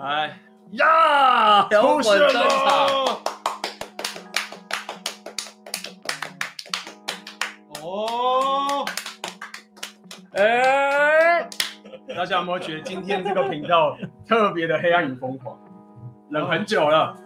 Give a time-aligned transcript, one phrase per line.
[0.00, 0.38] 哎
[0.72, 3.22] 呀，摇滚登场了！
[7.82, 8.84] 哦，
[10.34, 11.48] 哎，
[12.16, 13.98] 大家有没有觉得今天这个频道
[14.28, 15.58] 特别的黑暗与疯狂？
[16.30, 17.16] 冷很久了，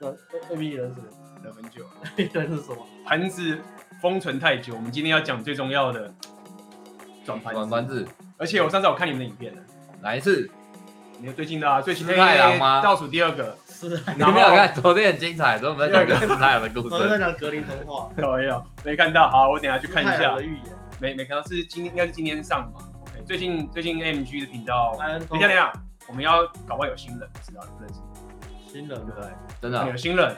[0.00, 0.14] 冷
[0.50, 1.00] A B 人是
[1.42, 1.90] 忍很久了。
[2.34, 2.86] 冷是什么？
[3.06, 3.58] 盘子
[4.02, 6.12] 封存太久，我们今天要讲最重要的
[7.24, 7.60] 转盘子。
[7.60, 8.06] 转盘子，
[8.36, 9.62] 而且我上次我看你们的影片了，
[10.02, 10.50] 哪一次？
[11.20, 14.72] 你们最近的啊，最新的太郎吗倒数第二个，是，你没有看？
[14.74, 17.20] 昨天很精彩，昨天我们在讲师太郎的故我们在事。
[17.20, 19.28] 讲格林童话，没有没看到。
[19.28, 20.42] 好，我等一下去看一下的。
[20.42, 20.64] 预言。
[20.98, 25.70] 没没看到，是今天应该是今天上嘛？OK，最近最近 AMG 的频道，安等一下等一下，
[26.08, 28.00] 我们要搞不好有新人，不知道不认识，
[28.72, 29.30] 新人对不对？
[29.60, 30.34] 真的有新人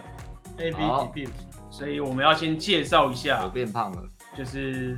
[0.59, 1.33] ，A B 好 B B，
[1.71, 4.03] 所以我们要先介绍一我下，变胖了，
[4.37, 4.97] 就是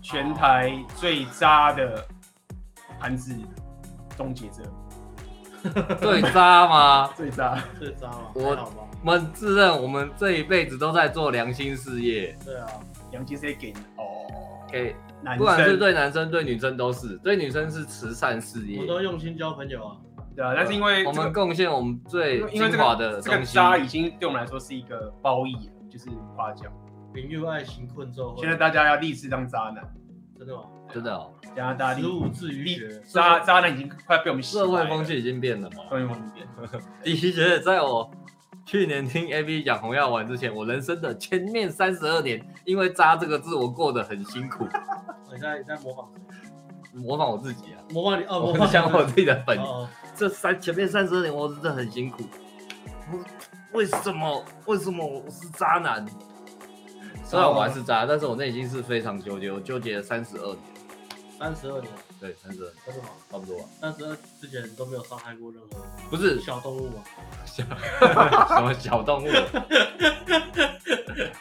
[0.00, 2.06] 全台最渣的
[3.00, 3.34] 盘子
[4.16, 4.62] 终结者，
[6.00, 7.08] 最渣吗？
[7.16, 7.62] 最渣。
[7.78, 8.66] 最渣嘛，我
[9.04, 12.66] 们自认我们这一辈子都在做良心事业，对啊，
[13.10, 14.04] 良心事业给哦，
[14.70, 18.80] 给男不管是生对男生对女生都是，对女生是慈善事业。
[18.80, 19.96] 我都用心交朋友啊。
[20.36, 23.54] 对啊，但是因为我们这个贡献我们最精华个这个的东西。
[23.54, 26.72] 渣已经对我们来说是一个褒义了，就是夸奖。
[27.12, 29.82] 朋友爱情困咒，现在大家要立志当渣男，
[30.38, 30.62] 真的吗？
[30.92, 35.76] 真的哦，加拿大立十五至于立学，渣渣男已经快被我们洗社会风气已经变了嘛。
[35.84, 36.46] 社会风气变。
[37.02, 38.10] 的确，在我
[38.66, 44.66] 去年听 A B 讲红药丸之前，我人生的前面三十二年，因为“渣”这个字，我过得很辛苦。
[45.32, 46.20] 你在你在模仿谁？
[46.92, 49.58] 模仿我自己啊，模仿你哦，我模仿想我自己的本。
[49.58, 52.24] 哦，这三前面三十二年，我真的很辛苦。
[53.12, 53.18] 我
[53.78, 54.44] 为什么？
[54.66, 56.04] 为什么我是渣男？
[57.24, 60.58] 虽然我还是渣，但是我内心是非常纠结，我纠结了三十二年。
[61.40, 63.08] 三十二年，对，三十二，真的吗？
[63.30, 63.58] 差不多。
[63.60, 63.64] 吧。
[63.80, 66.38] 三十二之前都没有伤害过任何不是。
[66.40, 67.02] 小动物吗？
[67.46, 67.64] 小
[68.54, 69.28] 什么小动物？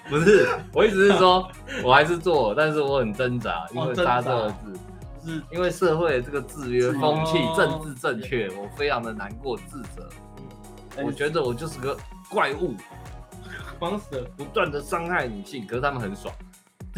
[0.09, 1.45] 不是，我意思是说，
[1.83, 4.73] 我还是做，但是我很挣扎，因为“杀”这个字，
[5.25, 5.43] 是。
[5.51, 10.09] 因为社会这个制约、风气、哦政治正确，我非常的难过、自责。
[11.03, 11.97] 我觉得我就是个
[12.29, 12.73] 怪物。
[14.35, 16.33] 不断的伤害女性，可是他们很爽，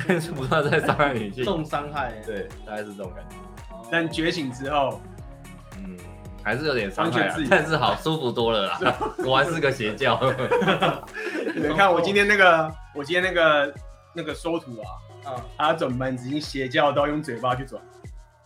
[0.08, 3.36] 但 是不断在伤害女性，重伤害，对，大概是这种感觉。
[3.74, 5.02] 哦，但觉醒之后，
[5.78, 5.98] 嗯，
[6.44, 8.80] 还是有点伤害自己，但是好舒服多了啦。
[9.26, 10.20] 我还 是个邪教。
[11.56, 13.74] 你们看我今天那个，我今天那个
[14.14, 17.82] 那个收图啊，啊，他转盘子已经邪教到用嘴巴去转，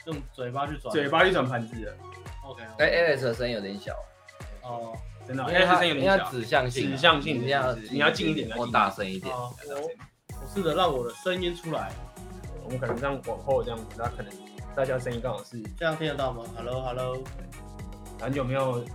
[0.06, 1.94] 用嘴巴去转，嘴巴去转盘子了
[2.46, 3.94] ，，OK，哎，Alex 的声音有点小，
[4.64, 4.94] 哦，
[5.28, 6.32] 真的，因为它声音有因为它点小。
[6.32, 9.34] 指向性啊，指向性你要你要近一点我大声一点。
[10.46, 11.92] 我试着让我的声音出来，
[12.64, 14.32] 我们可能这样往后这样子，那可能
[14.76, 17.18] 大家声音刚好是这样听得到吗？Hello，Hello，
[18.22, 18.86] 很久没有，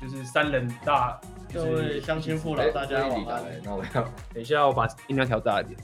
[0.00, 3.42] 就是三人大，就各位是乡亲父老，大家晚安。
[3.64, 4.02] 那我要
[4.32, 5.76] 等一下我把音量调大一点。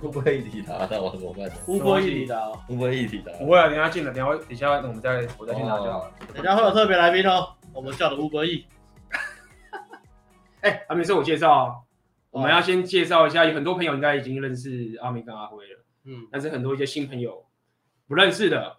[0.00, 0.88] 会不会一体的？
[0.90, 1.50] 那我怎么办？
[1.66, 3.30] 乌波一里的哦，会不会一体的？
[3.38, 6.12] 不会啊，等一下进了，等一下等一下我们再我再去拿就好了。
[6.34, 8.66] 等下会有特别来宾哦，我们叫的乌波一，
[10.62, 11.74] 哎，还没自我介绍啊，
[12.38, 17.44] 我们要先介绍一下，有很多朋友应该已经认识阿明跟阿辉了，嗯，但是很多一些新朋友
[18.06, 18.76] 不认识的，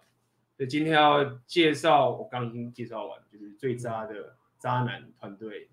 [0.56, 5.68] 所以今天要介绍，我刚刚已经介绍完，就是最渣的渣男团队。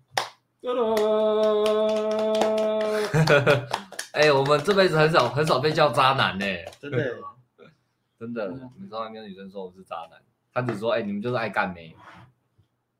[0.60, 0.74] 哒
[3.54, 3.66] 哒
[4.12, 6.44] 哎，我们这辈子很少很少被叫渣男呢，
[6.78, 7.16] 真的，
[8.20, 8.50] 真的。
[8.78, 10.20] 你从来没有女生说我是渣男，
[10.52, 11.96] 她只说哎，你们就是爱干妹，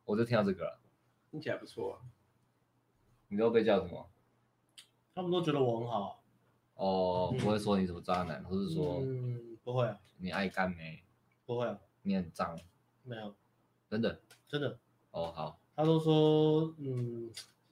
[0.07, 0.79] 我就听到这个了。
[1.31, 2.01] 听起来不错啊。
[3.29, 4.09] 你都被叫什么？
[5.19, 6.23] 他们都觉得我很好，
[6.77, 11.03] 哦，不会说你什么渣男，或是说嗯，不会啊，你爱干没，
[11.45, 12.57] 不会啊，你很脏，
[13.03, 13.35] 没有，
[13.91, 14.21] 真的。
[14.47, 14.79] 真的，
[15.11, 15.59] 哦，好。
[15.75, 17.29] 他都说，嗯，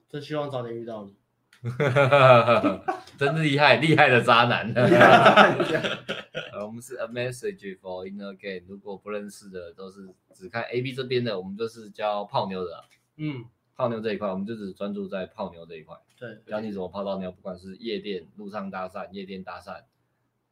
[0.09, 1.15] 真希望早点遇到你，
[3.17, 4.69] 真厉害，厉害的渣男。
[6.51, 12.83] 呃，我们是 A Message for Inner Game，如果不认识的都是只看 A B 这边的，我们就是教泡妞的啊。
[13.15, 19.83] 嗯，泡妞这一块，我们就只专注在泡妞这一块，对，教你怎么泡到妞，不管是夜店、路上搭讪、夜店搭讪，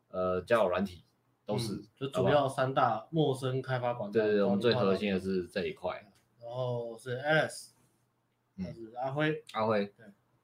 [0.09, 1.03] 呃，交友软体
[1.45, 1.73] 都是。
[1.73, 4.13] 嗯就主要三大陌生开发管道。
[4.13, 6.05] 对对对，我们最核心的是这一块。
[6.41, 7.69] 然后是 Alice，
[8.57, 9.91] 是阿辉，阿辉，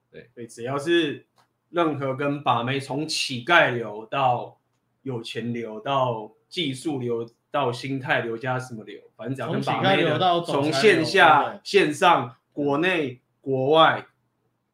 [0.10, 1.28] 对对，只要是
[1.70, 4.60] 任何跟把妹，从乞丐流到
[5.04, 14.08] 有钱流，到技术流，到心态流加什么流，反正只要跟把妹从乞丐流到的，从线下、线上、国内、国外、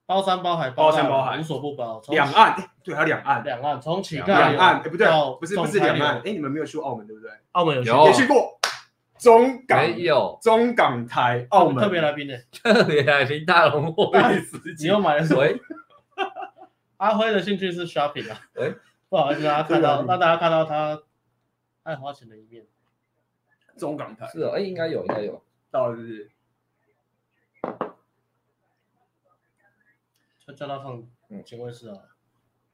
[0.07, 2.00] 包山包海，包山包海无所不包。
[2.01, 7.30] 从两岸，欸对，还有两岸，两岸，从乞丐两两岸，哎，不对到，不是不是两岸，流哎，你们没有去过澳门对不对？
[7.51, 8.57] 澳门有也去过，
[9.19, 12.42] 中港没有中港台澳门特别来宾的？
[12.54, 14.88] 特别来宾大龙货运司你机。
[14.88, 15.44] 又买了什么？
[16.98, 18.39] 阿辉的兴趣是 shopping 啊。
[18.56, 18.74] 喂，
[19.09, 21.01] 不好意思，大家看到，是让大家看到他
[21.83, 22.65] 爱花钱的一面。
[23.77, 25.44] 中港台是哦，哎，应该有，应该有。
[25.69, 26.31] 到了是不是？
[30.47, 31.97] 就叫他放嗯警卫室啊。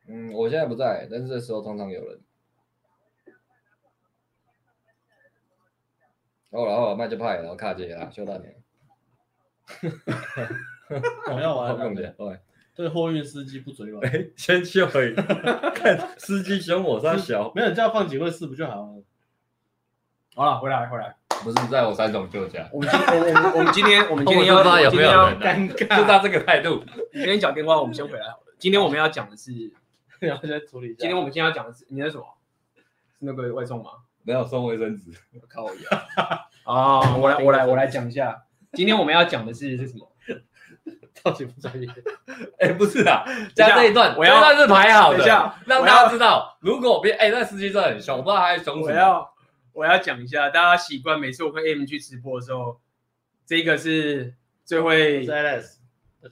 [0.08, 2.22] 嗯，我现在不在，但是这时候通常有人。
[6.52, 8.56] 好了好了，卖就派，然后卡姐啦，修大年。
[11.34, 12.40] 我要玩好用的，对。
[12.76, 14.04] 对货运司机不嘴软。
[14.04, 15.16] 哎，先秀而已。
[15.76, 17.52] 看司机凶我，他小。
[17.56, 19.04] 没有人叫放警卫室不就好了？
[20.36, 21.16] 好了，回来回来。
[21.44, 22.68] 不是在我三种舅家。
[22.72, 26.06] 我们今我我们我们今天我们今天要我不知道有没有人啊尴就尬。
[26.06, 26.84] 他这个态度。
[27.12, 28.56] 今天讲电话，我们先回来好了。
[28.58, 29.52] 今天我们要讲的是，
[30.20, 30.98] 然后先处理一下。
[31.00, 32.24] 今天我们今天要讲的是，你那什么？
[33.20, 33.90] 是那个外送吗？
[34.24, 35.12] 没有送卫生纸。
[35.50, 36.46] 靠我呀！
[36.64, 38.44] 啊，我来我来我来讲一下。
[38.72, 40.10] 今天我们要讲的是是什么？
[41.14, 41.88] 超级不专业。
[42.60, 43.24] 哎，不是啊，
[43.54, 48.86] 加这一段，我要这段是排好的，等一下让大家知道，如果别哎，那司机真的很凶，我不知道他在凶什么。
[48.88, 49.33] 我要
[49.74, 52.80] 我要讲一下，大家习惯每次我跟 AM 去直播的时候，
[53.46, 55.26] 这个是最会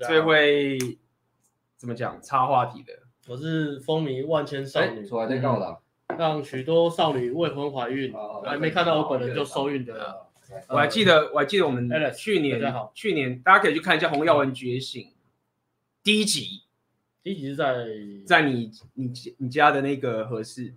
[0.07, 0.77] 最会
[1.75, 2.93] 怎么讲插话题的。
[3.27, 5.79] 我是风靡万千少女，哎出来在告的。
[6.17, 10.27] 让许多少女未婚怀孕，哦还没看到我本人就受孕的。
[10.67, 15.03] 我还记得，我还记得我们去年大家好去年大家可以去看一下《红药丸觉醒》
[16.03, 16.63] 第一集，
[17.23, 17.87] 第一集是在
[18.27, 20.73] 在你你你家的那个合适，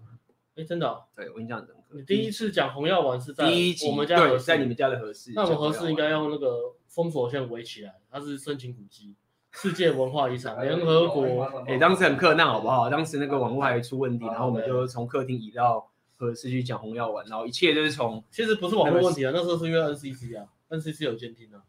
[0.55, 1.74] 哎真的哦，对我印象很深刻。
[1.95, 5.33] 你第一次讲红药丸是在第一集，我们家合对，适在你们家的合适。
[5.35, 9.15] 那我们合适应该用那个封锁线围起来，它是申请古迹、
[9.53, 11.45] 世界文化遗产、 联合国。
[11.67, 12.91] 哎、当时很困难，好不好？
[12.91, 21.63] 当时那个网络还出问题，然后我们就从客厅移到合适去讲红药丸，然后一切就是从其实不是网络问题啊，那时候是因为 NCC 啊，NCC 有监听啊。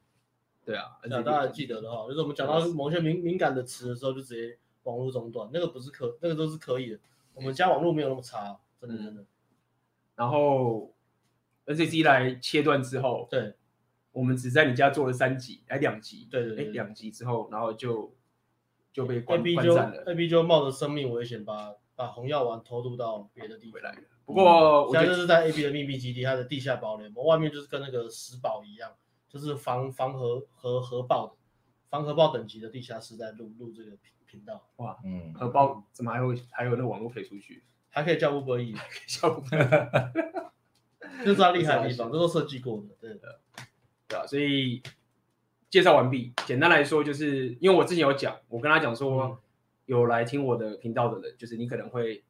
[0.66, 7.00] 对啊，对啊，大家记得的话，就是我们讲到某些敏敏感的词的时候，就直接网络中断，那个不是可，那个都是可以的。
[7.36, 9.24] 我们家网络没有那么差，真的真的。
[10.16, 10.94] 然后
[11.66, 13.56] NCC 来切断之后，对
[14.12, 18.16] 我们只在你家做了三集，哎，两集，对对对哎，两集之后，然后就
[18.94, 24.02] 就被关 B 就关站了，A B 就冒着生命危险把把红药丸偷渡到别的地方回来了。
[24.26, 28.92] 不过我现觉在就是在 A B 的秘密基地，它的地下堡垒，我外面就是跟那个石堡一样，
[29.28, 31.34] 就是防防核核核爆的
[31.90, 37.64] 防核爆等级的地下室在录录这个频频道，哇，嗯，核爆怎么还有还有那个网络可以出去？
[37.96, 38.76] 还可以叫 Uber E，
[39.08, 39.56] 笑不出
[41.24, 43.40] 这是它厉害的地方，这都设计过的，对的。
[44.10, 44.84] 对啊，所以
[45.70, 46.34] 介绍完毕。
[46.46, 49.38] 简单来说，就是因为我之前有讲，我跟他讲说，嗯
[49.86, 52.24] 有来听我的频道的人，就是你可能会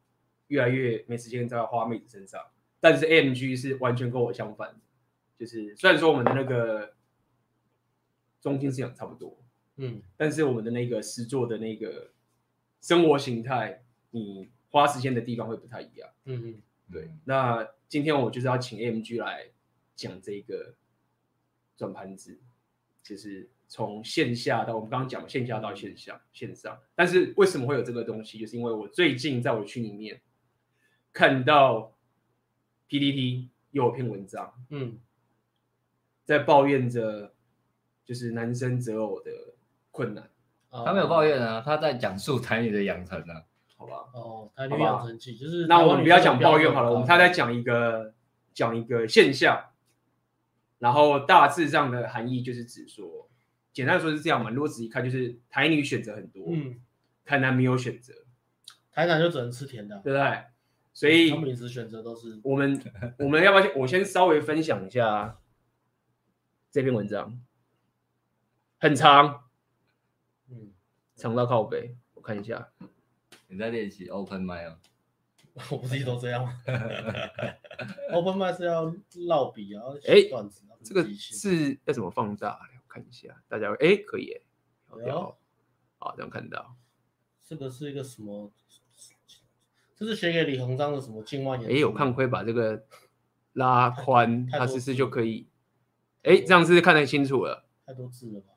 [0.48, 2.40] 越来越没时间在花妹子身上。
[2.78, 4.76] 但是 AMG 是完全跟我相反的，
[5.38, 6.92] 就是虽然说我们的那个
[8.42, 9.38] 中心思想差不多，
[9.76, 12.10] 嗯，但是我们的那个实作的那个
[12.82, 16.06] 生活形态，你花时间的地方会不太一样。
[16.26, 16.62] 嗯嗯，
[16.92, 19.46] 对，那今天我就是要请 AMG 来
[19.94, 20.74] 讲这个
[21.78, 22.38] 转盘子，
[23.02, 26.78] 就是从线下到我们刚刚讲的线下到线下线上。
[26.94, 28.38] 但是为什么会有这个东西？
[28.38, 30.20] 就是因为我最近在我群里面
[31.10, 31.96] 看到
[32.90, 35.00] PTT 又有篇文章，嗯，
[36.26, 37.32] 在抱怨着
[38.04, 39.30] 就是男生择偶的
[39.90, 40.28] 困难，
[40.68, 43.46] 啊他没有抱怨啊，他在讲述台女的养成啊。
[43.76, 44.08] 好吧？
[44.14, 48.14] 哦，台女养成记就是那我们不要讲抱怨好了，我们他在讲一个
[48.54, 49.70] 讲一个现象，
[50.78, 53.28] 然后大致上的含义就是指说，
[53.72, 54.50] 简单说是这样嘛。
[54.50, 56.80] 如果仔细看，就是台女选择很多，嗯，
[57.24, 58.14] 台南没有选择，
[58.90, 60.44] 台南就只能吃甜的啊，对不对？
[60.94, 62.80] 所以他们饮食选择都是我们
[63.18, 65.38] 我们要不要我先稍微分享一下
[66.70, 67.38] 这篇文章，
[68.78, 69.42] 很长，
[70.50, 70.72] 嗯，
[71.14, 72.70] 长到靠背，我看一下，
[73.48, 74.78] 你在练习 open mic 啊？
[75.70, 76.52] 我不是一直都这样吗？
[78.12, 78.86] Open mic 是要
[79.26, 82.58] 烙笔啊，哎写段子啊，这个是要怎么放大？
[82.58, 85.38] 我看一下，大家会哎可以哎，好
[85.98, 86.76] 好这样看到。
[87.42, 88.52] 这个是一个什么？
[89.94, 91.80] 这是写给李鸿章的什么境外演？
[91.80, 92.84] 哎，我看会把这个
[93.54, 95.48] 拉宽，它是不是就可以？
[96.24, 97.64] 哎，这样是不是看得清楚了？
[97.86, 98.48] 太多字了吧？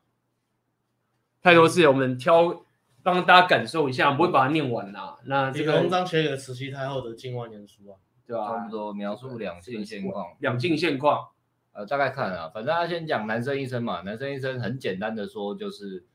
[1.42, 2.66] 太多字，我们挑
[3.04, 5.18] 让大家感受一下，不会把它念完啦。
[5.26, 8.72] 那李这个鸿章写给慈禧太后的境外年书啊，对吧差不？
[8.72, 10.36] 多描述两性现况。
[10.40, 11.30] 两境现况，
[11.72, 16.06] 呃，大概看啊，反正他先讲男生医生嘛，男生医生很简单的说就是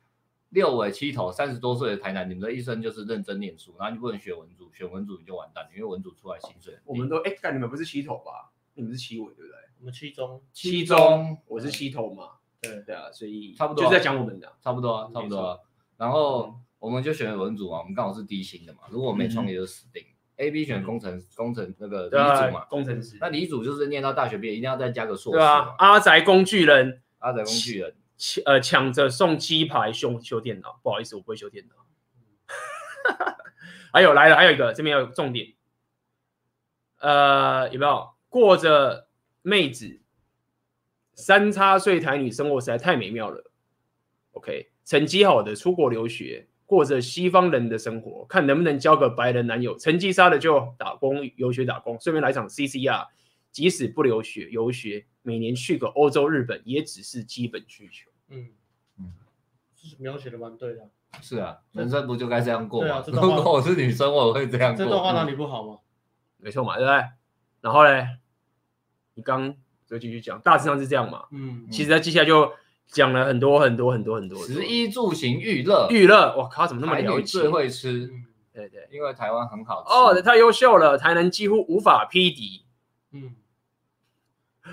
[0.51, 6.85] 六尾七头，三十多岁的台南，你们的医生就是认真念书，然后你不能学文组，选文组你就完蛋，因为文组出来薪水很低。
[6.87, 8.53] 我们都哎，干你们不是七头吧？
[8.75, 9.59] 你们是七尾对不对？
[9.81, 15.59] 我们七中，七中，我是七头嘛，对对啊，所以差不多就是在讲我们的，差不多啊，差不多啊。
[15.97, 20.05] 然后我们就选了文组嘛，我们刚好是低薪的嘛，如果我没创业就死定。
[20.37, 23.17] A、B 选工程，工程那个理组嘛，工程师。
[23.21, 25.39] 那理组就是念到大学毕业一定要再加个硕士。
[25.39, 31.75] 对啊，阿宅工具人，阿宅工具人，抢呃抢着送鸡排修修电脑，不好意思，我不会修电脑。
[33.95, 35.55] 还有来了，还有一个这边有重点，
[36.99, 39.09] 呃，有没有过着
[39.41, 40.01] 妹子
[41.15, 43.51] 三叉岁台女生活实在太美妙了
[44.33, 46.49] ？OK，成绩好的出国留学。
[46.67, 49.77] 过着西方人的生活，看能不能交个白人男友。
[49.77, 53.07] 成绩差的就打工游学打工，顺便来场 CCR。
[53.51, 58.11] 即使不留学游学，每年去个欧洲日本也只是基本需求。
[58.31, 58.49] 嗯
[58.99, 59.13] 嗯，
[59.77, 60.89] 是描写的蛮对的。
[61.23, 62.97] 是啊，人生不就该这样过吗？
[62.97, 64.85] 啊， 如果我是女生，我会这样过。
[64.85, 65.75] 这段话哪里不好吗？
[65.75, 65.79] 嗯、
[66.39, 67.05] 没错嘛，对不对？
[67.61, 68.09] 然后嘞，
[69.15, 69.55] 你刚
[69.87, 71.27] 就继续讲，大致上是这样嘛。
[71.31, 72.53] 嗯，其实他接下来就。
[72.89, 75.89] 讲了很多很多很多很多，食衣住行娱乐。
[75.91, 77.41] 娱乐，我靠，怎么那么了解？
[77.41, 79.91] 最会吃，嗯、对对，因为台湾很好吃。
[79.93, 82.65] 哦，太优秀了，台南几乎无法匹敌。
[83.13, 83.35] 嗯，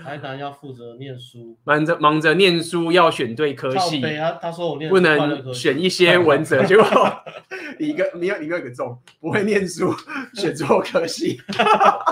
[0.03, 3.99] 台南要负责念书，忙着忙着念书，要选对科系。
[4.01, 6.85] 他他说我念不能选一些文哲， 结果
[7.77, 9.93] 一个你要你要一个中，不会念书，
[10.33, 11.41] 选错科系。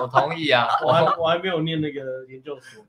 [0.01, 2.85] 我同意啊，我还我还没有念那个研究所，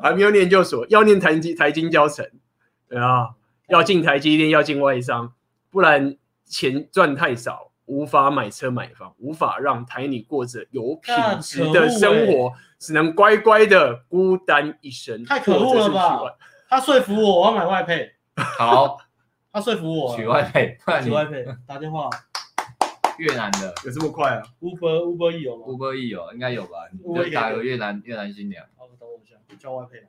[0.00, 2.24] 还没有念研究所，要念台金台清交成。
[2.88, 3.30] 对啊，
[3.68, 5.32] 要进台积电，要进外商，
[5.70, 15.24] 不然钱赚太少，无法买车买房，无法让台女过着有品质的生活，欸、只能乖乖的孤单一生。
[15.24, 16.36] 太可恶了吧！
[16.68, 18.12] 他说服我，我要买外配。
[18.34, 18.98] 好，
[19.52, 22.10] 他说服我取外配，取外配，打电话。
[23.18, 26.88] 越南的有这么快啊？Uber Uber E 有吗？Uber E 有，应该有吧？
[26.90, 28.66] 你就打个越南越南新娘。
[28.76, 30.08] 好，等我一下，叫外配。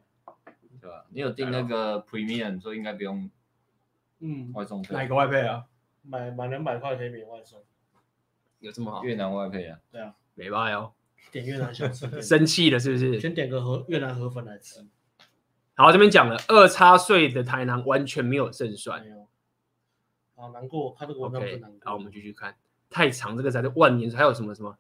[0.82, 1.06] 对吧？
[1.12, 3.30] 你有订那个 Premium，所以应该不用，
[4.20, 4.96] 嗯，外送费。
[4.96, 5.66] 哪个外配啊？
[6.02, 7.62] 买满两百块可以免外送。
[8.60, 9.04] 有这么好？
[9.04, 9.78] 越南外配啊？
[9.92, 10.94] 对啊，没办哦。
[11.32, 12.22] 点越南小吃。
[12.22, 13.20] 生气了是不是？
[13.20, 14.86] 先点个河越南河粉来吃。
[15.76, 19.02] 好，这边讲了二叉岁的台南完全没有胜算。
[19.04, 19.28] 没有。
[20.36, 21.80] 好难过，看这个文章很难过。
[21.86, 22.56] 好，我们继续看。
[22.90, 24.12] 太长，这个才是万年。
[24.12, 24.78] 还有什么什么？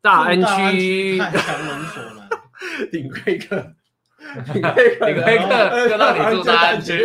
[0.00, 1.18] 大安区。
[1.18, 2.28] 太强人所了。
[2.90, 3.74] 顶贵客。
[4.22, 7.04] 顶规客就让你住大安区，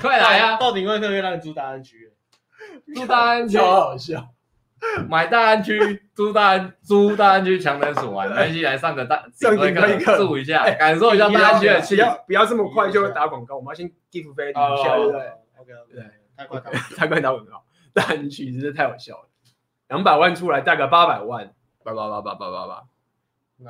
[0.00, 0.56] 快来呀！
[0.56, 2.10] 到顶规客可以让你住大安区，
[2.94, 4.34] 住大安区好好笑。
[5.08, 11.94] 买大安区，租大安，租大安区强人所玩，来一起来上个大顶规客住一下，感受一下大安区的气。
[11.96, 15.20] 不要不要这么快就打广告，我们要先 give 飞一下，对不对
[15.58, 17.64] ？OK OK，太快打 太快打广告，
[17.94, 19.28] 大安区真是太好笑了。
[19.88, 22.82] 两百万出来带个八百万，八八八八八八八，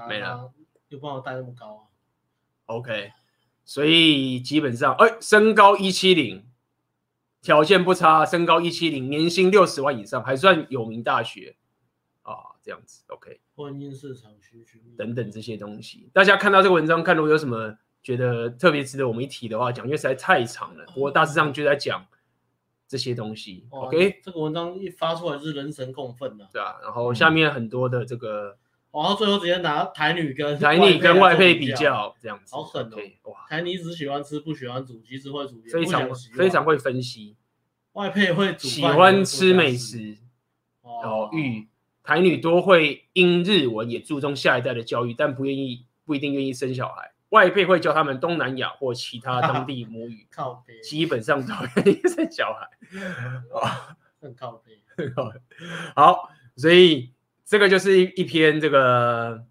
[0.08, 0.50] 没了，
[0.88, 1.80] 又帮我带那么高啊。
[2.66, 3.12] OK，
[3.64, 6.44] 所以基本上，哎，身高一七零，
[7.43, 11.57] 条件不差，身高一七零，年薪六十万以上，还算有名大学
[12.23, 13.40] 啊，这样子 OK。
[13.55, 20.85] 婚姻市场需求等等这些东西，大家看到这个文章，看如果有什么觉得特别值得我们一提的话，讲，因为实在太长了。
[20.87, 22.07] 不过大致上就在讲
[22.87, 23.66] 这些东西。
[23.71, 26.76] OK，这个文章一发出来是人神共愤的，对啊。
[26.83, 28.59] 然后下面很多的这个。
[28.96, 32.96] 然后最后直接拿台女跟台女跟外配比较，这样子，好狠哦！
[33.24, 37.36] 哇，台女只喜欢吃不喜欢煮，其实会煮，非常非常会分析。
[37.92, 40.16] 外配会煮，喜欢吃美食，
[40.80, 41.68] 哦，育
[42.02, 47.12] 台女多会英日文，也注重下一代的教育，但不愿意不一定愿意生小孩。
[47.28, 52.70] 外配会教他们东南亚或其他当地 母语，靠基本上都愿意生小孩。
[54.22, 55.38] 很靠北， 很靠北。
[55.94, 57.10] 好，所以。
[57.46, 59.46] 这个就是一一篇这个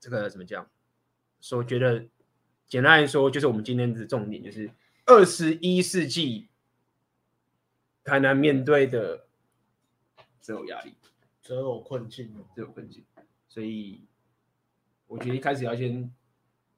[0.00, 0.68] 这个怎么讲？
[1.40, 2.08] 说觉得
[2.66, 4.70] 简单来说，就是我们今天的重点，就是
[5.04, 6.48] 二十一世纪
[8.02, 9.26] 台南面对的
[10.40, 10.94] 择偶压力、
[11.42, 13.04] 择偶困境、择偶困境。
[13.46, 14.06] 所以
[15.06, 16.10] 我觉得一开始要先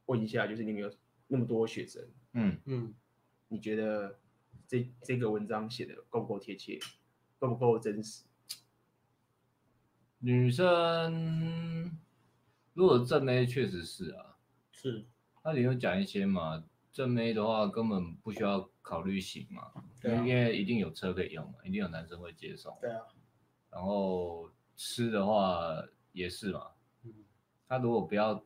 [0.07, 0.93] 问一下，就是你们有
[1.29, 2.03] 那么多学生，
[2.33, 2.93] 嗯嗯，
[3.47, 4.19] 你觉得
[4.67, 6.81] 这这个文章写的够不够贴切，
[7.39, 8.25] 够不够真实？
[10.19, 11.91] 女生
[12.75, 14.37] 如果正妹确实是啊，
[14.73, 15.07] 是，
[15.45, 16.65] 那你有讲一些嘛？
[16.93, 19.71] 正妹的话根本不需要考虑型嘛，
[20.01, 22.75] 对啊，因为一定有车可以用嘛，一定有男生会接送。
[22.81, 23.03] 对啊，
[23.71, 26.71] 然后吃的话也是嘛，
[27.05, 27.13] 嗯，
[27.69, 28.43] 他如果不要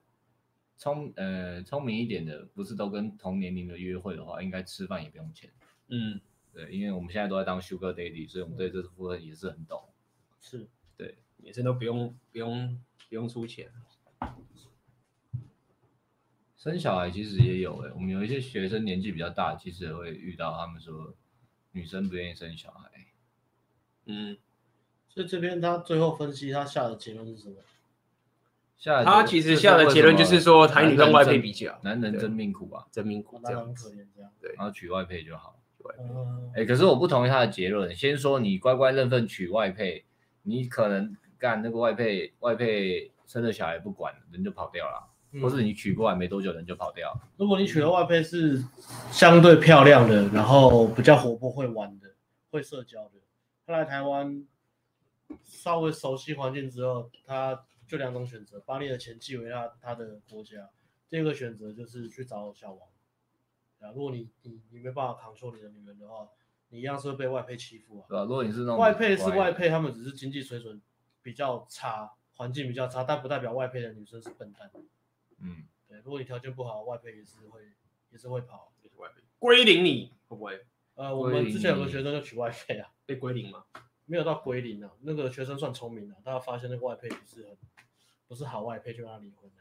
[0.77, 5.49] 聪呃聪明一点的，不是都跟同年龄的约会的话，应该吃饭也不用钱。
[5.89, 6.21] 嗯，
[6.53, 9.81] 对，因为我们现在都在当 Sugar Daddy，所以我们对这部分也是很懂。
[10.41, 10.69] 是，
[11.43, 11.47] 对。
[11.49, 13.71] 女生都不用不用不用出钱，
[16.57, 21.15] 生小孩其实也有哎、欸，我们有一些学生年纪比较大，其实也会遇到他们说
[21.73, 22.91] 女生不愿意生小孩。
[24.07, 24.37] 嗯，
[25.09, 27.57] 所以这边他最后分析他下的结论是什么？
[28.77, 34.33] 下他其实下的结论就是说，台女跟外配比较，男人真命苦啊，真命苦，这样很可怜这样。
[34.41, 35.61] 对，然后娶外配就好。
[35.99, 37.95] 嗯，哎，可是我不同意他的结论。
[37.95, 40.07] 先说你乖乖认份娶外配，
[40.43, 45.09] 你可能干那个外配，外配生了小孩不管，人就跑掉了。
[45.41, 47.17] 或是你娶过来没多久，人就跑掉。
[47.37, 48.65] 如果你娶的外配是
[49.13, 52.15] 相对漂亮的，然后比较活泼、会玩的、
[52.51, 53.21] 会社交的，
[53.65, 54.45] 他来台湾
[55.45, 60.69] 稍微熟悉环境之后，他就两种选择：把你的钱寄回他他的国家。
[61.09, 62.81] 第二个选择就是去找小王。
[63.79, 66.29] 啊，如果你你你没办法扛住你的女人的话，
[66.71, 68.05] 你一样是会被外配欺负啊。
[68.09, 68.25] 对吧？
[68.25, 70.83] 如果你是那种外配是外配，他们只是经济水准
[71.23, 74.71] 比较差，环境比较差，但不代表外配的女生是笨蛋。
[75.41, 77.61] 嗯，对，如果你条件不好，外配也是会
[78.11, 80.65] 也是会跑，也是外配归零你会不会？
[80.95, 83.65] 呃，我们之前有个学生就娶外配啊，被归零吗？
[84.07, 87.57] 没有到归零啊，那个学生算聪明啊，他发现那个外配不是很
[88.29, 89.57] 不是好外配，就让他离婚了。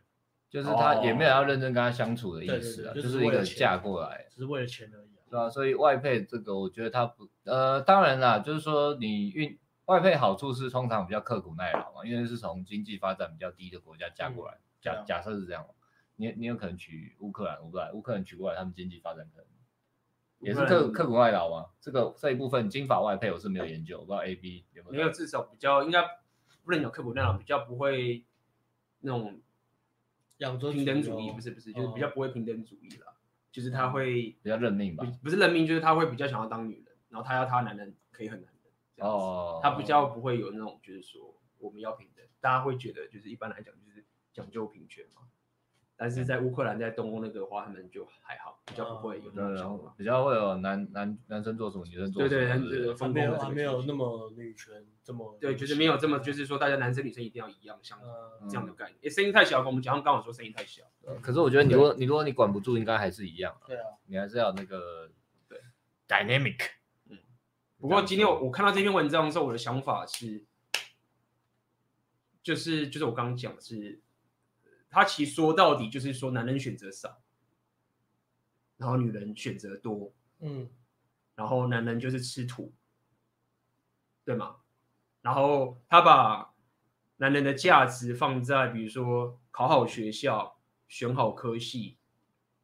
[0.49, 9.55] 就是他也没有要认真跟他相处的意思啊，哦、就是一个嫁过来，只是为了钱而已啊，对啊，所以外配这个，我觉得他不，呃，当然啦，就是说你运
[9.89, 15.65] 外配好处是通常比较刻苦耐劳嘛，因为是从经济发展比较低的国家嫁过来，嗯、假、啊、假设是这样。
[16.15, 19.47] 你你有可能娶乌克兰，乌克兰乌克兰娶过来，他们经济发展可能
[20.41, 21.69] 也是刻刻苦耐劳嘛。
[21.79, 24.95] 这个这一部分金发外配我是没有研究，我不知道 A B 有没有。
[24.97, 26.01] 没有，至少比较应该
[26.65, 28.25] 不能有刻苦耐劳，比较不会
[28.99, 29.39] 那种
[30.39, 33.13] 养尊平等主义，不是不是，就是比较不会平等主义啦。
[33.49, 35.05] 就是他会比较认命吧？
[35.23, 38.41] 不是认命，就是他会比较想要当女人，然后他要他男人可以很
[38.99, 39.59] 哦。
[39.61, 45.21] 他比较不会有那种就是说我们要平等，大家会觉得就是一般来讲就是讲究平权嘛。
[46.01, 57.99] 但是在乌克兰，在东欧那个话，他们就还好，比较不会有那种想法，比较会有男男男生做什么，女生做什么，对对对，还没有还没有那么女权这么，对，就是没有这么，就是说大家男生女生一定要一样，像
[58.49, 58.97] 这样的概念。
[59.01, 60.85] 诶，声音太小，跟我们讲，刚刚好说声音太小。
[61.21, 63.53] 可是我觉得你如果你如果你管不住，应该还是一样。
[63.67, 65.11] 对啊，你还是要那个
[65.49, 65.59] 对
[66.07, 66.78] dynamic。
[67.79, 70.45] 嗯，不过今天我我看到这篇文章的时候，我的想法是，
[72.43, 74.01] 就是就是我刚刚讲的是。
[74.91, 77.21] 他其实说到底就是说，男人选择少，
[78.77, 80.67] 然后女人选择多，嗯，
[81.35, 82.73] 然后男人就是吃土，
[84.25, 84.55] 对吗？
[85.21, 86.55] 然后他把
[87.17, 91.99] 男人的价值放在比如说考好学校、选好科系，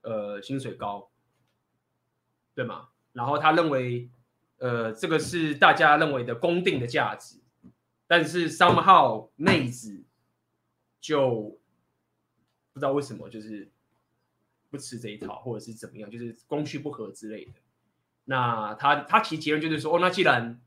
[0.01, 1.11] 呃，薪水高，
[2.55, 2.89] 对吗？
[3.13, 4.09] 然后他认为，
[4.65, 7.37] 呃，这个是大家认为的公定的价值，
[8.07, 10.03] 但是 somehow 妹子
[10.99, 11.59] 就。
[12.73, 13.71] 不知道为什么就是
[14.69, 17.53] 不吃这一套，或者是怎么样，就是供需不合之类的。
[18.25, 20.59] 那他他其实结论就是说，哦，那既然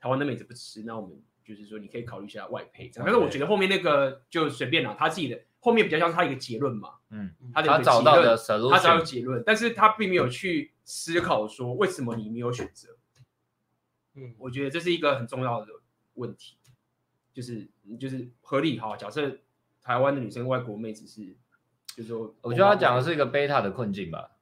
[0.00, 3.04] 台湾的妹子不吃，那我们就是说你可以考虑一下外配这样。
[3.06, 12.96] 但是我觉得后面那个就随便了，他自己的后面比较像是他一个结论嘛，嗯，他的他找到的他找到结论，但是他并没有去思考说为什么你没有选择。
[14.20, 15.72] 嗯，我觉得这是一个很重要的
[16.14, 16.56] 问题，
[17.32, 19.38] 就是就是合理哈，假设。
[19.80, 21.34] 台湾的女生，外国妹子是，
[21.96, 24.32] 就是说，我觉得他讲的是一个贝塔的困境吧。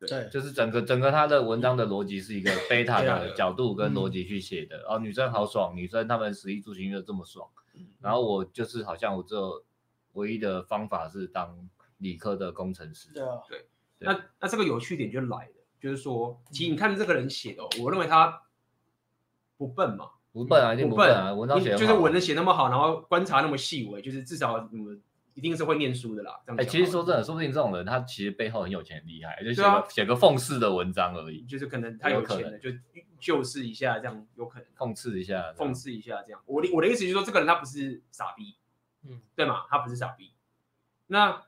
[0.00, 4.84] 对，就是整个整个他的文章的逻辑是一个 贝塔的角度跟逻辑去写的。
[4.88, 7.48] 哦，女生好爽，女生她们食衣住行就这么爽。
[8.00, 9.64] 然后我就是好像我这
[10.14, 11.68] 唯一的方法是当
[11.98, 13.12] 理科的工程师。
[13.12, 13.64] 对啊，对。
[14.00, 18.42] 那那这个有趣点就来了，就是说，其实你看这个人写的，我认为他
[19.56, 20.10] 不笨嘛。
[20.32, 21.32] 不笨啊，一定不笨啊！
[21.32, 26.38] 文章写就是文的写那么好，然后观察那么细微，就是至少你们，一定是会念书的啦。
[26.58, 31.40] 哎，其实说真的，说不定这种人他其实背后很有钱，很厉害，就写个写个讽刺的文章而已。
[31.46, 32.70] 就是可能他有钱的，就
[33.18, 36.42] 就是一下这样，有可能讽刺一下，讽刺一下这样。
[36.44, 38.56] 我的我的意思就是说，这个人他不是傻逼，
[39.08, 39.62] 嗯，对嘛？
[39.70, 40.34] 他不是傻逼。
[41.06, 41.42] 那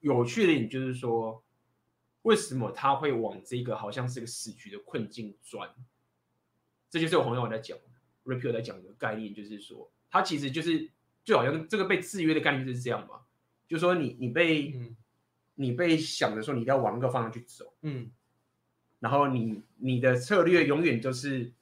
[0.00, 1.40] 有趣的点就是说，
[2.22, 5.70] 为什么他会往这个好像是个死局的困境钻？
[6.94, 7.76] 这就是我朋友在讲。
[8.24, 10.90] Repeal 在讲的概念就是说，他其实就是
[11.24, 13.20] 就好像这个被制约的概念就是这样嘛，
[13.68, 14.96] 就是说你你被、嗯、
[15.56, 18.10] 你被想着说你一定要往一个方向去走，嗯，
[19.00, 21.52] 然后你你的策略永远就是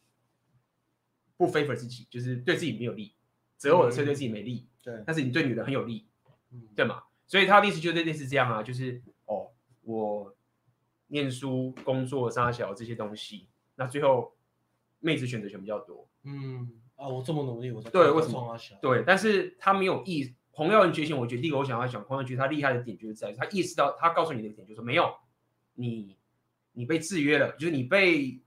[1.36, 3.12] 不 favor 自己，就是对自己没有利，
[3.56, 6.06] 择偶的策略对自己没利，对、嗯，但是你对女人很有利，
[6.52, 7.02] 嗯，对嘛？
[7.26, 10.32] 所以他的意思就是类似这样啊，就是哦，我
[11.08, 14.36] 念书、工作、杀小这些东西，那最后
[15.02, 16.08] 妹子选择权比较多。
[16.22, 18.56] 嗯啊，我这么努力，我对为什么？
[18.80, 25.12] 对，但是他没有意，黄耀文觉醒，我觉得第一个我想要讲洪耀文觉他厉害的点就是在于他意识到，他告诉你的一点就是说没有
[25.74, 26.16] 你，
[26.72, 28.40] 你被制约了，就是你被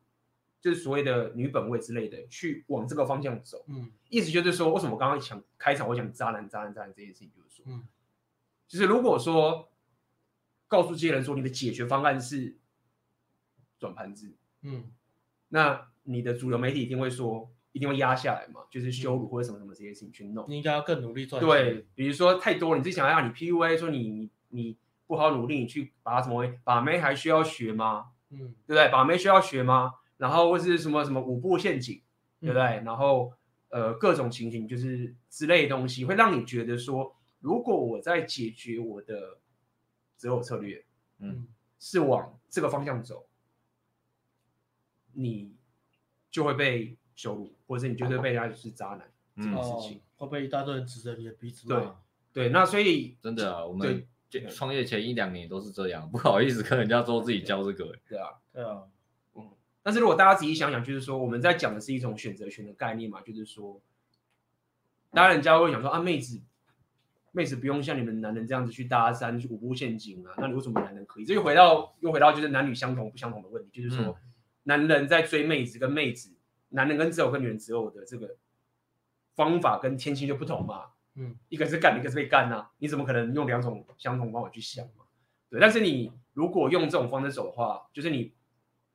[0.61, 3.63] 就是所谓的女本位之类的去往这个方向走。
[3.67, 7.85] 嗯，意思就是说，为什么我刚刚想开场我讲渣男渣男渣男这件事情，就是说，嗯，
[8.67, 9.69] 就是如果说
[10.67, 12.55] 告诉这些人说你的解决方案是
[13.77, 14.91] 转盘子，嗯，
[15.49, 17.51] 那你的主流媒体一定会说。
[17.75, 20.45] 一定会压下来嘛，就是羞辱或者什么什么这些事情去弄。
[20.47, 21.49] 你应该要更努力赚钱。
[21.49, 28.11] 对，比如说太多了，你自己想要让你 PUA 说你你你不好努力，你去把它什么把妹还需要学吗？
[28.29, 28.89] 嗯，对不对？
[28.89, 29.91] 把妹需要学吗？
[30.15, 32.01] 然后或是什么什么五步陷阱，
[32.39, 32.61] 对不对？
[32.63, 33.33] 嗯、然后
[33.67, 39.39] 呃各种情形就是之类的东西，会让你觉得说，如果我在解决我的
[40.15, 40.85] 择偶策略，
[41.19, 41.45] 嗯，
[41.77, 43.27] 是往这个方向走，
[45.11, 45.54] 你
[46.35, 46.97] 就会被。
[47.17, 51.65] 羞辱，或者你觉得被人家是渣男、嗯、这种事情，会被一大堆人指着你的鼻子。
[51.65, 51.87] 对
[52.33, 54.05] 对，那所以真的啊，我们
[54.49, 57.95] 创业前一两年都是这样，不好意思跟人家说自己教这个。
[58.09, 58.83] 对啊，对啊，
[59.35, 59.49] 嗯。
[59.81, 63.81] 但是如果大家仔细想想，就是说我们在讲的是一种选择权的概念嘛，就是说，
[65.11, 66.41] 当然人家会想说啊，妹子，
[67.31, 71.23] 妹子不用像你们男人这样子去搭讪、去五步陷阱啊，那你为什么男人可以？
[71.23, 74.15] 这又回到又回到就是男女相同不相同的问题，就是说，嗯、
[74.65, 76.33] 男人在追妹子跟妹子。
[76.69, 78.35] 男人跟择偶跟女人择偶的这个
[79.33, 85.05] 方法跟天性就不同嘛，嗯，一个是干，一个是被干呐、啊，你怎么可能用两种相同方法去想嘛？
[85.49, 88.33] 对，但是你如果用这种方式走的话，就是你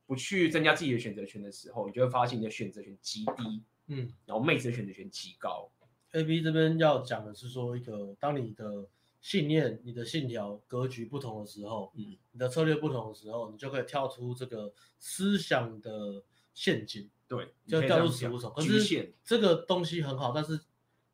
[0.05, 5.71] 不去增加自己的选择权的时候，你就会发现你的选择权极低，嗯，然后妹子的选择权极高。
[6.11, 8.85] AB 这边要讲的是说，一个当你的
[9.21, 17.09] 信念、你的信条、格局不同的时候，嗯，你的策略不同的时候，你就可以跳出这个思想的陷阱。
[17.27, 18.51] 对，就掉入死胡同。
[18.51, 20.59] 可是这个东西很好，但是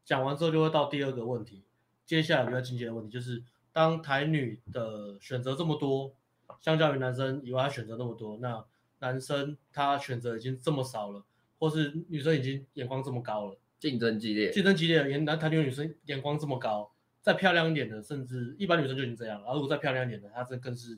[0.03, 1.63] 讲完之后就会到第二个问题，
[2.05, 6.15] 接下来比较进阶的问题就是，当台女的选择这么多，
[6.59, 8.65] 相较于男生以外，他选择那么多，那
[8.97, 11.23] 男生他选择已经这么少了，
[11.59, 16.91] 或是女生已经眼光这么高了，竞争激烈，竞争激烈，连男台女女生眼光这么高，
[17.27, 20.97] 再漂亮一点的，甚至一般女生就已经这样了，而如果再漂亮一点的，她这更是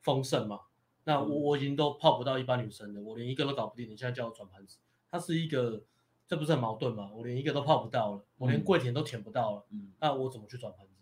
[0.00, 0.62] 丰盛嘛。
[1.04, 5.84] 那我我已经都泡不到一般女生了，我连一个都搞不定，你现在叫我转盘子，它是一个，
[6.26, 7.12] 这不是很矛盾吗？
[7.14, 10.94] 我连一个都泡不到了，我连跪舔都舔不到了，嗯，那我怎么去转盘子？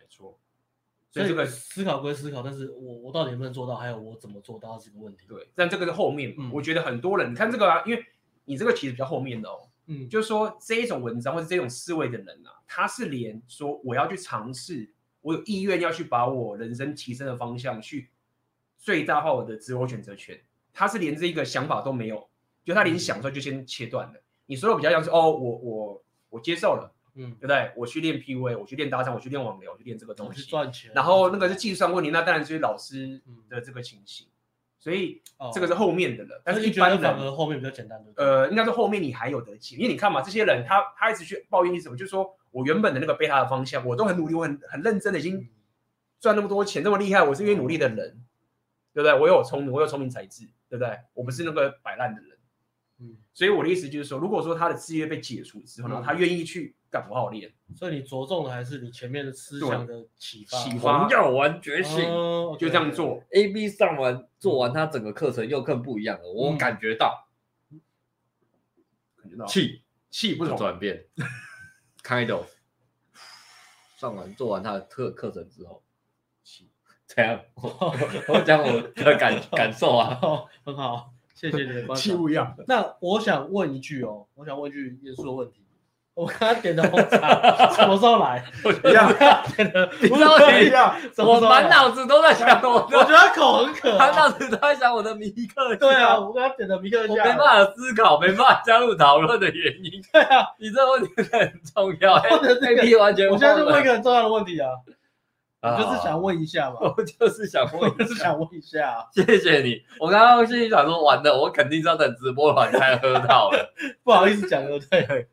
[0.00, 0.38] 没错，
[1.10, 3.76] 所以这个思考归思考，但是我我到底能不能做到？
[3.76, 5.26] 还有我怎么做到这个问题？
[5.28, 8.02] 对，但这个是后面，嗯，我觉得很多人你看这个啊，因为
[8.46, 14.90] 你这个其实比较后面的哦，嗯，就是说这一种文章或者这种思维的人啊，他是连说我要去尝试，
[15.20, 18.10] 我有意愿要去把我人生提升的方向去。
[18.78, 20.40] 最大化我的自我选择权，
[20.72, 22.28] 他是连这一个想法都没有，
[22.64, 24.20] 就他连想出来就先切断了。
[24.46, 27.70] 你说的比较像是哦，我我我接受了，嗯，对不对？
[27.76, 30.90] 我去练 PUA，我去练搭讪，我去练网聊，我去练这个东西赚钱。
[30.96, 34.26] 然后那个是技术上问题，那当然就是老师的这个情形。
[34.82, 35.22] 所以
[35.54, 36.34] 这个是后面的了。
[36.34, 45.48] 哦、但是一般人后面比较简单的，呃，应该是后面你还有得起，因为你看嘛，这些人他他一直去抱怨你什么，就是说我原本的那个贝塔的方向，我都很努力，我很很认真的，已经
[46.18, 48.24] 赚那么多钱，这么厉害，我是因为努力的人。
[48.94, 49.18] 对不对？
[49.18, 50.98] 我有聪明，我有聪明才智，对不对？
[51.14, 52.36] 我不是那个摆烂的人，
[53.00, 53.16] 嗯。
[53.32, 57.52] 所以我的意思就是说，如果说他的制约被解除之后，然后他愿意去干不好练。
[57.74, 60.58] 所以你着重的还是你前面的思想的启发。
[60.58, 61.08] 启发。
[61.10, 62.04] 要玩觉醒，
[62.58, 63.24] 就这样做。
[63.30, 66.30] A B 上完做完，他整个课程又更不一样了。
[66.30, 67.26] 我感觉到，
[69.16, 71.06] 感觉到气气不同转变。
[72.04, 72.46] Kind of。
[73.96, 75.82] 上完做完他的课课程之后。
[77.14, 77.94] 这样，我
[78.28, 80.18] 我讲我的感 感受啊，
[80.64, 82.16] 很好，谢谢你的关心。
[82.16, 82.56] 不一样。
[82.66, 85.61] 那我想问一句哦，我想问一句严肃的问题。
[86.14, 88.44] 我刚刚点的红茶什么时候来？
[88.84, 89.10] 一样，
[89.56, 90.94] 点的不知道一样。
[91.16, 95.74] 我满脑子都在想我，我觉得口很渴，满脑子都在想我的迷克。
[95.76, 100.02] 对啊，我刚刚点的迷克，我没办法思考，没办法加入讨论的原因。
[100.12, 102.16] 对啊，你这个问题很重要。
[102.16, 104.68] A 完全，我现在就问一个很重要的问题啊。
[105.62, 109.06] 我就是想问一下嘛，我就是想问，就是想问一下。
[109.14, 113.72] 谢谢你，我刚刚心里想说，完了，我肯定是要等直播完才喝到了。
[114.04, 115.28] 不好意思讲的对，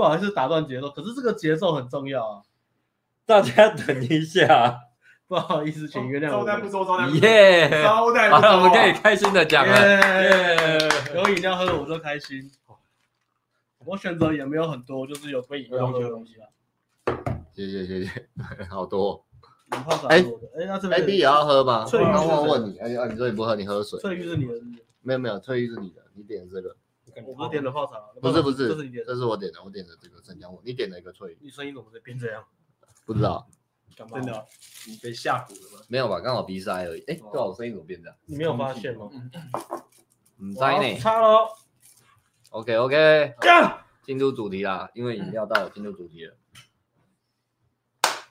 [0.00, 2.42] 不好意思打断节奏，可是这个节奏很重要啊。
[3.26, 4.80] 大家等一下，
[5.28, 6.38] 不好意思，请原谅我。
[6.38, 7.18] 招待不周，招待不周。
[7.18, 8.30] 耶，招待。
[8.30, 9.78] 好了，我们可以开心的讲了。
[9.78, 12.50] 耶，有饮料喝我就开心。
[13.84, 16.48] 我选择也没有很多，就是有杯饮料喝的东西了。
[17.54, 18.10] 谢谢谢谢，
[18.70, 19.22] 好多。
[20.08, 20.24] 哎
[20.56, 21.84] 哎，那这边 A B 也要喝吗？
[21.84, 24.00] 翠玉我问你，哎呀，你说你不喝，你喝水。
[24.00, 24.54] 翠玉是你的，
[25.02, 26.74] 没有没有，翠玉是你的，你点这个。
[27.26, 31.38] 我不是点的泡茶，不是不是，这是你点，这是我点的，我点的这个生姜，你点了一个翠玉。
[31.40, 32.44] 你声音怎么会变这样？
[33.06, 33.48] 不知道，
[33.96, 34.46] 真的，
[34.86, 35.84] 你被吓唬了吗？
[35.88, 37.00] 没有吧，刚好鼻塞而已。
[37.02, 38.16] 哎，对，我声音怎么变这样？
[38.26, 39.10] 你没有发现吗？
[40.38, 40.98] 嗯，在呢。
[40.98, 41.48] 差喽。
[42.50, 46.36] OK OK，这样进入主题啦，因为饮料到了，进入主题了。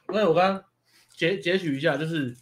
[0.10, 0.64] 因为我刚刚
[1.16, 2.36] 截截取一下，就是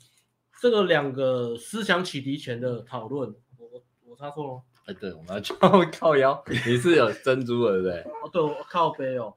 [0.62, 4.64] 这个两个思想启迪前的讨论，我我我插错了。
[4.88, 8.00] 哎，对，我们要靠 靠腰，你是有珍珠的对不对？
[8.24, 9.36] 哦，对，我靠背哦。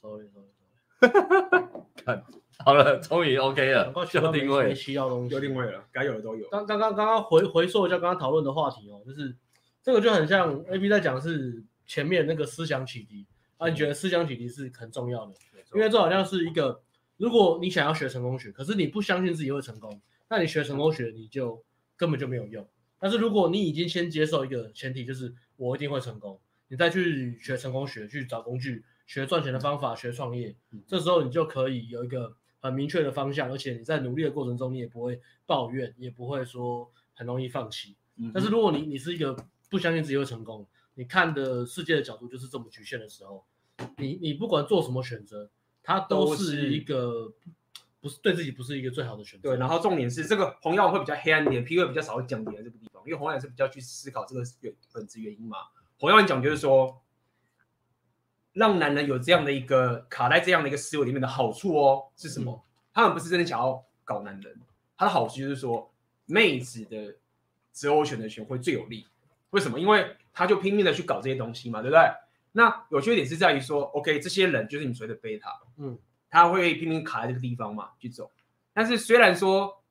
[0.00, 1.08] Sorry Sorry，
[2.04, 2.22] 看
[2.58, 6.48] 好了，终于 OK 了，有定位，需要东西有定位了，该有的都有。
[6.50, 9.34] 刚刚刚刚刚回回溯一下刚刚讨论的话题哦，就是。
[9.80, 15.32] 这个就很像 A B 在讲是前面那个思想启迪啊，你觉得思想启迪是很重要的，
[15.72, 16.82] 因为这好像是一个，
[17.16, 21.64] 如果你想要学成功学，可是你不相信自己会成功，那你学成功学你就
[21.96, 22.68] 根本就没有用。
[22.98, 30.54] 但是如果你已经先接受一个前提，就是我一定会成功，你再去学成功学，去找工具，学赚钱的方法，学创业，
[30.86, 37.96] 这时候你就可以有一个很明确的方向，而且你在努力的过程中，你也不会抱怨，也不会说很容易放弃。
[38.34, 39.36] 但是如果你你是一个
[39.70, 43.44] 不相信自己会成功，你看的世界的角度就是这么局限的时候，
[43.96, 45.48] 你你不管做什么选择，
[45.84, 47.32] 它都是一个
[48.00, 49.50] 不是对自己不是一个最好的选择。
[49.50, 52.76] 对，然后重点是这个红药会比较黑暗一点，P 会比较少会讲点在这个
[53.08, 55.56] 因为红药是比较去思考这个原本质原因嘛。
[55.98, 57.02] 红药讲就是说，
[58.52, 62.52] 让男人有这样的一个卡在这样的一个思维里面的好处哦是什么？
[62.52, 64.60] 嗯、他们不是真的想要搞男人，
[64.96, 65.92] 他的好处就是说，
[66.26, 67.16] 妹子的
[67.72, 69.06] 择偶选择权会最有利。
[69.50, 69.80] 为什么？
[69.80, 72.02] 因为他就拼命的去搞这些东西嘛，对不对？
[72.52, 78.30] 那有缺点是在于说，OK，这些人就是你所谓的贝塔，嗯，他会拼命卡在这个地方嘛，去走。
[78.72, 79.82] 但是虽然说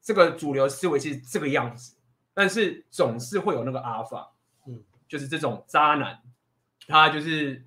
[0.00, 1.96] 这个主流思维是这个样子，
[2.38, 4.30] 但是总是会有那个阿尔法，
[4.64, 6.22] 嗯，就是这种渣男，
[6.86, 7.64] 他就是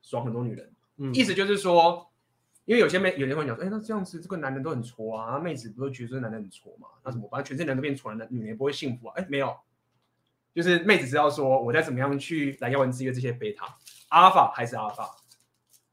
[0.00, 2.10] 爽很多女人，嗯，意思就是说，
[2.64, 6.88] 因为有些妹有些人会讲说，哎，那这样子这个男人都很挫啊，妹子不是觉得这个男人很挫嘛？
[7.04, 7.44] 那怎么办？
[7.44, 9.14] 全世界男人都变挫了，女人也不会幸福啊？
[9.18, 9.54] 哎，没有。
[10.54, 13.76] 就是妹子知道说我在怎么样去来要玩制约这些贝塔，
[14.08, 15.14] 阿尔法还是阿尔法，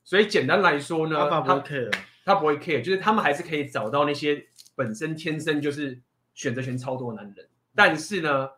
[0.05, 5.99] 所以简单来说呢，他不会 care，他不会 care，就是他们还是可以找到那些本身天生就是
[6.33, 8.51] 选择权超多的男人，但是呢，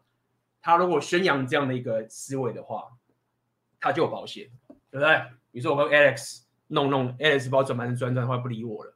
[0.61, 2.97] 他如果宣扬这样的一个思维的话，
[3.79, 4.49] 他就有保险，
[4.89, 5.21] 对不对？
[5.51, 8.95] 比如说我跟 Alex 弄弄，Alex 把我转盘转转的话不理我了，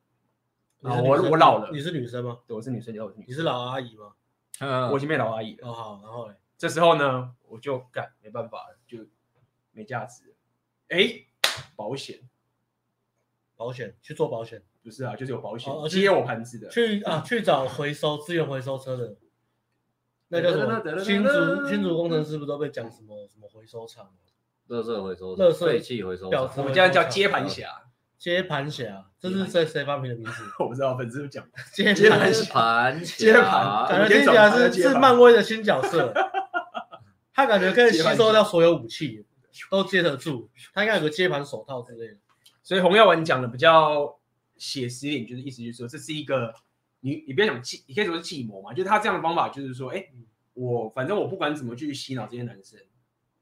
[0.82, 2.40] 啊，我我老了，你是女生吗？
[2.48, 4.14] 对，我是女生，我是女生，你是老阿姨吗？
[4.60, 5.68] 嗯，我已经变老阿姨了。
[5.68, 6.36] 哦好，然后嘞。
[6.58, 9.06] 这时候呢，我就干没办法了，就
[9.74, 10.36] 没价值了。
[10.90, 11.28] 哎，
[11.76, 12.20] 保险，
[13.56, 19.16] 保险去做保险，不是啊，就是有保险接我盘子的，去啊去找回收资源回收车的，
[20.30, 20.82] 那叫什么？
[21.04, 24.12] 新竹新竹工程师不是都被讲什么什么回收厂吗？
[24.70, 27.70] 垃圾回收，垃圾废气回收厂，我们家叫接盘侠，
[28.18, 30.44] 接盘侠，这是谁谁发明的名字？
[30.60, 36.14] 我不知道，粉丝讲接盘侠，接盘，感觉听起来是是漫威的新角色。
[37.34, 39.24] 他感觉可以吸收掉所有武器，
[39.70, 40.50] 都接得住。
[40.74, 42.18] 他应该有个接盘手套之类的。
[42.64, 44.20] 所以洪耀文讲的比较
[44.58, 46.52] 写实一点，就是意思就是说，这是一个
[47.08, 48.74] 你你不要讲计，你可以说是计谋嘛。
[48.74, 50.08] 就是他这样的方法，就是说，哎，
[50.54, 52.80] 我反正我不管怎么去洗脑这些男生，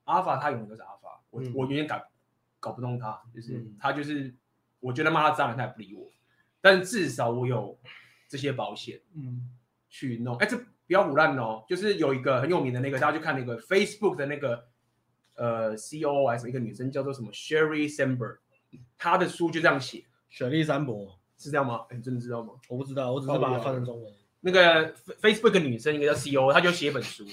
[0.03, 2.01] 阿法他永远都是阿法，我、嗯、我永远搞
[2.59, 4.33] 搞不动他，就是、嗯、他就是
[4.79, 6.09] 我觉得骂他脏人，他也不理我，
[6.61, 7.77] 但至少我有
[8.27, 9.49] 这些保险，嗯，
[9.89, 10.37] 去弄。
[10.37, 10.57] 哎，这。
[10.87, 14.67] 不要唬烂哦，就是有一个很有名的那个，大家去看那个 Facebook 的那个
[15.33, 18.37] 呃 COO 还是一个女生叫做什么 Sherry Sandberg，
[18.95, 21.85] 她的书就这样写，雪莉三伯是这样吗？
[21.91, 22.53] 你真的知道吗？
[22.69, 24.13] 我不知道，我只是把它翻成中文。
[24.41, 27.25] 那个 Facebook 的女生一个叫 COO，她就写一本书，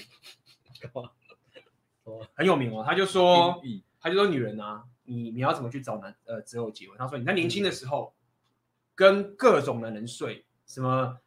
[2.33, 2.83] 很有名哦。
[2.85, 3.61] 她就说，
[4.01, 6.97] 她就说女人啊，你你要怎么去找男呃择偶结婚？
[6.97, 8.13] 她说你在年轻的时候
[8.95, 11.17] 跟各种男人睡，什么？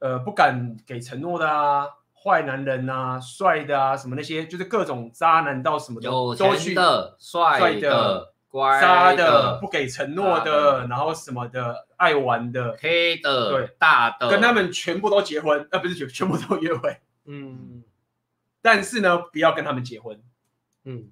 [0.00, 1.84] 呃，不敢给承诺的啊，
[2.14, 13.76] 坏男人啊，帅的啊，什么那些，就是各种渣男到什么的，有钱的、帅的、乖渣的、不给承诺的，然后什么的，爱玩的、黑的、对。
[13.78, 17.84] 大的，跟他们全部都结婚，呃，不是全全部都约会，嗯，
[18.62, 20.20] 但是呢，不要跟他们结婚，
[20.84, 21.10] 嗯，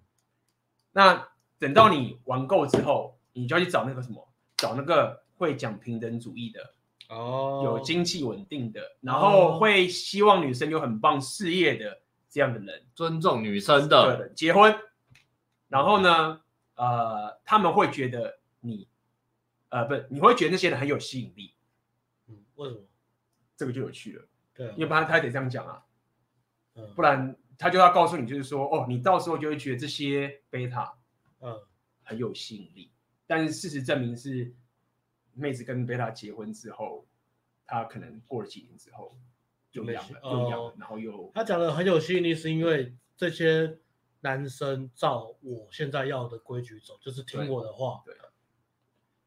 [0.93, 6.73] 那等到你玩够之后，你就要去找那个什么，找那个会讲平等主义的。
[7.09, 14.29] 哦，有经济稳定的，然后会希望女生有很棒事业的这样的人，尊重女生的。
[14.31, 14.77] 结婚，
[15.69, 16.41] 然后呢，
[16.77, 18.89] 呃，他们会觉得你，
[19.69, 21.53] 呃，不，你会觉得那些人很有吸引力。
[22.29, 22.81] 嗯，为什么？
[23.57, 24.25] 这个就有趣了。
[24.55, 25.83] 对，因为不然他得这样讲啊，
[26.95, 30.97] 不然他就要告诉你，就是说，哦，你到时候就会觉得这些贝塔，
[31.41, 31.61] 嗯，
[32.05, 32.93] 很有吸引力。
[33.27, 34.55] 但是事实证明是。
[35.39, 37.07] 妹子跟贝塔结婚之后，
[37.67, 39.15] 他可能过了几年之后
[39.71, 43.79] 就养了，又养然后又他讲的很有吸引力，是因为这些
[44.27, 48.13] 男生照我现在要的规矩走，就是听我的话，对，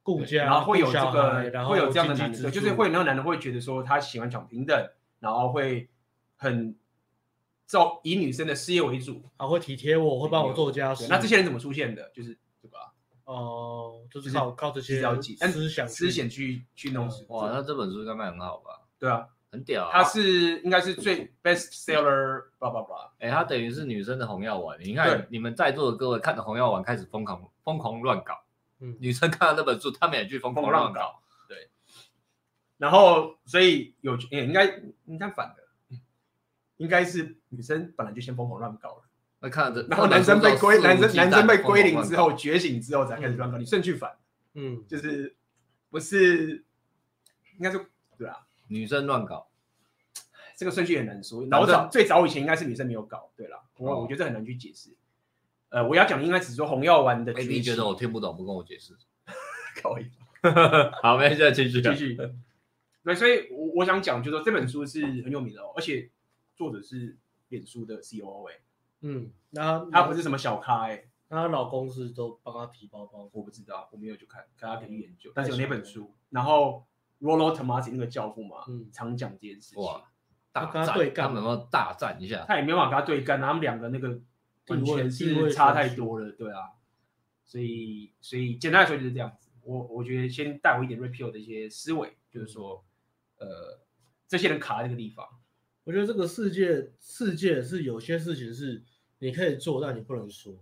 [0.03, 5.89] 顾家，然后会有这个，然后会有这样的男生，就是会有那个男的会觉得说他喜欢讲平等，然后会
[6.35, 6.75] 很
[7.65, 11.07] 照以女生的事业为主，他会体贴我，会帮我做家事。
[11.07, 12.11] 那这些人怎么出现的？
[12.13, 12.77] 就是这个。
[13.23, 15.01] 哦，就是靠靠这些
[15.37, 17.25] 思想思想去去弄死。
[17.29, 18.81] 哇，那这本书应该卖很好吧？
[18.97, 19.89] 对啊，很屌。
[19.91, 23.11] 它是应该是最 best seller，叭叭叭。
[23.19, 24.79] 哎，它等于是女生的红药丸。
[24.81, 28.43] 你看你们在座的各位看着红药丸开始疯狂疯狂乱搞，
[28.79, 31.21] 嗯，女生看到那本书，他们也去疯狂乱搞。
[31.47, 31.69] 对。
[32.77, 35.97] 然后，所以有应该应该反的，
[36.77, 39.03] 应该是女生本来就先疯狂乱搞了。
[39.41, 44.17] 那看着，然后男生被归男生男生被归零之后觉醒之后才开始乱搞，你顺序反，
[44.53, 45.35] 嗯，就是
[45.89, 46.65] 不是
[47.57, 47.85] 应该是
[48.17, 48.35] 对啊，
[48.69, 49.49] 女生乱搞，
[50.55, 51.45] 这个顺序很难说。
[51.47, 54.95] 老早最早以前应该是女生没有搞，对了，我我觉得很难去解释。
[55.69, 57.31] 呃，我要讲应该只说红药丸的。
[57.33, 58.95] 你觉得我听不懂，不跟我解释，
[59.75, 60.09] 可以。
[61.03, 62.17] 好，没事，继续继续。
[63.03, 66.09] 对，所以我我想讲，就是说这本书是很有名的哦，而且
[66.55, 67.17] 作者是
[67.49, 68.55] 脸书的 COO 哎。
[69.01, 75.31] 嗯，那他不是什么小咖哎、欸，那她老公是都帮他提包包，我不知道，我没有去看，大家可以研究。
[75.33, 76.85] 但是有那本书，然后
[77.21, 79.83] Rollo Tomassi 那个教父嘛，嗯，常讲这件事情。
[79.83, 80.03] 哇，
[80.51, 84.19] 大战，他们要大战一下，他也没办法跟他对干，他们两个那个
[84.67, 86.71] 完全是差太多了，对啊。
[87.43, 89.49] 所以，所以简单来说就是这样子。
[89.63, 92.85] 我我觉得先带回一点 Red Pill 的一些思维，就是说，
[93.37, 93.79] 呃，
[94.27, 95.25] 这些人卡在这个地方。
[95.83, 98.83] 我觉得这个世界，世界是有些事情是
[99.17, 100.53] 你可以做，但你不能说；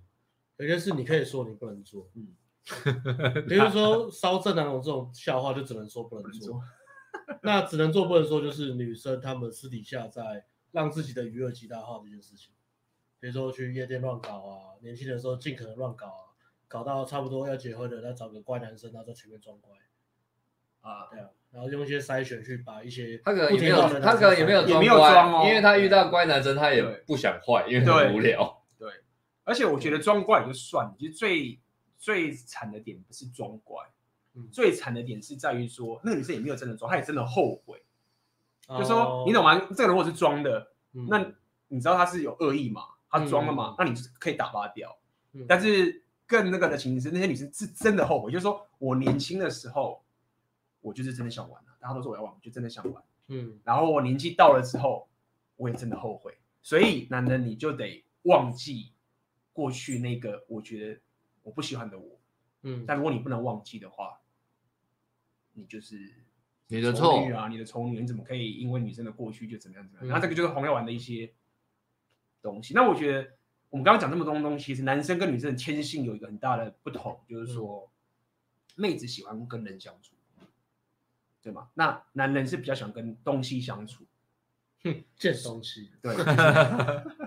[0.56, 2.10] 有些事你可以说，你不能做。
[2.16, 2.30] 嗯，
[3.48, 6.62] 比如说烧正南龙这种笑话，就只能说不能做。
[7.42, 12.52] 那只能做不能说，就是女生她们私底下在让自己的娱乐极大化这件事情，
[13.20, 16.24] 比如说去夜店乱搞啊，年轻的时候尽可能乱搞啊，
[16.68, 19.72] 搞到差不多要结婚了，再找个乖男生，然后在前面装乖。
[20.82, 21.30] 啊，对啊。
[21.50, 28.64] 然后用一些筛选去把一些他可能也没有，他可能也没有装哦，因为他遇到乖男生，他也不想坏，因为很无聊。
[28.78, 28.92] 对，
[29.46, 31.60] 而且我觉得装乖也就算了，其实最
[31.98, 33.84] 最惨的点不是装乖，
[34.52, 37.82] 最惨的点是在于说那个女生也没有真的装，她也真的后悔。
[38.70, 39.60] 就说你懂吗？
[39.70, 41.26] 这个人如果是装的，那
[41.68, 42.82] 你知道他是有恶意嘛？
[43.10, 43.76] 他装了嘛？
[43.78, 44.98] 那你可以打发掉。
[45.48, 50.04] 但是更那个的情形是，那些女生是真的后悔，就是说我年轻的时候。
[50.80, 53.04] 我就是真的想玩了，大家都说我要玩，我就真的想玩。
[53.28, 55.10] 嗯，然后我年纪到了之后，
[55.58, 56.38] 我也真的后悔。
[56.62, 58.94] 所以男人你就得忘记
[59.52, 61.02] 过去那个我觉得
[61.48, 62.20] 我不喜欢的我。
[62.64, 64.20] 嗯，但如果你不能忘记的话，
[65.54, 66.14] 你就是
[66.68, 70.10] 你的丑女啊，你的丑女，你怎么可以因为女生的过去就怎么样怎么样？
[70.10, 71.34] 然后、这个就是红药丸的一些
[72.42, 72.74] 东西。
[72.74, 73.38] 那我觉得
[73.70, 77.90] 我们刚刚讲这么多东西，其实男生跟女生的天性有一个很大的不同，就是说、
[78.76, 80.14] 嗯、妹子喜欢跟人相处。
[81.42, 81.70] 对吗？
[81.76, 84.04] 那男人是比较喜欢跟东西相处，
[84.84, 86.14] 哼，这东西，对，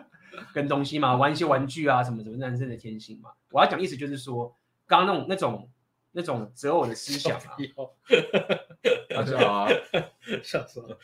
[0.53, 3.31] 跟东西嘛，玩一些玩具啊，什么什么，男生的天性嘛。
[3.51, 4.55] 我要讲意思就是说，
[4.87, 5.71] 刚刚那种那种
[6.13, 7.57] 那种择偶的思想啊，
[9.09, 9.69] 大家好啊，
[10.43, 10.99] 笑死了，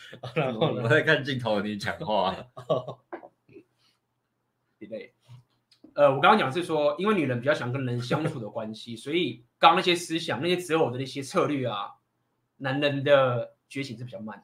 [0.59, 2.35] 我在看镜头，你讲话，
[4.79, 5.11] delay。
[5.95, 11.93] 呃，我刚刚讲是说，因为女人比较喜欢跟人相处的关系， 所以刚刚那些思想、那些择偶的那些策略啊。
[12.59, 14.43] 男人的觉醒是比较慢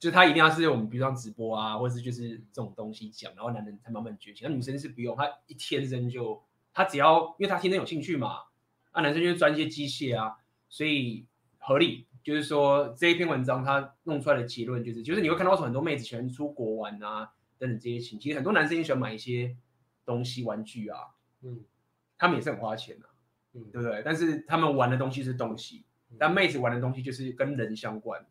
[0.00, 4.48] 就是他一定要是我们比如说直播啊，或者是就是这种东西讲，然后男人才慢慢觉醒。
[4.48, 8.38] 那女生是不用，她一天生就，她只要因为她天生有兴趣嘛，
[8.92, 11.26] 那男生就是专一些机械啊，所以
[11.58, 12.08] 合理。
[12.22, 19.56] 就是说这一篇文章他弄出来的结论就是，就是你会看到说很多妹子喜欢出国玩啊等等这些情，其实很多男生也喜欢买一些
[20.04, 20.98] 东西玩具啊，
[21.40, 21.64] 嗯，
[22.18, 23.06] 他们也是很花钱的，
[23.54, 24.02] 嗯，对不对？
[24.04, 25.86] 但是他们玩的东西是东西。
[26.18, 28.22] 但妹子玩的东西就是跟人相关，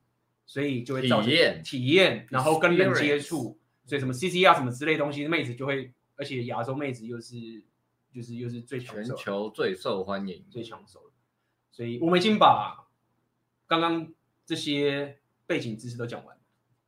[0.50, 7.64] 所以就会造成体验，体验，然后跟人接触，所以什么 CCR 什么之类东西，妹子就会，而且亚洲妹子又是，
[8.12, 11.14] 就是又是最全球最受欢迎、最抢手的，
[11.70, 12.88] 所以我们已经把
[13.68, 14.12] 刚刚
[14.44, 16.42] 这些背景知识都讲完了。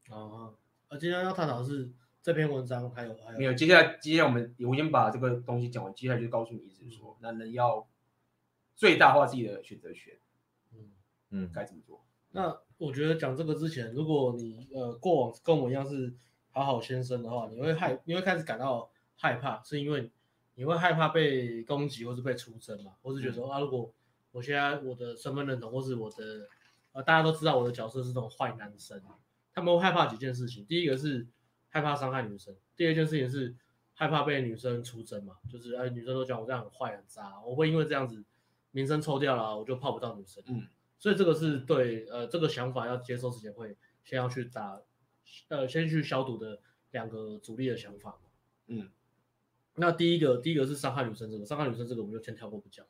[0.10, 0.56] 哦，
[0.88, 1.92] 啊，今天要探讨的是
[2.24, 3.54] 这篇文章还有还有没有？
[3.54, 7.88] 接下来接下来我们我已经把这个东西讲完，接下来就告诉你，意思是说，男人要
[8.76, 10.18] 最大化自己的选择权。
[10.74, 10.92] 嗯
[11.30, 12.04] 嗯，该怎么做？
[12.32, 16.12] 那我觉得讲这个之前，如果你呃过往跟我一样是
[16.50, 20.10] 好好先生的话，你会害，你会开始感到害怕，是因为
[20.56, 23.94] 你会害怕被攻击，或是被出征嘛，或是觉得说、嗯、啊，如果
[24.32, 26.48] 我现在我的身份认同，或是我的
[26.94, 29.00] 呃，大家都知道我的角色是这种坏男生，
[29.54, 30.66] 他们会害怕几件事情。
[30.66, 31.28] 第一个是
[31.70, 33.56] 害怕伤害女生，第二件事情是
[33.94, 38.24] 害怕被女生出征嘛，就是哎，女生都讲我这样很坏很渣，我会因为这样子
[38.72, 40.44] 名声臭掉了，我就泡不到女生。
[40.48, 40.66] 嗯，
[41.02, 43.76] 所以这个是对呃这个想法要接受之前会
[44.06, 44.80] 先要去打
[45.50, 48.30] 呃先去消毒的两个主力的想法嘛。
[48.68, 48.90] 嗯。
[49.76, 52.86] 那第一个，第一个是伤害女生这个，伤害女生这个我们就先跳过不讲，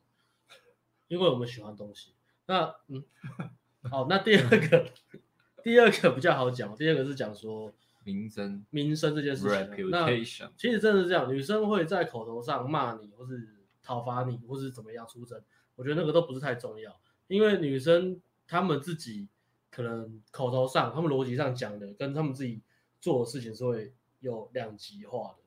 [1.08, 2.16] 因为我们喜欢东西。
[2.48, 3.04] 那嗯，
[3.90, 4.92] 好，那第二个，
[5.64, 7.72] 第二个比较好讲，第二个是讲说
[8.04, 9.90] 名声，名声这件事情。
[9.92, 10.08] 那
[10.58, 13.48] 其实真的是这样，女生会在口头上骂你，或是
[13.84, 15.40] 讨伐你，或是怎么样出征，
[15.76, 17.00] 我觉得那个都不是太重要，
[17.32, 19.30] 因为女生她们自己
[19.70, 22.62] 可能口头上，她们逻辑上讲的，跟她们自己
[23.00, 25.44] 做的事情是会有两极化的。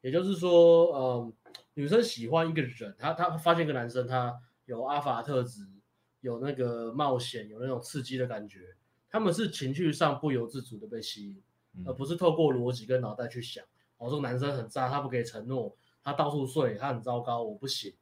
[0.00, 1.32] 也就是说，嗯，
[1.74, 5.64] 女生喜欢一个人，她她发现一个男生，他有阿法特质，
[6.22, 8.74] 有那个冒险，有那种刺激的感觉，
[9.08, 11.42] 他们是情绪上不由自主的被吸引，
[11.74, 13.64] 嗯、而不是透过逻辑跟脑袋去想，
[13.98, 17.94] 哦，这个男生很渣，他不给承诺，他到处睡，他很糟糕，我不行，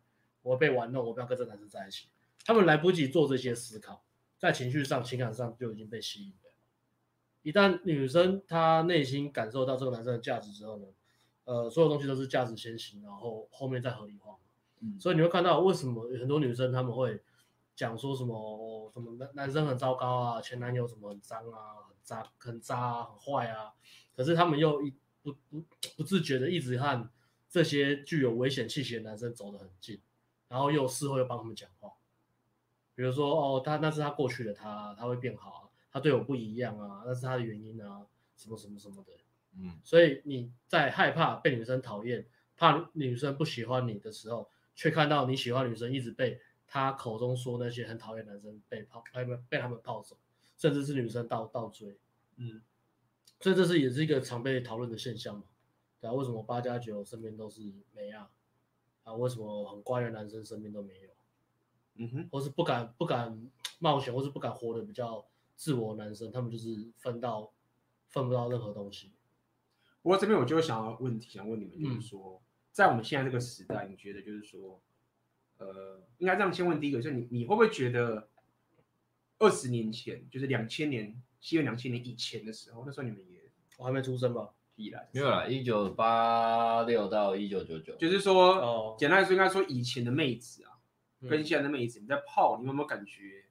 [0.42, 2.08] 我会被玩弄，我不要跟这个男生在一起。
[2.46, 4.04] 他们来不及做这些思考，
[4.38, 6.52] 在情绪上、情感上就已经被吸引了。
[7.42, 10.86] 一旦女生她内心感受到这个男生的价值之后呢？
[11.44, 14.36] 呃，所有东西都是价值先行，然后后面再合理化。
[14.80, 17.20] 嗯，所以你会看到为什么很多女生她们会
[17.74, 23.72] 讲说什么、哦、什么男男生很糟糕啊，前男友什么很脏啊，很渣很渣啊，很坏啊，
[24.16, 24.92] 可是他们又一
[25.22, 25.64] 不不
[25.96, 27.10] 不自觉的一直和
[27.48, 30.00] 这些具有危险气息的男生走得很近，
[30.48, 31.92] 然后又事后又帮他们讲话，
[32.96, 38.04] 比如说哦，他那是他过去的他，他会变好啊，他对我不一样啊，那是他的原因啊，
[38.36, 39.12] 什么什么什么的。
[39.58, 42.26] 嗯，所以你在害怕被女生讨厌，
[42.56, 50.16] 怕女生不喜欢你的时候，却看到你喜欢女生一直被他口中说那些很讨厌男生被泡，被被他们泡走，
[50.56, 51.98] 甚至是女生倒倒追，
[52.36, 52.60] 嗯，
[53.40, 55.44] 所以这是也是一个常被讨论的现象嘛，
[56.00, 57.60] 对啊，为什么八加九身边都是
[57.94, 58.30] 没啊？
[59.04, 61.15] 啊，为什么很乖的男生身边都没有？
[61.98, 67.50] 嗯哼，或是不敢不敢冒险，或是不敢活得比较自我的男生，他们就是分到
[68.08, 69.12] 分不到任何东西。
[70.02, 74.80] 不过这边我就想要问题，想问你们，就是说，嗯、在我们现在这个时代，你觉得就是说，
[75.58, 78.28] 呃，应该这样先问第一个，就是你你会不会觉得，
[79.38, 83.40] 二十年前，就是两千年，西元两千年以前的时候，那时候你们也
[83.78, 84.50] 我还没出生吧？
[84.76, 90.75] 必然没有啦，一九八六到一九九九，就是说，哦、简单来说，应该说以前的妹子啊，嗯、
[91.22, 93.44] 跟现在的妹子，你在泡，你有没有感觉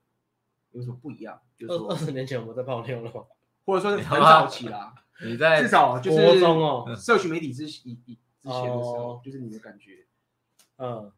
[0.72, 1.42] 有什么不一样？
[1.58, 3.12] 就是说二十年前我们在泡妞了，
[3.66, 4.94] 或者说很早期啦。
[5.24, 10.06] 你在至少就是哦社群媒体之以以之前的时候，就是你的感觉，
[10.78, 11.12] 嗯，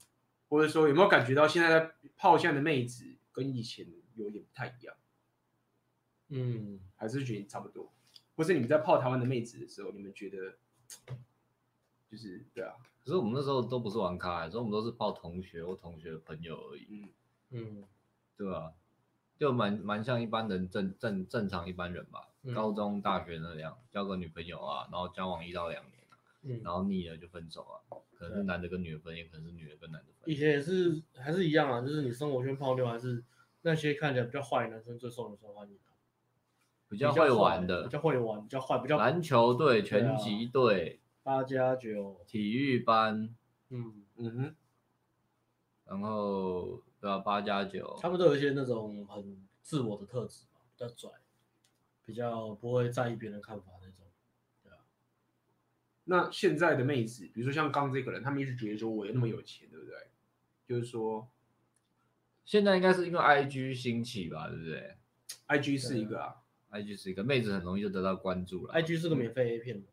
[0.50, 4.96] 或者说有没有感觉到现在在泡现在的妹子跟以前有点不太一样？
[6.30, 7.92] 嗯，还是觉得差不多？
[8.36, 10.58] 或是你们在泡台湾的妹子的时候，你们觉得
[12.12, 12.76] 就是对啊？
[13.08, 17.06] 可是我们那时候都不是玩咖，所以我们都是泡同学或同学的朋友而已。
[17.52, 17.84] 嗯嗯，
[18.36, 18.74] 对吧？
[19.40, 22.28] 就蛮蛮像一般人正正正常一般人吧。
[22.54, 26.04] 高中、大学那样交个女朋友啊，然后交往一到两年，
[26.42, 27.80] 嗯，然后腻了就分手啊，
[28.14, 30.30] 可能是男的跟女的分，也可能是女的跟男的分。
[30.30, 33.24] 以前也是还是一样啊，就是你生活圈泡妞还是
[33.62, 35.78] 那些看起来比较坏的男生最受女生欢迎，
[36.90, 43.36] 比较会玩的，比较会玩，比较坏，比较篮球队、拳击队、八加九、体育班，
[43.68, 44.56] 嗯嗯哼，
[45.84, 51.12] 然后对啊，八加九，他们都有一些那种很自我的特质嘛，比较拽。
[52.06, 54.06] 比较不会在意别人看法那种，
[54.64, 54.78] 对啊。
[56.06, 59.94] 那现在的妹子，比如说像刚这个人，他们一直觉得说我有那么有钱，对不对？
[60.66, 61.30] 就是说，
[62.46, 64.96] 现在应该是因为 IG 兴起吧，对不对
[65.50, 66.38] ？IG 是一个啊
[66.72, 68.74] ，IG 是一个妹子很容易就得到关注了。
[68.76, 69.84] IG 是个免费 A 片，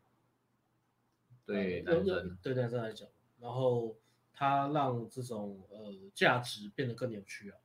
[1.46, 3.08] 对男生，对男生来讲，
[3.40, 3.96] 然后
[4.32, 7.58] 他让这种呃价值变得更有趣啊。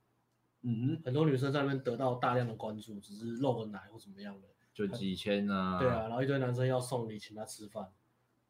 [0.61, 5.79] 嗯哼，很多女生在那边得到大量的关注，只是露个奶或怎么样的，就几千啊。
[5.79, 7.89] 对啊，然后一堆男生要送礼请她吃饭，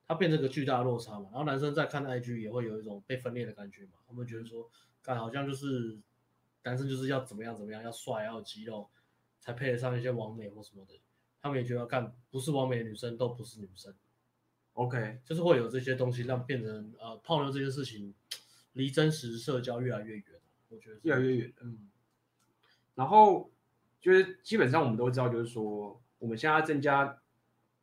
[0.07, 1.29] 他变成个巨大的落差嘛。
[1.31, 3.91] 然后男生在看 IG 也会有一种被分裂的感觉嘛。
[4.07, 4.67] 他们觉得说，
[5.03, 5.99] 看好像就是
[6.63, 8.89] 男生就是要怎么样怎么样，要帅要有肌肉，
[9.39, 10.99] 才配得上一些完美或什么的。
[11.39, 13.93] 他们也觉得干不是完美的女生都不是女生。
[14.73, 18.13] OK，就是会有这些东西让变成呃泡妞这件事情
[18.73, 20.23] 离真实社交越来越远。
[20.69, 21.89] 我觉得越来越远，嗯。
[22.95, 23.51] 然后
[23.99, 27.21] 就是基本上我们都知道，就是说我们现在增加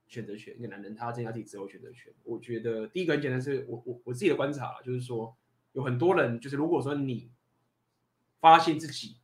[0.07, 2.13] 选择权，一个男人他增加自己自由选择权。
[2.23, 5.37] 我觉得第一个很简单，是我我我自己的观察了，就是说
[5.73, 7.31] 有很多人，就是如果说你
[8.41, 9.17] 发现自己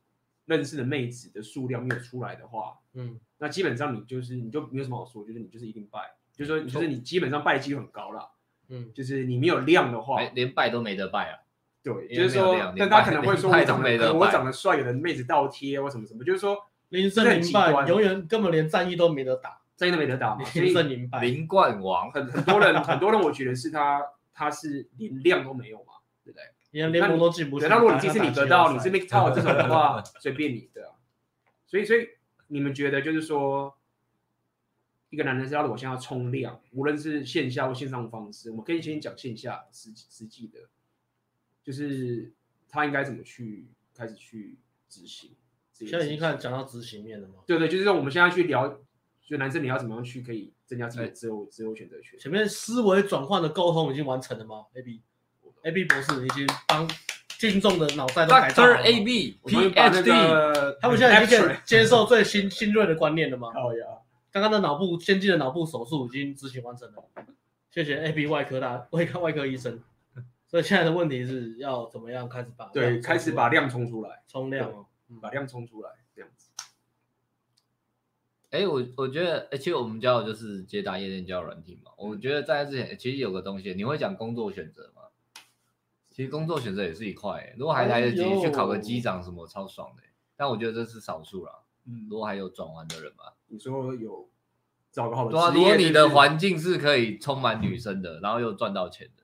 [0.45, 8.29] 认识的妹子的数量没有出来的话，嗯，那基本上你就是你就没有什么好说，就是你就是一定败，就是说就是你基本上败机会很高啦。
[8.69, 11.39] 嗯，就是你没有量的话，连败都没得败啊。
[11.83, 16.57] 对，就是说，但他可能 会说我长得我长得帅，有的妹子倒贴或什么什么，就是说
[16.89, 24.01] 零胜零败，永远根本连战役都没得打，战役都没得打嘛，零胜零败，零冠王，很很多人很多人我觉得是他
[24.33, 26.43] 他是连量都没有嘛，对不对？
[26.71, 27.67] 连联盟都进不去。
[27.67, 30.93] 那如果你这次你得到你是 MGTOW 这种的话， 随便你的。
[31.67, 32.07] 所以所以
[32.47, 33.75] 你们觉得就是说，
[35.13, 40.57] 一个男人是要我现在要冲量，无论是线下或线上的方式，我们可以先讲线下实实际的。
[41.63, 42.33] 就是
[42.67, 44.57] 他应该怎么去开始去
[44.89, 45.35] 执行？
[45.71, 47.35] 现在已经开始讲到执行面了吗？
[47.45, 48.79] 对对，就是说我们现在去聊，
[49.23, 52.17] 就男生你要怎么样去可以增加自己的自由自由选择权？
[52.17, 54.99] 前面思维转换的沟通已经完成了吗？A B
[55.61, 56.89] A B 博士已经帮
[57.37, 58.77] 听众的脑袋都改造了。
[58.81, 60.11] A B P H D，
[60.81, 63.51] 他们现在已经接受最新新锐的观念了吗？
[63.53, 63.85] 好呀，
[64.33, 67.03] 刚刚的脑部先进的脑部手术已经执行完成了。
[67.69, 69.81] 谢谢 A B 外科大 外科外科医生。
[70.47, 74.87] 所以现在的问题是要怎么样开始把对开始把量冲出来，冲量哦，
[75.21, 76.49] 把量冲出来这样子。
[78.49, 81.91] 哎，我我觉得，其实我们教的就是接搭夜店交友软体嘛。
[81.97, 85.03] 我觉得在之前，其实有个东西，你会讲工作选择吗？
[86.09, 90.03] 其实工作选择也是一块，如果还来得及去考个机长什么，超爽的。
[90.35, 91.61] 但我觉得这是少数啦。
[91.85, 94.27] 嗯，如果还有转弯的人嘛，你说有
[94.91, 99.23] 找个好的对啊，如果你的环境是可以充满女生的，然后又赚到钱的。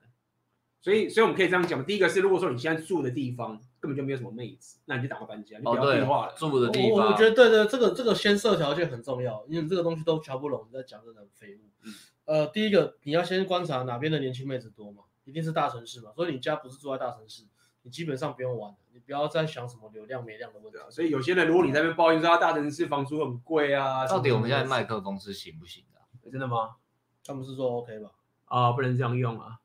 [0.80, 1.84] 所以，所以我们可以这样讲。
[1.84, 6.34] 第一个是，如果说你现在住的地方根本就没有什么妹子，那你就打个搬家，你不要废话了。
[6.38, 11.60] 住的地方，我我觉得对对，这个这个先设条件很重要，因为这个东西都乔不拢，你在讲真的很废物。
[11.84, 11.94] 嗯。
[12.26, 16.12] 呃，第一个你要先观察哪边的年轻妹子多嘛，一定是大城市嘛。
[16.16, 17.44] 所以你家不是住在大城市，
[17.82, 20.90] 你基本上不用玩，你不要再想什么流量没量的问题啊。
[20.90, 26.30] 所以有些人，如果你在那边抱怨说他大城市房租很贵啊，到底我们现在麦克风是行不行的？
[26.30, 26.76] 真的吗？
[27.24, 28.12] 他们是说 OK 吧？
[28.46, 29.60] 啊，不能这样用啊。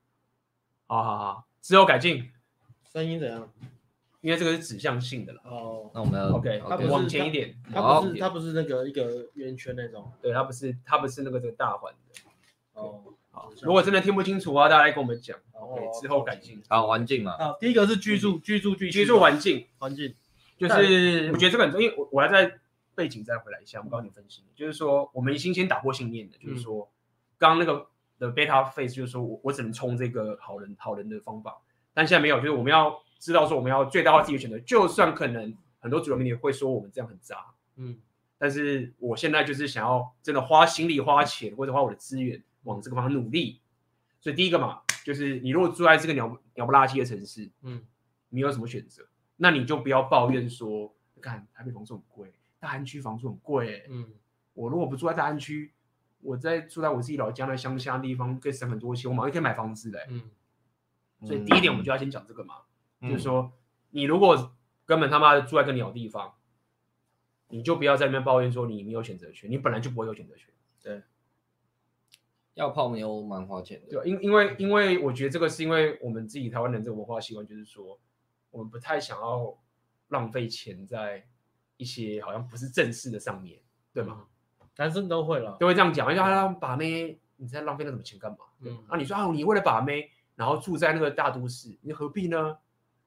[0.87, 1.47] 好好好。
[1.61, 2.30] 之后改进，
[2.93, 3.51] 声音怎样？
[4.20, 5.41] 因为这个是指向性的了。
[5.45, 7.55] 哦，那我们要 OK，它往前一点。
[7.72, 10.12] 它不是它不是那个一个圆圈那种。
[10.22, 12.20] 对，它不是它不是那个这个大环的。
[12.72, 13.03] 哦，
[13.35, 13.53] 好。
[13.62, 15.37] 如果真的听不清楚的话，大家来跟我们讲。
[15.53, 16.62] OK，之后改进。
[16.68, 17.32] 好，环境嘛。
[17.32, 20.14] 啊，第一个是居住居住居居住环境环境，
[20.57, 22.59] 就是我觉得这个很重要，因为我我要在
[22.95, 26.89] 背景再回来一下，我告诉你分析，就是说我们已经先打破信念的，就是说
[27.37, 27.89] 刚刚那个。
[28.16, 31.61] 的 beta phase 就是说我我只能冲这个好人好人的方法，
[31.93, 37.99] 但现在没有，就是我们要知道说我们要最大化自己的选择，就算可能很多主流媒体会说我们这样很渣，嗯，
[38.39, 43.60] 但是我现在就是想要真的花心力花钱或者花我的资源往这个方向努力，
[44.20, 47.86] 所以第一个嘛，就是你如果住在这个鸟鸟不拉几的城市，嗯，
[48.28, 49.06] 你有什么选择？
[49.36, 54.12] 那你就不要抱怨说，看台北房租很贵，大安区房租很贵，欸，嗯，
[54.52, 55.72] 我如果不住在大安区。
[56.26, 60.06] 我在住在我自己老家的乡下地方，可以省很多钱，我马上可以买房子嘞。
[60.08, 60.30] 嗯，
[61.22, 62.62] 所以第一点我们就要先讲这个嘛，
[63.02, 63.52] 嗯、就是说
[63.90, 64.56] 你如果
[64.86, 66.32] 根本他妈的住在个鸟地方，
[67.48, 70.48] 你就不要在那边抱怨说你没有选择权，你本来就不会有选择权。
[70.82, 71.02] 对，
[72.55, 73.88] 要泡妞蛮花钱的。
[73.88, 77.98] 对，因因为因为我觉得这个是因为我们自己台湾人这个文化习惯，就是说
[78.50, 79.57] 我们不太想要
[80.09, 81.26] 浪费钱在
[81.76, 83.61] 一些好像不是正式的上面，
[83.92, 84.26] 对吗？
[84.76, 88.38] 男生都会了，都会这样讲，因为他把妹，你在浪费那什么钱干嘛？
[88.61, 92.59] 嗯，啊，你说啊，你为了把妹，然后住在那个大都市，你何必呢？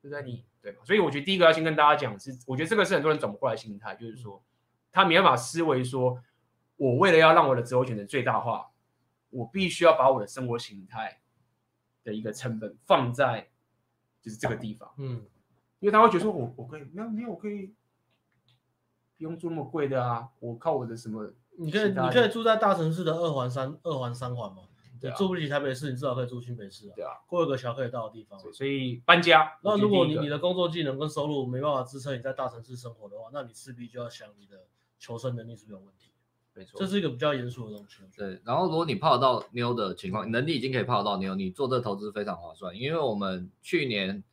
[0.02, 0.82] 就在你对吧？
[0.86, 4.42] 所以我觉得第一个要先跟大家讲是，我觉得这个是很多人转不过来心态，就是说
[4.92, 6.22] 他没办法思维说，
[6.78, 8.68] 我为了要让我的择偶选择最大化，
[9.30, 11.22] 我必须要把我的生活形态
[12.04, 13.50] 的一个成本放在
[14.22, 15.26] 就是这个地方，嗯，
[15.80, 17.74] 因为他会觉得说我我可以没有没有我可以
[19.18, 21.32] 不用住那么贵的啊，我靠我的什么。
[21.60, 24.64] 你可以，你可以住在大城市的二环、三二环、三环嘛？
[25.02, 26.94] 对，住不起台北市，你至少可以住新北市啊。
[26.96, 28.40] 对啊，过一个桥可以到的地方。
[28.54, 29.58] 所以搬家。
[29.64, 34.68] 那如果你你的工作技能跟收入没办法支撑你在大城市生活的话，那你势必就要想你的
[35.00, 36.12] 求生能力是不是有问题？
[36.58, 37.98] 没错，这是一个比较严肃的东西。
[38.18, 44.24] 对，然后如果你泡到妞的情况，能力已经可以泡到妞，你做这投资非常划算，因为我们去年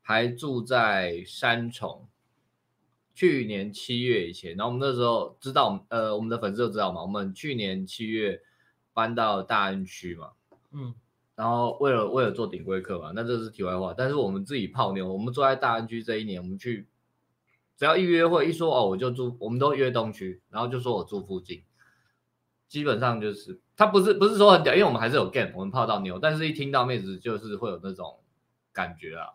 [0.00, 2.08] 还住在三重。
[3.14, 7.00] 去年七月以前，然后我们那时候知道，呃，我们的粉丝都知道嘛。
[7.00, 8.42] 我们去年七月
[8.92, 10.32] 搬到大安区嘛，
[10.72, 10.94] 嗯，
[11.34, 13.94] 然后为了为了做顶规课嘛，那这是题外话。
[13.96, 16.86] 但是我们自己泡妞，我们住在大安区这一年，我们去
[17.76, 21.62] 只要一约会一说哦，我就住，我们都约东区，然后就说我住附近，
[22.68, 28.18] 基本上就是他不是不是说很屌，因为我们还是有 game，我们泡到妞，但是一听到妹子就是会有那种
[28.72, 29.28] 感觉啊。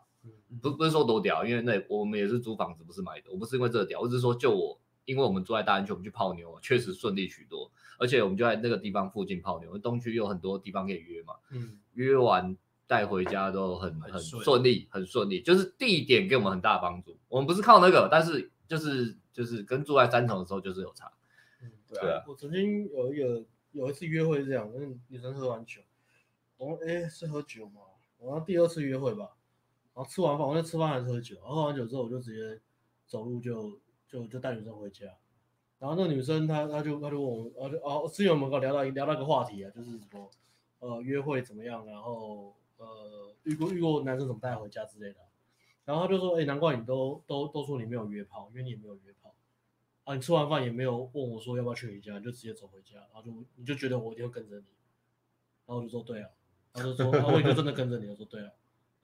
[0.62, 3.32] 不不是说多屌，因为那我们也是租房子，不是买的。
[3.32, 7.72] 我不是因为这个屌，我只是说就我，因为我们住在大安区，我们去泡妞，确实顺利许多。
[7.98, 11.36] 而且我们就在那个地方附近泡妞，东区有很多地方可以约嘛。
[11.52, 12.56] 嗯，约完
[12.92, 15.42] 带回家都很很顺利，很顺利。
[15.42, 17.18] 就是地点给我们很大帮助。
[17.30, 21.10] 我们不是靠那个，但是就是就是跟住在三重的时候就是有差。
[21.62, 22.22] 嗯，对啊。
[22.28, 25.80] 我曾经有一个有一次约会是这样，跟女生喝完酒，
[26.58, 27.80] 我说哎是喝酒吗？
[28.20, 29.30] 然后第二次约会吧。
[29.94, 31.38] 然后吃完饭，我在吃饭还是喝酒。
[31.38, 32.62] 然后喝完酒之后，我就直接
[33.08, 35.06] 走路就就就带女生回家。
[35.80, 40.30] 然后那个女生她她就她就问我，然后就哦，室友们跟我聊到聊到一个话题啊，就是什么
[40.80, 42.54] 呃约会怎么样，然后
[42.86, 45.20] 呃遇过遇过男生怎么带回家之类的。
[45.86, 49.34] 然后他就说，哎，难怪你都都都说你没有约炮，因为你也没有约炮
[50.04, 50.14] 啊。
[50.16, 54.66] 你吃完饭也没有问我说要不要去你家，你就直接走回家，然后就你就觉得我一定会跟着你。
[55.66, 56.30] 然后我就说对啊，
[56.74, 58.08] 然后就说，然 后我就真的跟着你。
[58.10, 58.52] 我说对啊。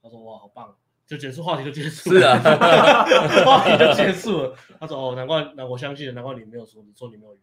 [0.00, 2.32] 他说哇，好棒，就结束 话题就结束了，是啊，
[3.44, 4.56] 话题就结束了。
[4.78, 7.40] 他说哦，难怪，那我相信了，难怪你没有说，你说你没有约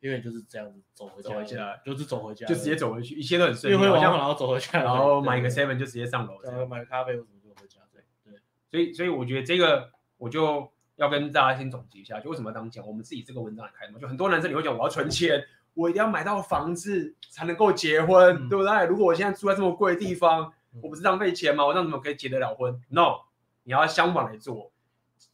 [0.00, 3.76] 炮，因为就是这样子走回家，走回家就是走回家，就直接走回去，一切都很顺利。
[3.82, 7.78] 然后走回家，然后买个 seven 就直接上楼，然后买个咖啡或什么就回家。
[7.92, 8.40] 对对，
[8.70, 15.44] 所以所以我觉得这个我就要跟大家先总结一下，就为什么当讲我们自己这个文章来开嘛，就很多男生你会讲我要存钱，
[15.74, 18.86] 我一定要买到房子才能够结婚，嗯、对不对？
[18.86, 20.52] 如果我现在住在这么贵的地方。
[20.82, 21.66] 我不是浪费钱吗？
[21.66, 23.22] 我这样怎么可以结得了婚？No，
[23.64, 24.70] 你要相反来做，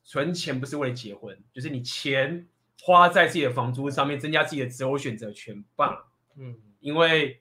[0.02, 2.48] 存钱不是为了结婚，就是你钱
[2.82, 6.04] 花在自己的房租上面，增加自己的择偶选择权，棒。
[6.36, 7.40] 嗯，因为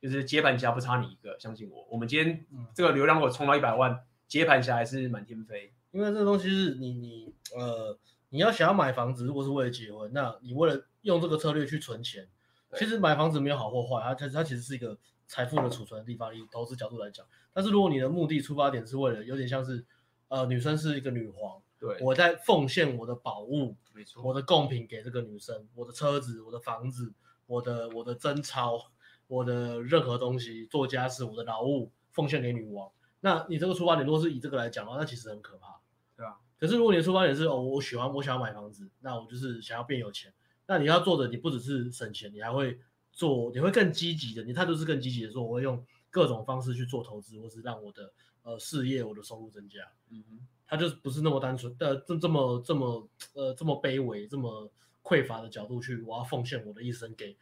[0.00, 1.86] 就是接盘侠不差你一个，相信我。
[1.90, 5.72] 我们今天这个流量如果冲到一百万，接盘侠还是满天飞。
[5.90, 7.98] 因为这个东西是你你呃，
[8.30, 12.28] 你要想要买房子，如果是为了结婚，那你为了用这个策略去存钱，
[12.76, 14.98] 其实买房子没有好或坏，它它它其实是一个。
[15.28, 17.24] 财富的储存的地方，以投资角度来讲，
[17.54, 19.82] 但是如果你的目的出发点是为了有点像是，
[20.28, 27.12] 呃，女生是一个女皇，对，我在奉献我的宝物，没错，我的贡品给这个女生，我的车子，我的房子，
[27.46, 28.78] 我的我的贞操，
[29.26, 32.88] 我的任何东西，做家事，我的劳务奉献给女王。
[33.20, 35.80] 那你这个出发点如果是以这个来讲的话，那其实很可怕，
[36.16, 36.36] 对啊？
[36.60, 40.32] 可是如果你的出发点是哦，我喜欢我想要买房子，那我就是想要变有钱，
[40.66, 42.78] 那你要做的你不只是省钱，你还会。
[43.14, 48.10] 做你会更积极的，你态度是更积极的，说我会用各种方式去做投资，或是让我的
[48.42, 49.80] 呃事业、我的收入增加。
[50.08, 50.40] 嗯哼，
[50.72, 57.36] 他就是不是那么单纯的这这么这么呃这么卑微、这么匮乏的角度去，我要奉献我的一生给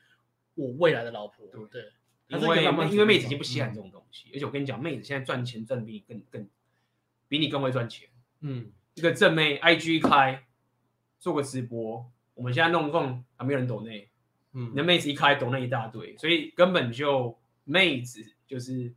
[0.56, 1.46] 我未来的老婆。
[1.46, 1.92] 对，对，
[2.26, 6.48] 因为慢慢因为妹子已经不稀罕这种东西，嗯、而且我跟你讲，妹子现在赚钱赚的比你更更
[7.28, 8.08] 比你更会赚钱。
[8.40, 10.44] 嗯，这个正妹 IG 开
[11.20, 14.10] 做个直播，我们现在弄弄还没有人懂内。
[14.54, 18.92] 嗯，那妹子一开懂那一大堆，所以根本就妹子就是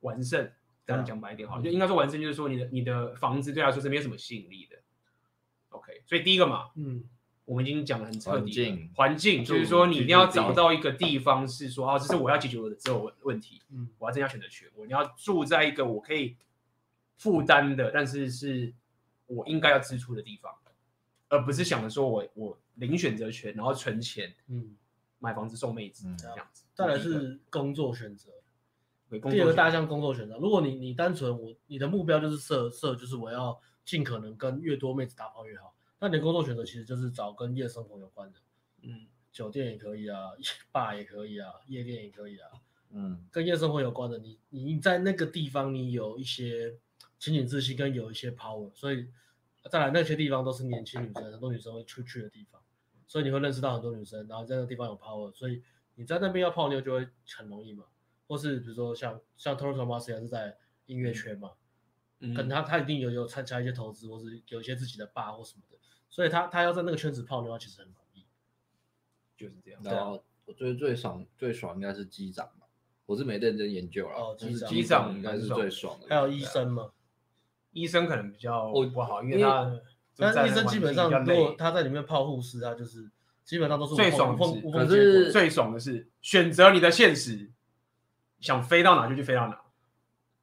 [0.00, 0.50] 完胜，
[0.86, 4.76] 这样讲白一点好，就应该说完胜，就是说你的你的房子对他来说是没有什么吸引力的。
[5.70, 7.02] OK，所以第一个嘛，嗯，
[7.44, 16.36] 我们已经讲的很彻底，环境，环境就是说你一定要找到一个地方是说啊，这是我要解决我的择偶问问题，嗯，我要增加选择权，我要住在一个我可以
[17.16, 18.72] 负担的，但是是
[19.26, 20.54] 我应该要支出的地方，
[21.28, 24.76] 而不是想着说我我零选择权，然后存钱，嗯。
[25.18, 28.30] 买房子送妹子这样子，再来是工作选择。
[29.30, 38.38] 第二个大项工作选择，如果你你单纯我你的目标就是设设就是我要尽可能跟越多妹子打炮越好，那你的工作选择其实就是找跟夜生活有关的，
[38.82, 40.30] 嗯，酒店也可以啊，
[40.72, 42.50] bar 也可以啊，夜店也可以啊，
[42.90, 46.76] 嗯，跟夜生活有关的，你你在那个地方你有一些
[47.18, 49.06] 情景自信跟有一些 power，所以
[49.70, 52.60] 再来那些地方都是年轻女生很多女生会出去的地方。
[53.08, 55.62] 所以你会认识到很多女生，然后在那个地方有 power，所以
[55.94, 57.84] 你在那边要泡妞就会很容易嘛。
[58.26, 60.56] 或是比如说像像 Toro Thomas 也是在
[60.86, 61.52] 音乐圈嘛，
[62.20, 68.24] 嗯，可能他他一定有有参加一些投资，或是有一些自己的 bar 或什么的，所以他他要在那个圈子泡妞，其实很容易。
[69.36, 69.80] 就是这样。
[69.84, 72.66] 然后我觉得最爽最爽应该是机长嘛，
[73.06, 74.14] 我是没认真研究了。
[74.14, 76.06] 哦，机长机长应该是最爽的。
[76.08, 76.90] 还有医生嘛，
[77.72, 79.80] 医生可能比较不好，因为他。
[80.18, 83.10] 但是医生基本上，如果他在里面泡护士，他就是
[83.44, 84.70] 基本上都是最爽的。
[84.70, 87.52] 可是最爽的是选择你的现实，
[88.40, 89.60] 想飞到哪就去飞到哪。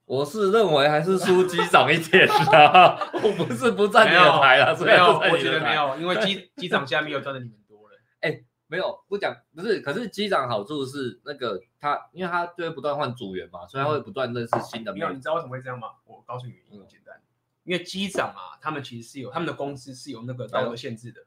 [0.05, 7.97] 我是认为还是输机长一点的， 我不是不站你的台了，没有，我觉得没有，因为机机长现在没有赚的你们多了。
[8.19, 14.91] 哎，没有不讲，不是，可是机长好处是那个他，因为他就会不断换组员嘛，所以他会不断认识新的。
[14.93, 15.87] 没有，你知道为什么会这样吗？
[16.05, 17.15] 我告诉你原因，很简单。
[17.63, 21.21] 因为机长啊，他们其实是有他们的公司是有那个道德限制的。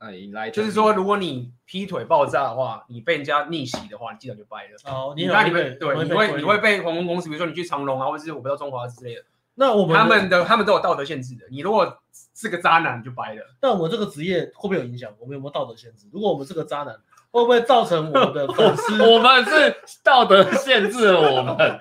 [0.00, 4.70] 哎，来，就是说，如果你劈腿爆炸的话，你被人家逆袭的话，你机长就掰了。
[4.90, 9.22] 哦，你那你会对，你会你会被航空公司，比如说你去长隆啊，或者是我不知道中华之类的，
[9.56, 11.44] 那我们他们的他们都有道德限制的。
[11.50, 12.00] 你如果
[12.34, 13.42] 是个渣男，你就掰了。
[13.60, 15.12] 那我们这个职业会不会有影响？
[15.20, 16.06] 我们有没有道德限制？
[16.10, 16.96] 如果我们是个渣男，
[17.30, 19.02] 会不会造成我们的 粉丝？
[19.02, 21.78] 我们是道德限制了我们，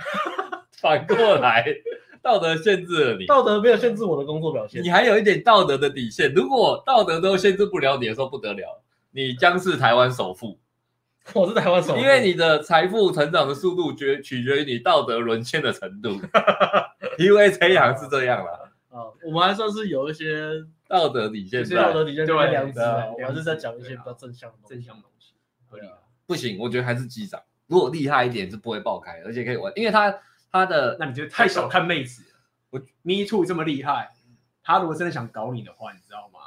[0.73, 1.65] 反过来
[2.21, 3.25] 道德限制了你。
[3.25, 6.33] 道德没有限制我的工作表现，你还有一点道德的底线。
[6.33, 10.59] 如果道德都限制不了你的时候，不得了，你将是台湾首富。
[11.35, 16.09] 我是台湾首富，因为你的财富成长的速度决取决于你道德沦陷的程度。
[17.17, 18.71] 因为这样是这样了。
[18.89, 20.49] 啊，我们还算是有一些
[20.87, 23.05] 道德底线，道德底线跟良知啊。
[23.17, 25.33] 我还是在讲一些比较正向的正向东西。
[25.69, 25.83] 合理。
[26.25, 27.39] 不行，我觉得还是机长。
[27.67, 30.09] 如果厉害一点，是不会爆开，而且可以玩，因为他
[30.51, 32.39] 他的，那你觉得太小看妹子了。
[32.71, 34.11] 我 Me Too 这么厉害，
[34.63, 36.39] 他如果真的想搞你的话，你知道吗？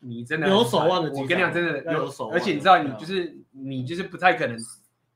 [0.00, 2.34] 你真的有手腕的，我跟你讲，真的有手腕。
[2.36, 4.58] 而且你知道，你就是你就是不太可能，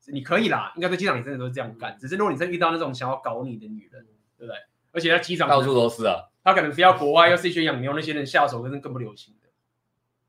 [0.06, 1.96] 你可以啦，应该在机场你真的都是这样干。
[1.98, 4.06] 只是如果你真遇到那种想要搞你的女人，
[4.38, 4.56] 对不对？
[4.92, 9.48] 而且在机场到处都是啊，他可能非要国外要是一群养牛那些人下手，可是更不留情的，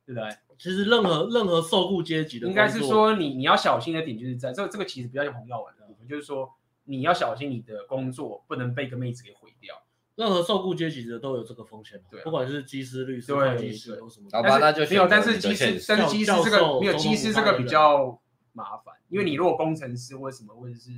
[0.06, 0.38] 对不对？
[0.58, 6.52] 其实任何任何受雇阶级的，应该是说你你要小心的点就是在这这个其实比较像红药丸的部分，就是说
[6.88, 9.84] 你要小心你的工作不能被个妹子给毁掉。
[10.16, 14.28] 任何受雇阶级的都有这个风险，对，不管是机师、律师、会计师有什么。
[14.32, 18.20] 好吧，那就没有，但是机师，但是机师这个没有机师这个比较
[18.54, 20.90] 麻烦，因为你如果工程师或者什么，或者是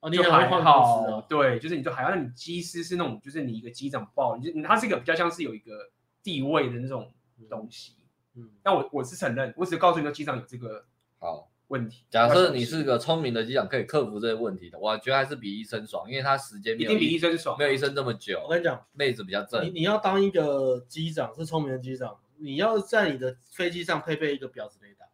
[0.00, 7.12] 哦，你还会好，对，就是你就还要，那你机师是那种，就是你一个机长报，你就他是一个比较像是有一个地位的那种
[7.48, 7.94] 东西。
[8.34, 10.84] 嗯，但我我是承认，我只是告诉你说机长有这个
[11.20, 11.51] 好。
[11.72, 12.04] 问题。
[12.10, 18.38] 假设你是个聪明的机长，可以克服这些问题的，我觉得还是比医生爽，因为他时间一定比医生爽，没有医生这么久。
[18.44, 19.64] 我跟你讲，妹子比较正。
[19.64, 25.06] 你你要当一个机长，是聪明的机长，你要在你的飞机上配备一个婊子雷达。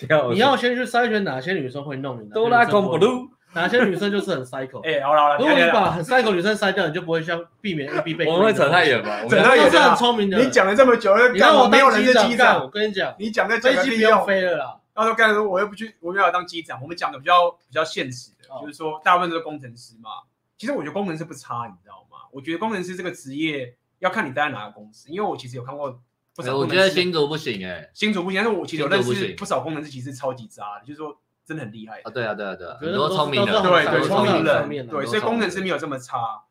[0.34, 4.80] 你要先去筛选哪些女生会弄你，哆啦 A 梦，哪些女生就是很 cycle。
[4.88, 8.24] 哎，好了好了，如果你把很 cycle 女生筛掉，你就不会像避免 A B 被。
[8.30, 9.20] 我们会扯太远吧？
[9.28, 10.38] 扯太远是很聪明的。
[10.38, 14.79] 你讲了这么久，你让我没有人是机长，我跟你讲，你讲的飞机不用飞了啦。
[14.92, 16.80] 到时候干说我又不去，我又要当机长。
[16.82, 20.10] 我们讲的比较比较现实的，就是说大部分都是工程师嘛。
[20.58, 22.18] 其实我觉得工程师不差，你知道吗？
[22.32, 26.02] 我觉得工程师这个职业要看你待在哪个公司，因为我其实有看过
[26.34, 26.56] 不少。
[26.56, 28.42] 我觉得新竹不行哎，新竹不行。
[28.42, 32.10] 但是我其实有认识不少工程师，其实超级渣的，就是说真的很厉害啊。
[32.10, 36.42] 对啊对啊对啊，很多聪明人，对对聪明人，对，所以工程师没有这么差，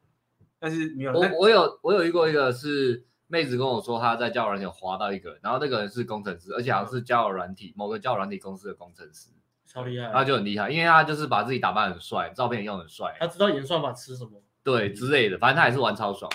[0.57, 1.11] 但是没有。
[1.11, 3.05] 我我有我有遇过一个是。
[3.31, 9.29] 妹子跟我说，她在交友软件有滑到一个人，然后那个人是工程师，而且好像是交友软体某个交友软体公司的工程师，
[9.65, 10.11] 超厉害。
[10.11, 16.29] 他就很厉害，因为他就是把自己打扮很帅，照片也用很帅，他知道演算法吃什么，对之类的，反正他也是玩超爽。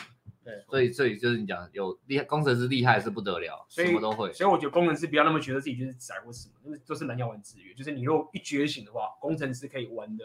[0.45, 4.31] 对，所以所以就是你讲有厉害工程师厉害是不得了，什么都会。
[4.33, 10.25] 所以我觉得工程师不要那么觉得自己就是宅或什么，就是都是人要玩资源，就是你如果一觉醒的话，工程师可以玩的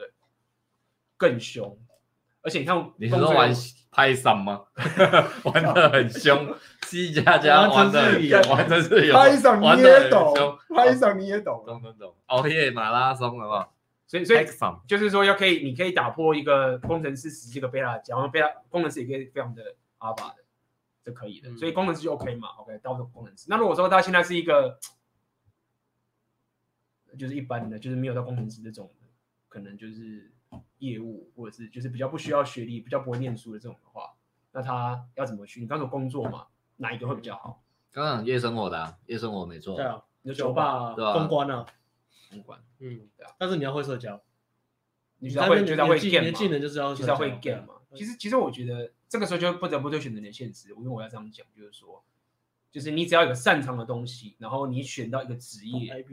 [1.15, 1.77] 更凶。
[2.41, 3.53] 而且你看，你是说玩
[3.91, 4.61] Python 吗？
[5.43, 8.01] 玩的很凶，C 加加玩的
[8.49, 10.33] 玩的是有，Python 你也懂
[10.69, 12.15] ，Python 你也懂，懂懂懂。
[12.27, 13.73] 熬夜马拉松好不好？
[14.07, 14.45] 所以所以
[14.87, 20.35] 就是说，要可以，你可以打破一个工程师十几个贝拉讲，然后贝拉工程师也可以非常的阿巴的，
[21.03, 21.53] 这可以的。
[21.57, 23.47] 所以工程师就 OK 嘛，OK，到时候工程师。
[23.49, 24.79] 那如果说他现在是一个，
[27.17, 29.07] 就是一般的，就是没有到工程师这种的，
[29.49, 30.31] 可能就是。
[30.79, 34.13] 业务或者是就是比较不需要学历、比较不会念书的这种的话，
[34.51, 35.59] 那他要怎么去？
[35.59, 36.47] 你刚说工作嘛，
[36.77, 37.63] 哪一个会比较好？
[37.91, 39.75] 刚刚夜生活的、啊，夜生活没错。
[39.75, 41.13] 对啊，你的酒吧、对吧？
[41.13, 41.65] 公关啊，
[42.29, 43.33] 公关，嗯，对啊。
[43.37, 44.21] 但是你要会社交，
[45.17, 47.75] 你要会，就要会 game 嘛，技能就是要就是要会 game 嘛。
[47.95, 52.03] 其实其实我觉得这个时候就不得不对选择你的现实，因为我要这样讲，就是说，
[52.71, 56.05] 就是你只要有个擅长的东西，然后你选到一个职业。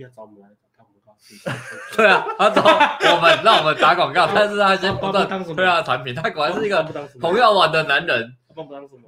[1.97, 6.85] 对啊，他找我们让我们打广告， 但是他先不断推他的产品，他果然是一个
[7.21, 8.33] 红药丸的男人，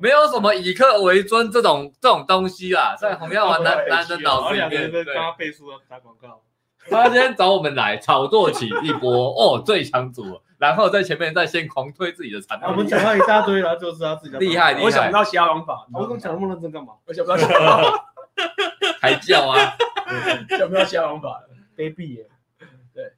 [0.00, 6.42] 没有什么以客为尊这种这种东西啦，在红药丸男 男人脑子里面，对，他背书打广告，
[6.90, 16.94] 他今天找我们来炒作起一波哦，最强组，然后在前面再先狂推自己的产品，我们讲了一大堆，然后就是他自己厉害厉害，我想不到其他方法，我刚讲那么认真干嘛？
[17.06, 18.04] 我想不到其他方法，
[19.00, 19.74] 还叫啊？
[20.59, 21.42] 想不到其他方法。
[21.79, 22.29] 卑鄙耶，
[22.93, 23.12] 对，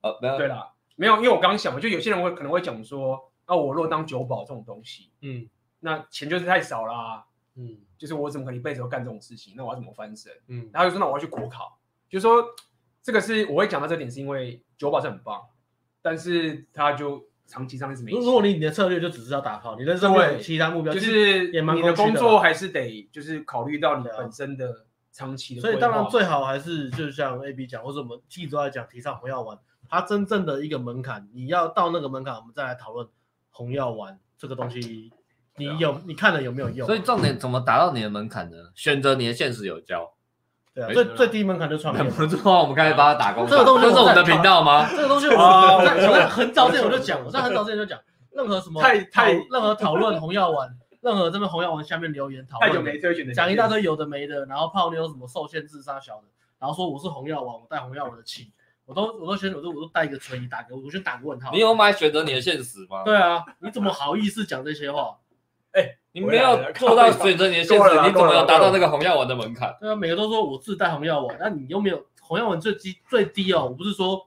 [0.00, 5.46] 哦，没有，对啦，没有，因为我刚想嘛，就有些人会可能会讲说，啊，我若当酒保这种东西，嗯，
[5.80, 9.52] 那钱就是太少啦，嗯，就是我怎么可能一辈子都干这种事情？
[9.54, 10.32] 那我要怎么翻身？
[10.46, 11.78] 嗯，然后就说那我要去国考，
[12.08, 12.42] 就说
[13.02, 15.42] 这个是我会讲到这点，是因为酒保是很棒，
[16.00, 18.12] 但是他就长期上面是没。
[18.12, 24.86] 如果你你的策略就只是要打炮，你的认为其他目标就是你的工作还是得就是考虑到你本身的。
[25.12, 33.06] 长期的，所以当然最好还是就像 A B 讲，或者我们记者来讲，提倡红药丸，它真正的一个门槛，你要到那个门槛，我们再来讨论
[33.50, 35.10] 红药丸这个东西
[35.56, 36.86] 你有你看了有没有用？
[36.86, 38.56] 所以重点怎么达到你的门槛呢？
[38.74, 40.12] 选择你的现实有交。
[40.72, 42.04] 对啊，最最低门槛就创业。
[42.10, 43.44] 不错，我们开始帮他打工。
[43.48, 44.88] 这个东西就是我们的频道吗？
[44.88, 47.98] 这个东西我在很早之前我就讲，我在很早之前就讲，
[48.30, 50.68] 任何什么太太任何讨论红药丸，
[51.00, 56.24] 任何这边红药丸下面留言讨论，讲一大堆有的没的，然后泡妞什么受限自杀小的，
[56.58, 58.52] 然后说我是红药丸，我带红药丸的气。
[58.84, 61.50] 我都我都选我都我都带一个存疑打个我先打个问号。
[61.52, 63.04] 你有买选择你的现实吗？
[63.04, 65.18] 对啊，你怎么好意思讲这些话？
[65.72, 69.76] 哎、欸，你没有做到选择你的现实，你怎么有达到那个红药丸的门槛？
[69.78, 73.64] 对啊，每个都说我自带红药丸，那你又没有红药丸最低最低哦？
[73.64, 74.26] 我不是说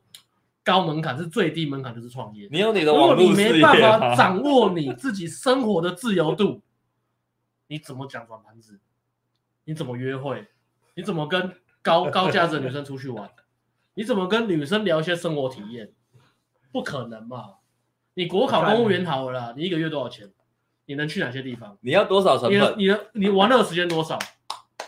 [0.64, 2.48] 高门槛，是最低门槛就是创业。
[2.52, 6.62] 你有你的网络事业，如果你没办法掌握你自己生活的自由度，
[7.68, 8.80] 你怎么讲转盘子？
[9.66, 10.48] 你怎么约会？
[10.96, 13.30] 你怎么跟高高价值的女生出去玩？
[13.94, 15.92] 你怎么跟女生聊一些生活体验？
[16.72, 17.56] 不可能嘛！
[18.14, 20.32] 你国考公务员好了啦，你一个月多少钱？
[20.86, 21.78] 你能去哪些地方？
[21.82, 22.76] 你要多少成本？
[22.78, 24.18] 你的你玩乐的时间多少？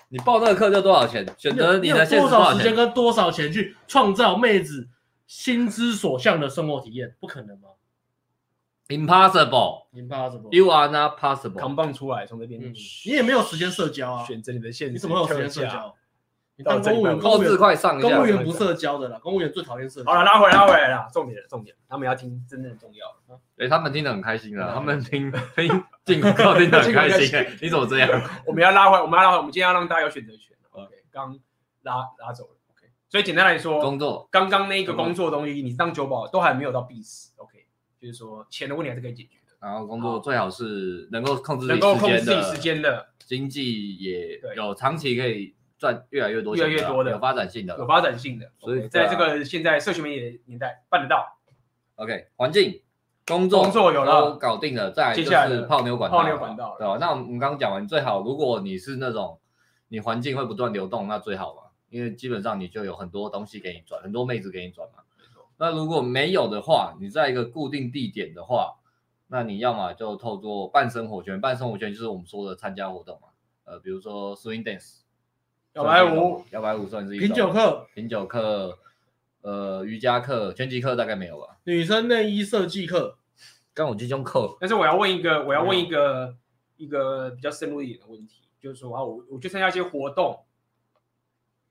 [0.10, 1.26] 你报那个课就多少钱？
[1.38, 4.88] 选择你的多少时间跟多少钱去创造妹子
[5.28, 7.16] 心之所向的生活体验？
[7.20, 7.70] 不可能吗
[8.88, 10.52] ？Impossible，Impossible。
[10.52, 11.60] You are not possible。
[11.60, 14.26] 扛棒出来从这边，你也没有时间社交啊！
[14.26, 15.96] 选择你的现实，你怎么有时间社交？
[16.56, 20.12] 你当公务员，公务员上，公务员不社交的啦，公务员最讨厌社交。
[20.12, 23.40] 好了，拉回来，拉回来啦，重点，重点，他们要听真正重要的。
[23.58, 27.44] 哎，他们听得很开心啊，他们听听进口课听得很开心。
[27.60, 28.08] 你怎么这样？
[28.46, 30.56] 我们要拉回来，我们要拉回来，我们今天要让大家有选择权。
[30.70, 31.40] OK，刚
[31.82, 32.52] 拉拉走了。
[33.14, 37.32] 所以简单来说，工作，刚刚那个工作东西，你当酒保都还没有到必死。
[37.38, 37.68] OK，
[38.02, 39.56] 就是说钱的问题还是可以解决的。
[39.60, 45.54] 然后工作最好是能够控制能够控制自己时间的，经济也有长期可以。
[45.76, 51.38] 赚越来越多，越来越多的有发展性的，有发展性的，所以在这个现在社群媒体的年代办得到。
[51.96, 52.82] OK，环境、
[53.28, 56.98] 工作、工作有了，都搞定了，再来就是泡妞管道，泡妞管道，对吧？
[57.02, 59.42] 那我们刚刚讲完，最好如果你是那种
[59.90, 61.63] 你环境会不断流动，那最好嘛，
[61.94, 65.04] 因为基本上你就有很多东西给你转，很多妹子给你转嘛。
[65.16, 65.48] 没错。
[65.58, 68.80] 那如果没有的话，你在一个固定地点的话，
[69.28, 73.28] 那你要么就透过半生活圈，半生活圈就是我们说的参加活动嘛，
[73.66, 75.02] 呃，比如说 swing dance。
[75.74, 78.78] 摇摆舞，摇摆舞算是一品酒课，品酒课，
[79.42, 81.58] 呃，瑜伽课，拳击课大概没有吧？
[81.64, 83.18] 女生内衣设计课，
[83.74, 84.56] 跟我集中课。
[84.60, 86.38] 但是我要问一个，我要问一个、嗯、
[86.78, 90.42] 一个比较深入一点的问题，就是说啊，我我去参加一些活动，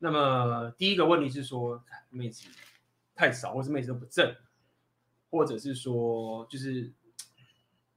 [0.02, 1.80] 那么第一个问题是说
[2.10, 2.48] 妹子
[3.14, 4.34] 太少，或是妹子都不正，
[5.30, 6.92] 或者是说就是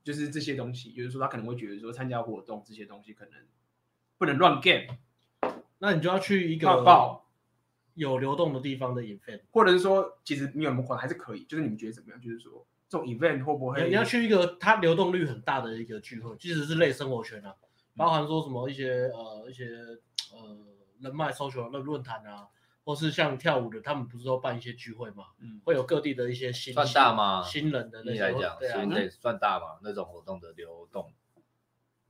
[0.04, 3.34] 就是这些东西，就是说他可能会觉得说参加活动这些东西可能
[4.20, 5.00] 不能乱 game。
[5.80, 7.20] 那你就要去一个
[7.96, 11.44] 有流动的地方的 event，或者是说，其实你有没有可能还是可以？
[11.46, 12.22] 就是你们觉得怎么样？
[12.22, 13.88] 就是说，这种 event 会不会？
[13.88, 17.56] 你要去一个它流动率很大的一个聚会，即使是类生活圈啊，
[17.98, 19.66] 包含说什么一些呃一些
[20.34, 20.56] 呃
[21.00, 22.48] 人脉 social 论论坛啊，
[22.84, 25.26] 或是像跳舞的，他们不是说办一些聚会嘛？
[25.40, 27.44] 嗯，会有各地的一些新算大吗？
[27.44, 29.80] 新人的那些，来讲，对啊，算大嘛？
[29.84, 31.12] 那种活动的流动。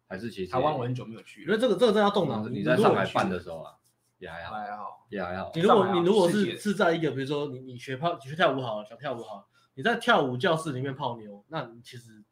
[0.08, 2.48] 还是其实台湾我很久没有去，因为这个这个真要动脑。
[2.48, 3.74] 你在上海办的时候啊，
[4.20, 5.52] 也还好，还好，也还好。
[5.56, 12.24] 你如果你如果是是在一个比如说你你学泡你学跳舞好了，想跳舞好，你在跳舞教室里面泡妞，那你其实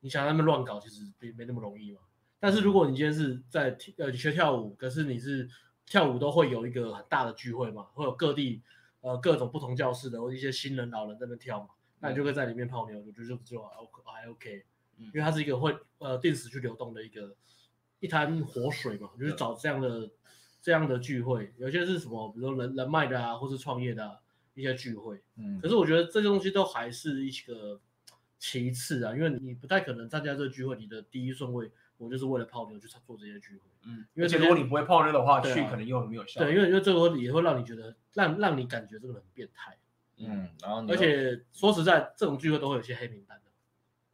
[0.00, 2.00] 你想让他们乱搞，其实没没那么容易嘛。
[2.46, 5.48] 但是如果你今天是在呃你学跳舞，可是你是
[5.84, 8.62] 跳舞都会有一个很大的聚会嘛，会有各地
[9.00, 14.64] 呃各种不同教室的或一些新人老人在那跳嘛，那你就会在里面泡妞，我觉得就就还 OK 还 OK。
[14.98, 17.34] 因为它是一个会呃定时去流动的一个
[17.98, 20.08] 一滩活水嘛，就是找这样的
[20.62, 24.20] 这样的聚会，有些是什么，比如说人人脉的啊，或是创业的、啊、
[24.54, 25.20] 一些聚会。
[25.36, 27.80] 嗯，可是我觉得这些东西都还是一个
[28.38, 33.62] 其次啊，因为你不太可能参加这个聚会，你的第一顺位我就是为了泡妞去做这些聚会。
[33.84, 36.40] 嗯，因为如果你不会泡妞的话，去可能又很没有效。
[36.40, 39.76] 对，因为因为这个也会让你觉得让让你感觉这个人很变态。
[40.18, 43.50] 嗯，然后而且说实在，这种聚会都会有些黑名单的。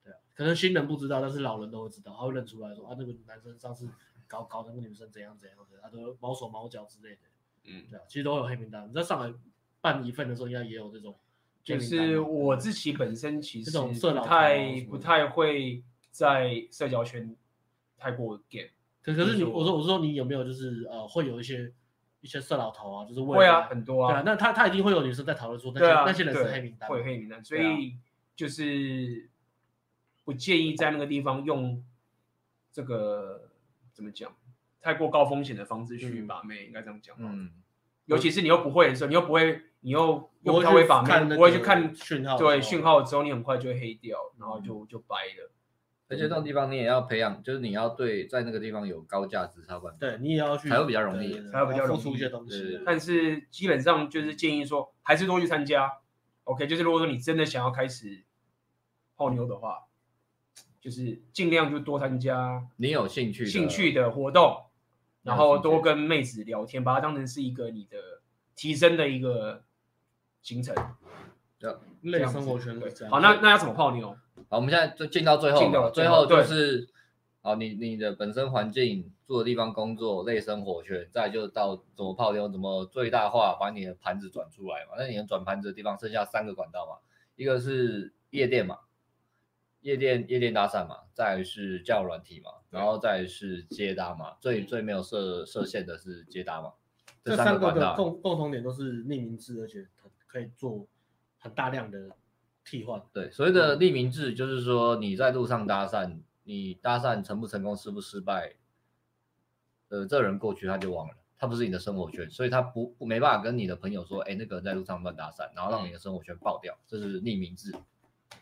[0.04, 0.12] 对。
[0.34, 3.88] 可能新人不知道，但是老人都会知道，他会认出来说啊，那个男生上次
[4.26, 7.20] 搞搞那个女生怎样怎样的，他都毛手毛脚之类的。
[7.64, 8.88] 嗯，对啊，其实都有黑名单。
[8.88, 9.32] 你在上海
[9.80, 11.16] 办一份的时候，应该也有这种。
[11.62, 15.80] 就是我自己本身其实不太不太会
[16.10, 17.36] 在社交圈
[18.02, 18.68] 太过 game。
[19.02, 21.72] 可可是你，我说我说你有没有就是呃会有一些
[22.20, 24.12] 一些色老头啊，就是为会啊很多啊。
[24.12, 27.96] 对啊，那他他一定会有女生在讨论说那些那些人是黑名单，会黑名单，所以
[28.34, 29.28] 就是。
[30.24, 31.84] 不建议在那个地方用
[32.70, 33.48] 这个
[33.92, 34.32] 怎么讲，
[34.80, 37.16] 太过高风险的方式去把妹，嗯、应该这样讲。
[37.18, 37.50] 嗯，
[38.04, 45.50] 尤其是你又不会的时候，你又不会，你又又不太会把妹，不会去看讯号，对讯号之后，你很快就会黑掉，然后就就掰了。
[46.12, 49.96] 而且这种地方你也要培养，就是你要对在那个地方有高价值才管。
[49.98, 52.80] 对，你也要去，才会比较容易，才会比较容易付出一些东西。
[52.84, 55.90] 但是基本上就是建议说，还是多去参加。
[56.44, 58.24] OK，就是如果说你真的想要开始
[59.16, 59.78] 泡妞的话，
[60.80, 64.64] 就是尽量就多参加你有兴趣兴趣的活动，
[65.22, 67.96] 然后多跟妹子聊天，把它当成是一个你的
[68.54, 69.62] 提升的一个
[70.42, 70.74] 行程。
[71.58, 72.90] 对，类生活圈的。
[73.08, 74.16] 好，那那要怎么泡妞？
[74.48, 76.88] 好，我们现在就进到最后，最后就是，
[77.40, 84.92] 好，你你的本身环境、住的地方、工作、类生活圈，再就到怎么泡妞，怎么最大化把你的盘子转出来嘛。
[84.96, 86.98] 那你能转盘子的地方剩下三个管道嘛，
[87.36, 88.78] 一个是夜店嘛，
[89.80, 96.72] 夜店夜店搭讪嘛，再是交友软体嘛，然后再是接搭嘛，最最没有设设限的是接搭嘛。
[97.24, 99.86] 这三个的共共同点都是匿名制，而且
[100.26, 100.86] 可以做
[101.38, 102.10] 很大量的。
[102.64, 103.02] 替换。
[103.12, 108.54] 对，所谓的匿名制就是说你在路上搭讪，你搭讪成不成功，失不失败，
[109.88, 117.74] 呃，这人过去他就忘了，他不是你的生活圈，所以他不没办法跟你的朋友说，哎，那个人在路上乱搭讪，然后让你的生活圈爆掉，这是匿名制。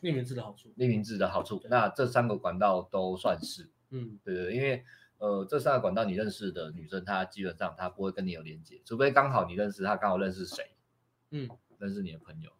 [0.02, 4.84] 匿名制的好处，匿名制的好处，那这三个管道都算是，嗯，对对，因为
[5.18, 10.70] 呃，这三个管道你认识的女生，她基本上她不会跟你有连接，除非刚好你认识她，刚好认识谁，
[11.30, 12.50] 嗯，认识你的朋友。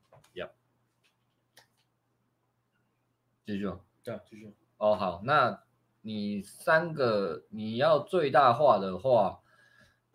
[3.47, 3.70] 继续，
[4.05, 4.55] 对，继续。
[4.76, 5.62] 哦，好，那
[6.03, 9.41] 你三个你要最大化的话，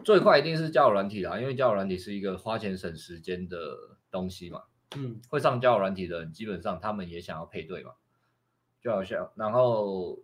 [0.03, 3.57] 最快一定是交友软体啦，因为交友软体是一个花钱省时间的
[4.09, 4.63] 东西嘛。
[4.95, 7.91] 嗯，会上交友软体的人，基本上他们也想要配对嘛，
[8.81, 10.19] 就好像，然后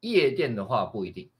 [0.00, 1.30] 夜店的话不一定，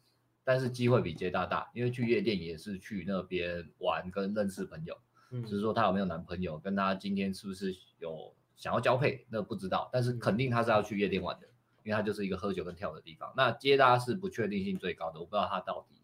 [0.42, 4.96] 但是机会比街大大，因为去夜店也是去那边玩跟认识朋友，
[5.30, 8.34] 嗯，只是说她有没有男朋友，跟她今天是不是有。
[8.60, 11.46] 想要交配，那不知道，但是肯定他是要去夜店玩的，
[11.82, 13.32] 因为他就是一个喝酒跟跳的地方。
[13.34, 16.02] 那接搭是不确定性最高的，我不知道他到底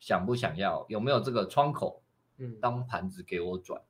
[0.00, 2.02] 想不想要，有没有这个窗口，
[2.38, 3.82] 嗯，当盘子给我转。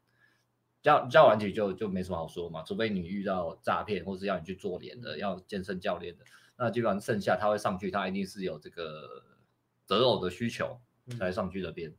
[0.83, 6.25] 交交完体就就没什么好说嘛，除非你遇到诈骗，或是要你去做脸的，要健身教练的，
[6.57, 9.23] 那基本上剩下他会上去，他一定是有这个
[9.85, 10.81] 择偶的需求
[11.17, 11.95] 才上去这边。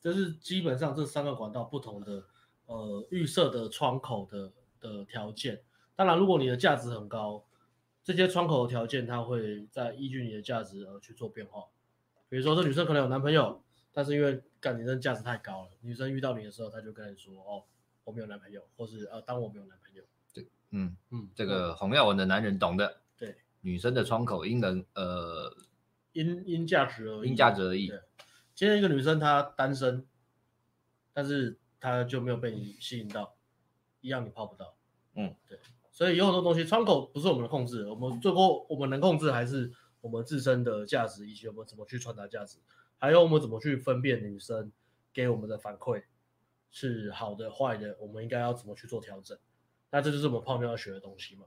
[0.00, 2.24] 这是基本上这三个管道不同的
[2.66, 4.52] 呃预设的窗口的。
[4.86, 5.62] 的条件，
[5.94, 7.44] 当然，如果你的价值很高，
[8.04, 11.64] 这些窗口的条件，它会在依据你的价值而去做变化。
[12.28, 13.62] 比如说，这女生可能有男朋友，
[13.92, 17.64] 但是因为感情的价值太高了，女生遇到你的时候，她就跟你说：“哦，
[18.04, 23.00] 我没有男朋友，或是呃，当我没有男朋友。”对，嗯嗯，这个洪耀文的男人懂的。
[23.16, 25.56] 对，女生的窗口因人呃，
[26.12, 27.88] 因因价值而，因价值而异。
[27.88, 28.00] 对，
[28.54, 30.06] 今天一个女生她单身，
[31.12, 33.34] 但是她就没有被你吸引到。
[34.02, 34.75] 一样你泡不到，
[35.18, 35.58] 嗯，对，
[35.90, 42.58] 所以有很多东西窗口不是我们的控制，我们最后我们能控制还是我们自身的价值以及我们怎么去传达价值，
[42.98, 44.70] 还有我们怎么去分辨女生
[45.14, 46.04] 给我们的反馈
[46.70, 49.38] 是好的坏的，我们应该要怎么去做调整，
[49.90, 51.46] 那这就是我们泡妞要学的东西嘛。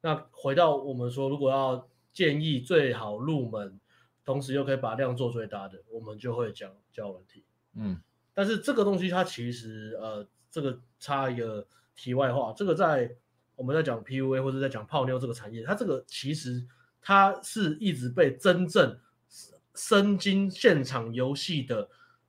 [0.00, 3.80] 那回到我们说，如果要建议最好入门，
[4.24, 7.44] 同时又可以把量做最大的，我们就会讲交友问题，
[7.74, 8.00] 嗯，
[8.32, 11.66] 但是这个东西它其实呃，这个差一个。
[11.98, 13.12] 题外话，这个在
[13.56, 16.64] 我们在讲 PUA 或者在讲泡妞这个产业，它这个其实
[17.02, 18.96] 它是一直被真正
[19.74, 21.88] 身经现场游戏的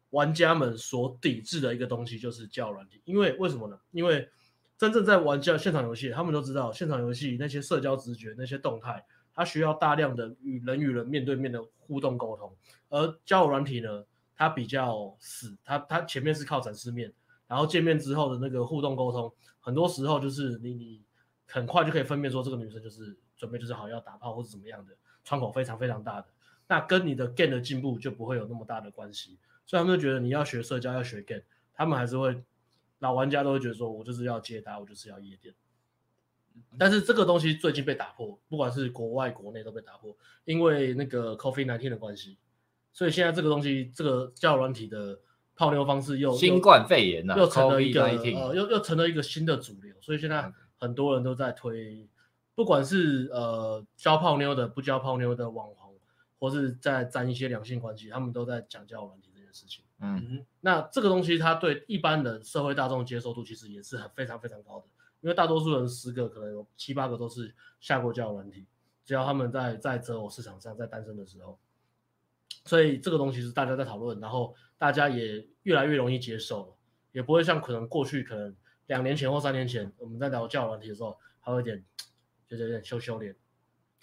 [0.09, 2.99] 玩家们所抵制的一个东西，就是交友软体。
[3.05, 3.79] 因为为什么呢？
[3.91, 4.27] 因为
[4.75, 9.05] 真正在玩家现场游戏，他们都知道现场游戏那些社交直觉、那些动态，
[9.35, 12.51] 它需要大量的与人与人面对面的互动沟通，
[12.89, 14.03] 而交友软体呢，
[14.35, 17.13] 它比较死，它它前面是靠展示面。
[17.49, 21.01] 然后见面之后的那个互动沟通，很多时候就是你你
[21.47, 26.27] 很快就可以分辨说这个女生就是准备就是好要打炮或者怎么样的，窗口非常非常大的，
[26.67, 29.39] 那跟你的 game 的进步就不会有那么大的关系。
[29.65, 31.41] 所以他们就觉得你要学社交要学 game，
[31.73, 32.39] 他们还是会
[32.99, 35.55] 老玩家都会觉得说我就是要接单，我就是要夜店。
[36.77, 42.37] 但是这个东西最近被打破，不管是国外国内都被打破，因为那个 COVID-19 的关系，
[42.93, 45.19] 所以现在这个东西这个交友软体的。
[45.59, 52.07] 泡妞方式又新冠肺炎、啊、又成了一个呃，又又成了一个新的主流，所以现在很多人都在推，
[52.55, 55.93] 不管是呃教泡妞的、不教泡妞的网红，
[56.39, 59.83] 或是在沾一些两性关系，他们都在讲交友软体这件事情。
[59.99, 64.85] 嗯，那这个东西它对一般的社会大众接受度其实也是很非常非常高的，
[65.19, 68.65] 因为大多数人十个可能有七八个都是下过交友软体，
[69.03, 71.59] 只要他们在在择偶市场上在单身的时候。
[72.65, 76.73] 所以这个东西是大家在讨论，然后大家也越来越容易接受了，
[77.11, 78.55] 也不会像可能过去可能
[78.87, 81.85] 两年前或三年前我们在聊交友软体的时候，还有一点
[82.47, 83.35] 就是有点羞羞脸，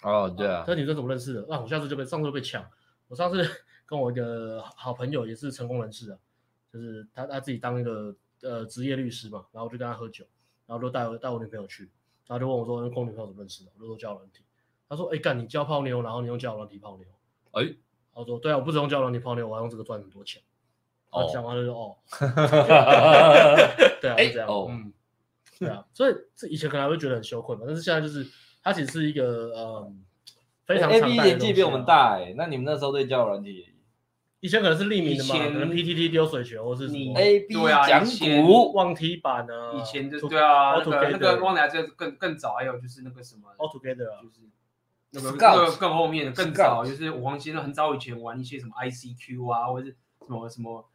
[0.03, 1.45] 哦，对啊，这女生怎么认识的？
[1.49, 2.65] 那我下次就被上次就被抢。
[3.07, 3.43] 我上次
[3.85, 6.19] 跟我一个好朋友也是成功人士啊，
[6.71, 10.23] 就是他他自己当一个呃职业律师嘛，然后我就跟他喝酒，
[10.65, 11.89] 然后就带我带我女朋友去，
[12.27, 13.71] 然后就问我说跟我女朋友怎么认识的？
[13.75, 14.43] 我就说交友软体。
[14.89, 17.05] 他说哎干你交泡妞，然后你用交友软体泡妞？
[17.51, 17.75] 哎，
[18.13, 20.41] 他说对啊，我不只用交友软体泡妞，我还用这个赚很多钱。
[21.09, 21.95] 哦，讲完了就说哦，
[24.01, 24.93] 对啊，是这样，哦、嗯，
[25.59, 28.25] 对啊，所以这以前可能还会觉得很羞愧嘛，但是现在就是
[28.63, 30.03] 它其实是一个嗯
[30.65, 33.65] 非常 A B 年纪比我们大哎，那你们那时候对交友软体，
[34.41, 37.55] 以前可能是匿名的嘛，可能 P T T 丢水球或是什么 A B
[37.87, 44.41] 讲古忘题版啊，以前就是对啊，那个那个忘题这更更早，还有就是那个什么 All Together 啊，就是
[45.11, 49.95] 那个那个更后面的更早，就是我忘记了很早以前玩一些什么 I C Q 啊，或者是
[50.27, 50.87] 什么什么。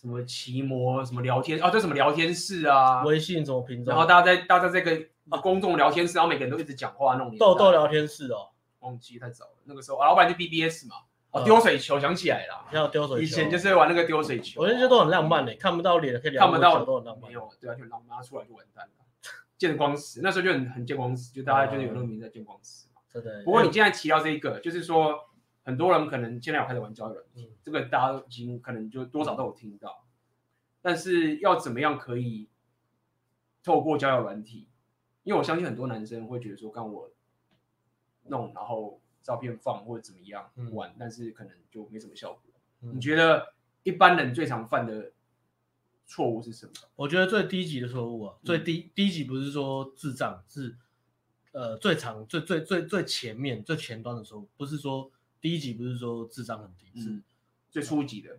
[0.00, 1.68] 什么骑摩什么聊天啊？
[1.68, 3.04] 这什么聊天室啊？
[3.04, 3.92] 微信什么频道？
[3.92, 7.36] 然后大家在大家在跟啊公众聊天室，然后每个人都一直讲话那种。
[7.36, 8.48] 豆豆聊天室哦，
[8.78, 9.50] 忘记太早了。
[9.64, 10.96] 那个时候啊，老板就 BBS 嘛，
[11.32, 13.22] 哦，丢水球想起来了，要丢水球。
[13.22, 14.62] 以前就是玩那个丢水球。
[14.62, 16.46] 我觉得这都很浪漫的，看不到脸可以聊。
[16.46, 17.30] 看不到都很浪漫。
[17.30, 18.92] 没有，对啊，就浪漫，出来就完蛋了。
[19.58, 23.02] 见光死，那时候就很很见光死，就大家就是有那个名字叫见光死嘛。
[23.12, 23.44] 对对。
[23.44, 25.14] 不过你现在提到这一个，就是说
[25.64, 30.04] 很多人可能现在有开始玩交友软体，这个大家已经可能就多少都有听到。
[30.82, 32.48] 但是要怎么样可以
[33.62, 34.66] 透过交友软体？
[35.22, 37.10] 因为我相信很多男生会觉得说，刚我
[38.24, 42.42] 弄，然后照片放或者怎么样玩，嗯、但是可能就没什么效果。
[42.80, 43.52] 嗯、你觉得
[43.82, 45.12] 一般人最常犯的
[46.06, 46.72] 错误是什么？
[46.96, 50.74] 我觉得最低级的错误啊，最低低级不是说智障，是
[51.52, 57.22] 呃最常最最最最前面最前端的错误，不是说低级，不是说智商很低，嗯、是
[57.70, 58.38] 最初级的。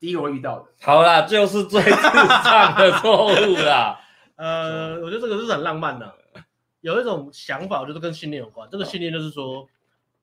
[0.00, 4.00] 第一个会遇到的，好啦，就是最智障的错误啦。
[4.36, 6.14] 呃，我觉得这个是很浪漫的，
[6.80, 8.68] 有一种想法，就是跟信念有关。
[8.70, 9.66] 这个信念就是说，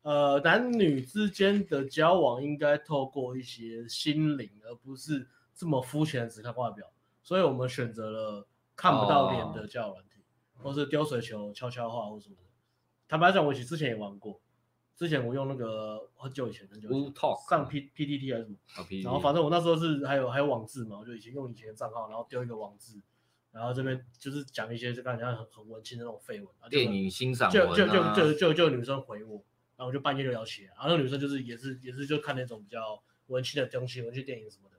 [0.03, 6.85] 呃，男女之间的交往应该透过一些心灵，而不是这么肤浅的只看外表。
[7.23, 8.45] 所以我们选择了
[8.75, 10.21] 看不到脸的交友软体，
[10.57, 12.41] 哦、或是丢水球、悄悄话或什么的。
[13.07, 14.39] 坦白讲，我其实之前也玩过。
[15.01, 17.13] 之前我用那个很久以前很久以前
[17.49, 18.57] 上 P P T T 还是什么，
[19.01, 23.01] 然后反正我那时候是还有还有网志嘛，我就以前用以前的账号，然后丢一个网志，
[23.51, 29.43] 然后这边就是讲一些就感觉很很文青的那种绯闻，电影欣赏就就就就就就女生回我，
[29.75, 34.75] 然后我就半夜就聊起来，然后那个女生就是也是也是就看那种比较文青的东西，文青电影什么的，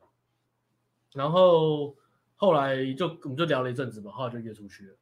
[1.15, 1.97] 然后
[2.37, 4.97] 后来就我们就聊了一阵子嘛，后来就约出去了，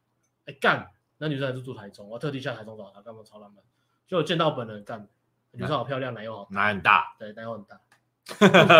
[0.46, 3.62] 哎干，那女生还是住台中，我特地下台中找她，干嘛超浪漫。
[4.10, 5.06] 就见到本人干，
[5.52, 7.78] 女生好漂亮，奶又好，奶很大，对，奶又很大。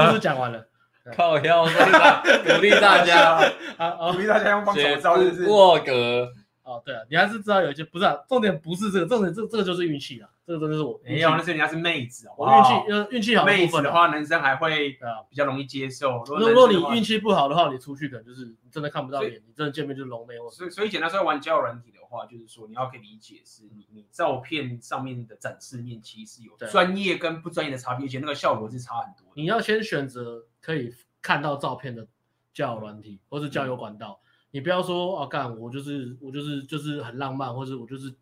[0.08, 0.66] 故事讲完了，
[1.16, 3.38] 靠腰，鼓励大家，
[3.78, 5.46] 啊， 鼓励大家用帮手照，就是？
[5.46, 6.28] 沃格。
[6.62, 11.00] 哦，对啊，你还是知道有一些不是啊，重点不是这个，重点这这个就是运气啊，这个真的是我。
[11.02, 13.44] 没有，那是人家是妹子啊，我运气，呃，运气好。
[13.44, 14.98] 妹子的话，男生还会
[15.28, 16.22] 比较容易接受。
[16.24, 20.34] 如果你运气不好的话，你出去可能就是你真的看不到脸，你真的见面就是龙妹。
[20.50, 29.32] 所以，所以简单说，玩交友软体的话，就是说你要可以理解是你你照片上面的展示面其实有专业跟不专业的差别，而且那个效果是差很多。
[29.34, 32.06] 你要先选择可以看到照片的
[32.52, 34.20] 交友软体或是交友管道。
[34.50, 38.14] 你不要说啊，干我就是我就是就是很浪漫，或者我就是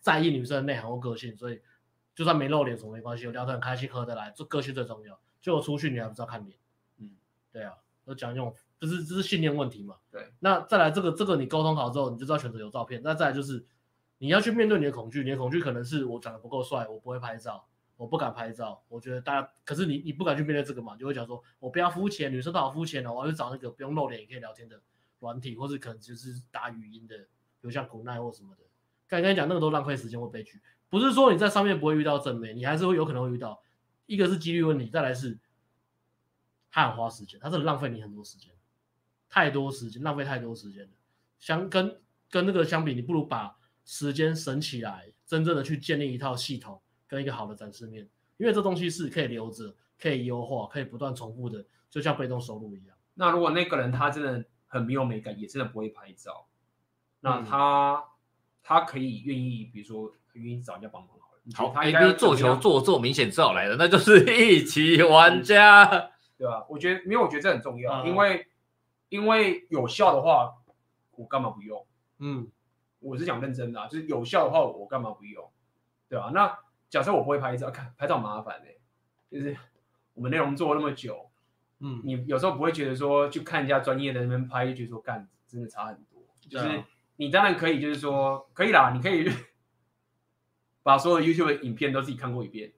[0.00, 1.60] 在意女生的内涵或个性，所以
[2.14, 5.18] 就算没露脸什么没关系，我聊得很开心，合得来，这个性最重要。
[5.40, 6.58] 就我出去你还不知道看脸，
[6.98, 7.10] 嗯，
[7.52, 7.74] 对啊，
[8.04, 9.96] 我讲这种，就是这是信念问题嘛。
[10.10, 13.00] 对，那再来这个这个你沟通好之后，你就知道选择有照片。
[13.04, 13.64] 那再来就是
[14.18, 17.64] 你要去面对你的恐惧，你的恐惧可能是我长得不够帅，我不会拍照，
[17.96, 18.82] 我不敢拍照。
[18.88, 24.80] 我觉得大家可是你你不敢去面对这个嘛，就会讲说我不要肤浅，女生都好肤浅哦，我要去找那个不用露脸也可以聊天的。
[25.26, 28.62] 软体，或是可能就是打语音的，比如像古奈或什么的。
[29.08, 33.62] 刚才讲那个都浪费时间或悲剧，不是说你在上面不会遇到正妹，你还是会有可能会遇到。
[34.06, 35.38] 一个是几率问题，再来是
[36.72, 38.52] 他很花时间，他是浪费你很多时间，
[39.28, 40.90] 太多时间，浪费太多时间了。
[41.38, 42.00] 相跟
[42.30, 48.08] 跟那个相比，你不如把时间省起来，真正的去建立一套系统跟一个好的展示面，
[48.38, 52.96] 因为这东西是可以留着，可以优化，可以不断重复的，就像被动收入一样。
[53.14, 54.44] 那如果那个人他真的。
[54.76, 56.46] 很没有美感，也真的不会拍照。
[57.20, 58.02] 那他、嗯、
[58.62, 61.40] 他可以愿意，比如说愿意找人家帮忙好了。
[61.54, 65.84] 好，他 A B 做球做做明显照来的，那就是一级玩家，
[66.38, 66.66] 对吧？
[66.68, 68.46] 我觉得，因为我觉得这很重要，嗯、因为
[69.08, 70.54] 因为有效的话，
[71.12, 71.86] 我干嘛不用？
[72.18, 72.48] 嗯，
[73.00, 75.50] 我是讲认真的、啊，就是有效的话，我干嘛不用？
[76.08, 76.30] 对吧？
[76.32, 76.58] 那
[76.88, 78.62] 假设我不会拍照，看拍照麻烦
[79.30, 79.56] 就是
[80.14, 81.30] 我们内容做了那么久。
[81.80, 86.22] 嗯，你有时候不会觉得说去看人家专业的那边拍，就觉得说干真的差很多。
[86.48, 86.84] 就是
[87.16, 89.28] 你当然可以，就是说可以啦，你可以
[90.82, 92.72] 把所有的 YouTube 的影片都自己看过一遍，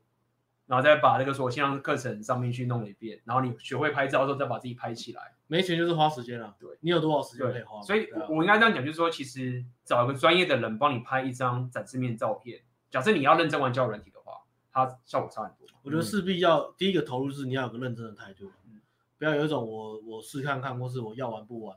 [0.66, 5.35] 然后再把那个说线上课程上面去弄了一遍，然后你学会拍照之后再把自己拍起来。
[5.47, 7.81] 没钱就是花时间了，对，你有多少时间可以花？
[7.81, 12.61] 所以，我应该这样讲，就是说，其实找一个专业的人帮你拍一张展示面照片，
[12.91, 15.66] 假设你要认真玩交友软体的话，它效果差很多。
[15.83, 18.68] 我觉得势必要、嗯、第一个投入是你要有个认真的态度，嗯、
[19.19, 21.77] 不要有一种我我试看看，或是我要玩不玩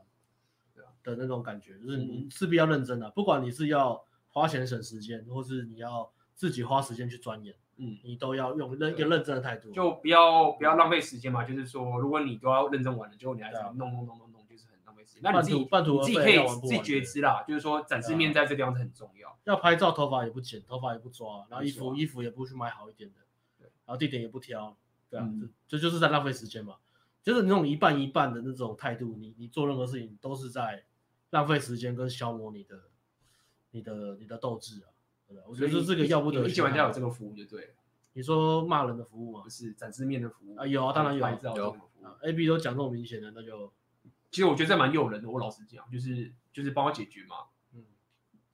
[1.02, 11.44] 的那种感觉，就是你势必要认真的，不管你是要花钱省时间，或是你要自己花时间去钻研，嗯，你都要用认一个认真的态度，就不要不要浪费时间嘛。
[11.44, 15.22] 就是说，如果你都要认真玩了，结果你还是弄弄弄弄弄，就是很浪费时间。
[15.24, 19.36] 那你自己你自己可以自己觉知啦，就是说展示面在这个地方是很重要。
[19.44, 23.16] 要拍照，头发也不剪，头发也不抓，然后衣服衣服也不去买好一点的，
[23.58, 24.76] 对，然后地点也不挑，
[25.10, 25.28] 对啊，
[25.66, 26.76] 这就是在浪费时间嘛。
[27.22, 30.84] 就是那种一半一半的那种态度，你你做任何事情都是在
[31.30, 32.82] 浪费时间跟消磨你的
[33.70, 34.88] 你的你的斗志啊。
[35.46, 36.46] 我觉得这个要不得。
[36.46, 37.74] 一级玩家有这个服务就对了。
[38.12, 39.40] 你说骂人的服务吗？
[39.42, 41.56] 不是展示面的服务啊，有啊，当然有。
[41.56, 41.76] 有。
[42.20, 43.72] A B 都讲这么明显的，那就
[44.30, 45.30] 其实我觉得这蛮诱人的。
[45.30, 47.36] 我老实讲，就是就是帮我解决嘛。
[47.72, 47.82] 嗯。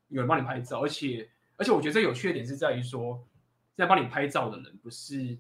[0.06, 3.26] 有人帮你拍照，而且而且我觉得这有趣的点是在于说，
[3.74, 5.36] 在帮你拍照的人不是，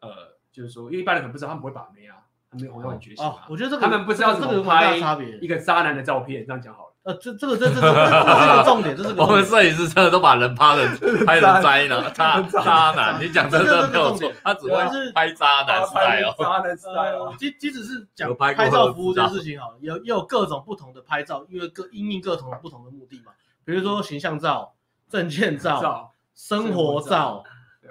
[0.00, 2.16] 呃，就是说，因为一般人可能不知道，他们不会把妹啊，
[2.50, 3.46] 他们没有很觉醒啊。
[3.48, 4.96] 我觉得这个他们不知道怎么拍
[5.40, 6.88] 一个渣男的照片，这样讲好了。
[7.04, 9.24] 呃，这这个这这这这是个重点，这是个。
[9.24, 10.86] 我们摄影师真的都把人拍的
[11.26, 23.32] 拍人栽了，渣渣男，你讲真的没有错，他只会拍渣男 style 渣男 style 即即使是讲拍照服务这件事情好了，有也有各种不同的拍照，因为各因应各种不同的目的嘛。
[23.64, 24.74] 比如说形象照、
[25.08, 27.42] 证件照、生活照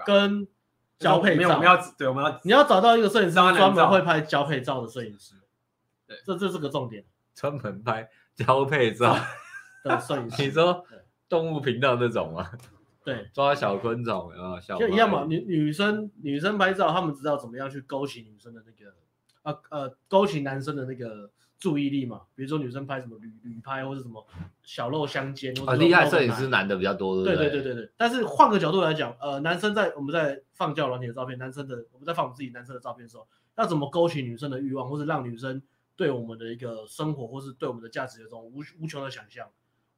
[0.05, 0.47] 跟
[1.01, 1.49] 交配照。
[1.49, 5.35] 我们要对，我们要你要找到一个摄影师专门会拍交配照的摄影师。
[6.07, 7.03] 对，这这是个重点，
[7.33, 8.07] 专门拍。
[8.33, 9.15] 交配照
[9.83, 10.83] 的摄影师， 你说
[11.27, 12.49] 动物频道那种吗？
[13.03, 15.25] 对， 抓小昆虫啊，小就一样嘛。
[15.27, 18.93] 女女生女生拍照，他们知道怎么样去勾起女生的那个
[19.43, 21.29] 呃呃勾起男生的那个
[21.61, 22.23] 注意力嘛。
[22.35, 24.27] 比如说女生拍什么旅旅拍，或者什么
[24.63, 26.09] 小露相间，很厉害。
[26.09, 27.89] 摄影师男的比较多，对对对对对。
[27.95, 33.25] 但是换个角度来讲，呃，男生在我们在放交友软体的照片，男生的我们在放我们自己男生的照片的时候，
[33.55, 35.61] 要怎么勾起女生的欲望，或是让女生。
[35.97, 39.47] 对我们的一个生活，或是对我们的价值有种无无穷的想象，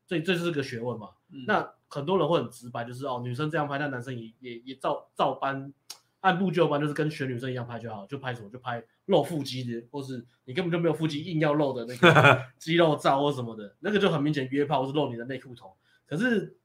[0.06, 1.12] 这这是个学问嘛？
[1.32, 5.72] 嗯、那很多人会很直白，就是哦，女生这样拍，那男生也也也照照搬，
[6.20, 15.76] 按部就班，就是跟学女生一样拍就好，就拍什么就拍露腹肌的，或是你根本就没有腹肌硬要露的那个 肌肉照或什么的，那个就很明显约炮或是露你的内裤头。
[16.06, 16.58] 可是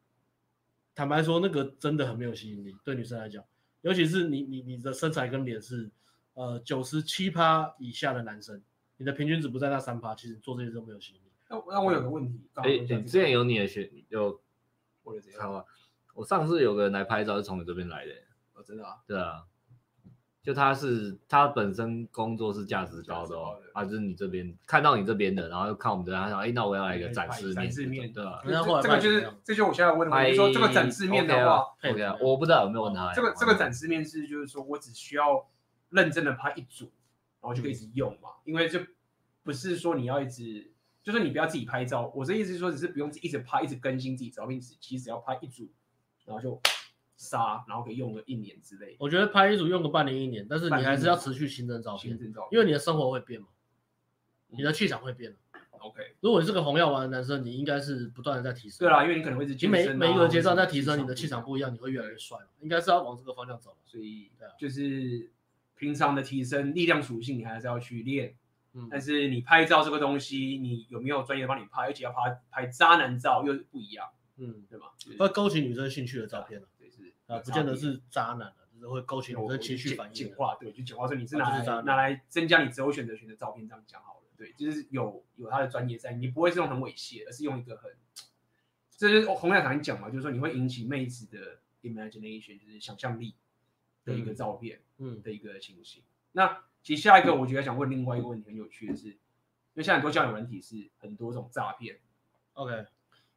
[0.95, 3.45] 坦白说，那个真的很没有吸引力，对女生来讲，
[3.83, 5.91] 尤其是你你你的身材跟脸是
[6.35, 8.63] 呃九十七趴以下的男生。
[9.01, 11.31] 你的平均值不在那三趴，其实做这些都没有吸引力。
[11.49, 14.41] 那那我有个问题，哎、欸，之前有你的学有，
[15.05, 15.65] 我的这样，
[16.15, 18.13] 我上次有个人来拍照是从你这边来的，
[18.55, 18.97] 哦，真的啊？
[19.07, 19.45] 对啊，
[20.49, 28.41] 就他是他本身工作是价值高的哦，啊，就是你这边看到你这边的，然后又看我们这边，他想，哎、欸，那我要来一个展示面，展示面对吧？
[28.43, 33.13] 这个就是，这就是我现在问的问题，说这个展示面的话，OK，我不知道有没有问他。
[33.13, 35.47] 这个这个展示面是就是说我只需要
[35.91, 36.91] 认真的拍一组。
[37.41, 38.81] 然后就可以一直用嘛，因为就
[39.45, 40.73] 不是说你要一直，
[41.05, 42.13] 就是你不要自己拍照。
[42.13, 45.71] 我这意思是说，只是不用一直拍，一直更新自己照片，只其实只要拍一组，
[46.25, 46.61] 然后就
[47.19, 48.97] 杀，然后可以用个一年之类。
[48.99, 52.19] 我觉得拍一组用个半年一年，但是你还是要持续新增照片，
[52.51, 53.49] 因为你的生活会变嘛，
[54.49, 55.37] 你的气场会变。
[55.81, 58.79] OK，如果你是个红药丸的男生，你应该是不断的在提升。
[58.81, 62.39] 对啦，因为你可能会一直每每一个阶段在提升，你的气场不一样，你会越来越帅。
[62.61, 65.31] 应该是要往这个方向走，所以就是。
[65.81, 68.35] 平常的提升力量属性，你还是要去练。
[68.73, 71.83] 嗯，但是你拍照这个东西，你有没有专业帮你拍？
[71.83, 74.09] 而且要拍拍渣男照又不一样，
[74.39, 74.87] 嗯，对吧？
[75.17, 76.61] 会勾起女生兴趣的照片
[77.29, 80.13] 啊，不见得是渣男啊，就是会勾起我的情绪反应。
[80.13, 84.23] 简化，对，就简化说你是拿来拿来增加你择偶选择权的照片，这样讲好了。
[84.37, 87.93] 对，就是有有他的专业在，你不会是用很猥亵，而是用一个很，
[88.97, 93.37] 这是洪亮常讲嘛，就是说你会引起妹子的 imagination，就是想象力。
[94.05, 96.03] 的一个照片，嗯，的一个情形。
[96.03, 99.17] 嗯、那其实下一个，我觉得想问另外一个问题，很有趣的是，因
[99.75, 101.99] 为现在很多交友软体是很多种诈骗
[102.55, 102.87] ，OK，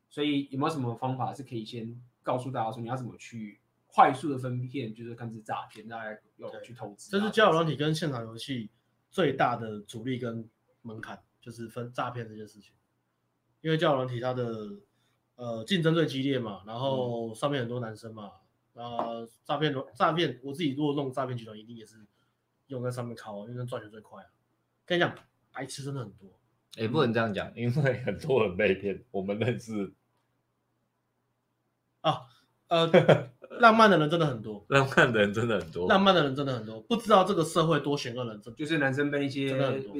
[0.10, 3.60] 所以有没有什么方法是可以先告诉大家说，你要怎么去
[3.94, 7.12] 快速的分片，就是看是诈骗，大家要去投资。
[7.12, 8.70] 这是交友软体跟现场游戏
[9.10, 10.50] 最大的阻力跟
[10.82, 12.74] 门槛，就是分诈骗这件事情。
[13.62, 14.80] 因为交友软体它的
[15.36, 18.32] 呃竞争最激烈嘛，然后上面很多男生嘛。
[18.74, 21.98] 呃，诈骗诈骗，我自己如果弄诈骗集团，一定也是
[22.68, 24.30] 用在上面靠，因为赚钱最快啊。
[24.86, 25.14] 跟你讲，
[25.52, 26.30] 白痴真的很多。
[26.78, 29.94] 也、欸、不能这样讲，因为很多人被骗，我们认识。
[32.00, 32.22] 啊，
[32.70, 32.90] 呃，
[33.60, 39.94] 浪漫的人真的很多，浪漫的人真的很多，浪漫的人真的很多，不知道这个社会多险恶人，就是男生被一些真的很多。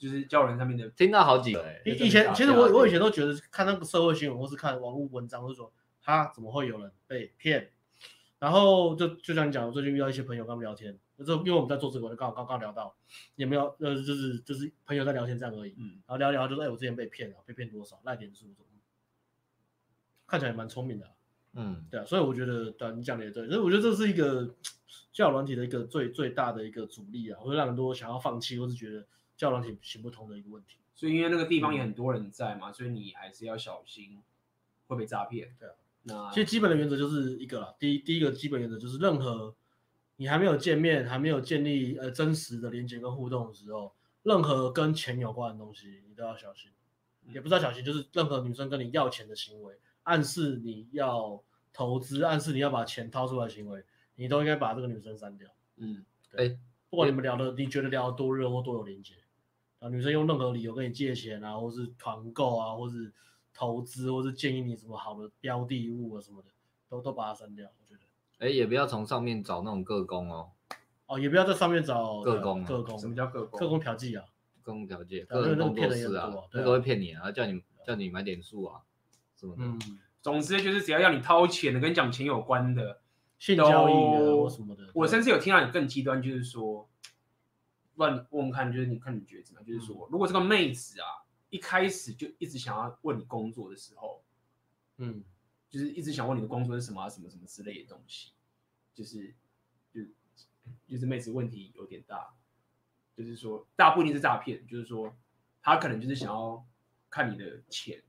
[0.00, 1.62] 就是交友软体上面的听到好几个。
[1.84, 5.70] 以以前其实我我以前都觉得看那个社会新闻或是看网络文章，就说
[6.00, 7.70] 他怎么会有人被骗？
[8.38, 12.96] 然后就就像你讲，我最近遇到一些朋友跟他们聊天，就因为我们在做这个，就刚好刚刚聊到，
[13.36, 18.64] 也没有呃就是就是朋友在聊天这样而已，嗯，然后聊聊就说哎我之前被骗了，被骗多少，赖点数什么，
[20.26, 21.12] 看起来蛮聪明的，啊，
[21.54, 24.54] 嗯，对啊，所以我觉得对你讲的也对，所以我觉得这是一个
[25.12, 29.06] 交友软体的一个最最大的一个阻力啊，会让很多想要放弃或是觉得。
[29.40, 34.20] 交友软体行不通的一个问题，所以因为那个地方也很多人在嘛，嗯、所以你还是要小心
[34.86, 35.56] 会被诈骗。
[35.58, 39.56] 对啊，那其实基本的原则就是一个啦，第一第一个基本原则就是，任何
[40.16, 43.94] 你还没有见面、还没有建立呃真实的连接跟互动的时候，
[44.24, 46.70] 任何跟钱有关的东西，你都要小心。
[47.24, 53.84] 嗯、也不知道小心，就是任何女生跟你要钱的行为，暗示你要投资、暗示你要把钱掏出来的行为，
[54.16, 55.48] 你都应该把这个女生删掉。
[55.76, 56.48] 嗯，对。
[56.48, 56.58] 欸、
[56.88, 59.14] 不管你们聊的，你觉得聊得多热或多有连接。
[59.78, 63.12] 啊，女生用任何理由跟你借钱啊，或是团购啊，或是
[63.54, 66.48] 投资，或是建议你什么好的标的物啊什么的，
[66.88, 67.66] 都都把它删掉。
[67.80, 68.00] 我觉得，
[68.44, 70.50] 哎、欸，也不要从上面找那种个工哦。
[71.06, 72.98] 哦，也不要在上面找个工，个工。
[72.98, 73.58] 什么叫个工？
[73.58, 74.26] 个工嫖妓啊，
[74.62, 78.82] 个工嫖妓，个人工作室啊，那个会骗你啊，叫你叫你买点数啊，
[79.40, 79.64] 什么的。
[79.64, 83.00] 嗯，总之就是只要要你掏钱的，跟讲钱有关的，
[83.38, 84.90] 性交易的或什么的。
[84.94, 86.86] 我甚至有听到你更极端，就是说。
[87.96, 89.66] 问问看，就是你看你觉得怎么样？
[89.66, 91.06] 就是说，如果这个妹子啊，
[91.50, 94.24] 一开始就一直想要问你工作的时候，
[94.96, 95.22] 嗯，
[95.68, 98.30] 就是一直想问你的工作是什么啊，什么什么之类的东西，
[98.94, 99.34] 就是
[99.92, 100.00] 就
[100.88, 102.32] 就是妹子问题有点大，
[103.14, 105.14] 就是说大不一定是诈骗，就是说
[105.60, 106.66] 他可能就是想要
[107.10, 108.02] 看你的钱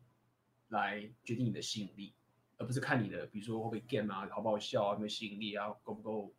[0.72, 2.12] 来决定你的吸引力，
[2.58, 6.34] 而不是看你的，比如说会不会 game 啊，好不好笑啊，有没有吸引力啊，够不够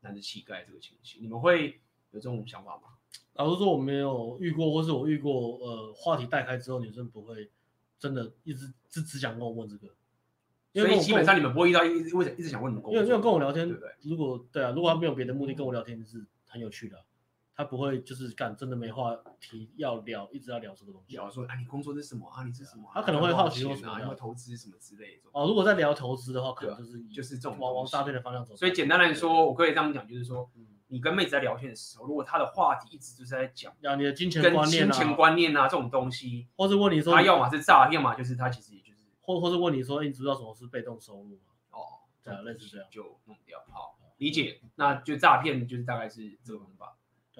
[0.00, 1.80] 男子气概这个情形，你们会？
[2.12, 2.98] 有这种想法吗？
[3.34, 7.48] 老实说，我没有遇过，或是我遇过，呃，话题带开之后，女生不会
[8.00, 9.94] 真的一直只只想跟我问这个，
[10.72, 13.94] 因为基本上你们不会遇到一直一直想问你们工作，因为因为跟我聊天，对不对？
[14.02, 17.04] 如果对啊，如果他没有别的目的跟我聊天，是很有趣的。
[17.60, 21.12] 他不会就是干真的没话题要聊，一直要聊这个东西。
[21.12, 22.42] 聊说，啊，你工作是什么啊？
[22.42, 22.90] 你是什么？
[22.94, 23.98] 他可能会好奇说什么？
[23.98, 25.28] 有没有投资什么之类的？
[25.32, 28.56] 哦，如果在聊投资的话，可能就是就是这种往往诈骗的方向走。
[28.56, 30.50] 所以简单来说，我可以这样讲，就是说，
[30.86, 41.52] 你跟妹子在聊天的时候，如果他的话题一直就是在讲，要你的金钱观念啊，金钱观念啊这种东西，或是问你说，他要么是诈骗嘛，就是他其实也就是，或或是问你说，你知道什么是被动收入吗？
[41.72, 43.58] 哦，对，类似这样就弄掉。
[43.70, 44.62] 好，理解。
[44.76, 46.96] 那就诈骗就是大概是这个方法。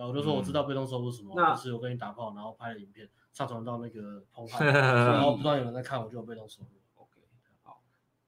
[0.07, 6.69] 我就说我知道被动收入什么，就、嗯、是我跟你打炮，然后拍了影片上传到那个澎湃， 然后不知道有人在看，我就有被动收入。
[6.95, 7.21] OK，
[7.63, 7.83] 好。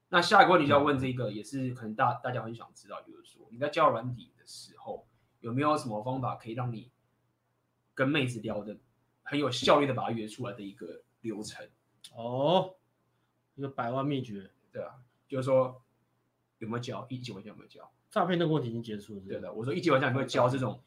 [0.09, 5.07] 那下一个问题就要问这个，也是可能大大家很想知道，就是说你在交软底的时候，
[5.39, 6.91] 有没有什么方法可以让你
[7.93, 8.77] 跟妹子聊的
[9.23, 11.67] 很有效率的把它约出来的一个流程？
[12.15, 12.75] 哦，
[13.55, 14.95] 一个百万秘诀，对啊，
[15.27, 15.81] 就是说
[16.59, 17.89] 有没有教一级玩家有没有教？
[18.11, 19.51] 诈骗那个问题已经结束了，对的。
[19.51, 20.79] 我说一级玩家有没有教这种？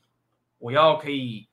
[0.59, 1.47] 我要可以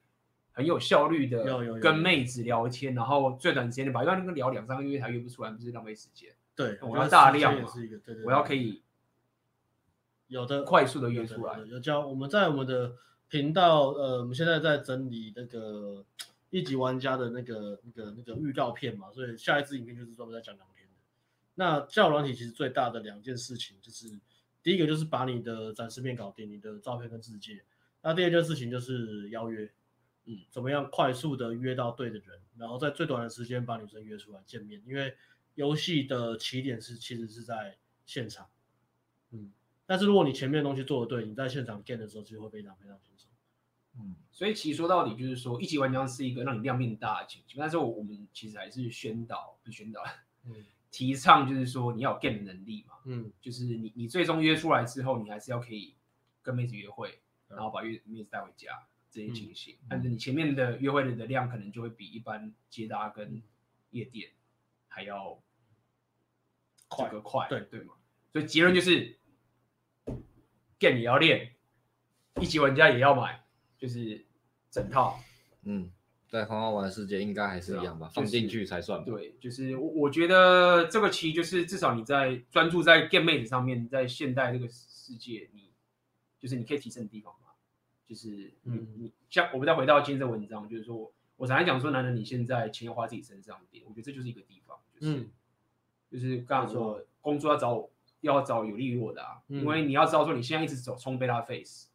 [0.52, 6.32] 很有效率的跟妹子聊天，然后最短时间的把，因为那个聊两三个月还约不出来，不是浪费时间。
[6.56, 8.82] 对，我要大量嘛，对对对，我要可以
[10.28, 11.60] 有的快速的约出来。
[11.62, 12.94] 有教我们在我们的
[13.28, 16.06] 频道，呃，我们现在在整理那个
[16.52, 20.94] 一级玩家的那个那个那个预告片嘛，所以下一支影片就是专门在讲聊天的。
[21.56, 24.20] 那交友软体其实最大的两件事情就是，
[24.62, 27.64] 第一个就是把你的展示面搞定，你的照片跟自介。
[28.06, 29.72] 那第二件事情就是邀约，
[30.26, 35.16] 嗯，怎么样快速的约到对的人，然后在最短的时间把女生约出来见面，因为
[35.56, 38.50] 游戏的起点是其实是在现场，
[39.32, 39.54] 嗯，
[39.86, 43.32] 但是如果你前面的东西做的对，你在现场见的时候其实会非常非常轻松，
[43.98, 50.04] 嗯，所以其实说到底就是说，一级玩家是一个让你量变大的情景，但是我们其实还是宣导不宣导，
[50.44, 55.96] 嗯， 提倡就是说你要有 game 的能力嘛，嗯，就是你你最终约出来之后，你还是要可以
[56.42, 57.20] 跟妹子约会。
[57.56, 63.42] 然后把约妹子带回家这些情形，但是你前面的约会的量可能就会比一般接搭跟
[63.92, 64.32] 夜店
[64.88, 65.40] 还要
[66.98, 67.94] 这个快，对对嘛？
[68.32, 69.18] 所以结论就是
[70.80, 71.54] ，game 也要练，
[72.42, 73.44] 一级玩家也要买，
[73.78, 74.26] 就是
[74.72, 75.20] 整套。
[75.62, 75.92] 嗯，
[76.28, 79.06] 在很好玩的世界应该还是一样吧，放进去才算。
[79.06, 85.72] 对，就是我我觉得这个其实就是至少你在专注在 game 妹子上面，在现代这个世界，你
[86.40, 87.32] 就是你可以提升的地方。
[88.06, 95.30] 就是嗯，你像我们再回到今天这文章，就是说我常常讲说，男人你现在钱要花自己身上点，我觉得这就是一个地方，就是、嗯、
[96.12, 97.90] 就是刚刚说工作要找
[98.22, 101.88] 要找有利于我的啊，嗯因为你要知道说你现在一直走冲 beta face，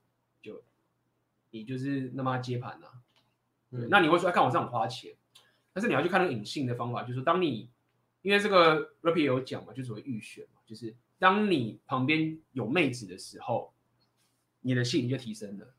[0.43, 0.63] 就
[1.51, 3.01] 你就是那么接盘啊。
[3.71, 3.89] 对，嗯。
[3.91, 5.15] 那你会说，哎看我这样花钱，
[5.73, 7.71] 但是你要去看那个隐性的方法，就是说，当你
[8.23, 13.73] 因为这个 Rapi 也有讲嘛，就所谓预选嘛，就是当你旁边有妹子的时候，
[14.61, 15.75] 你的吸引力就提升了。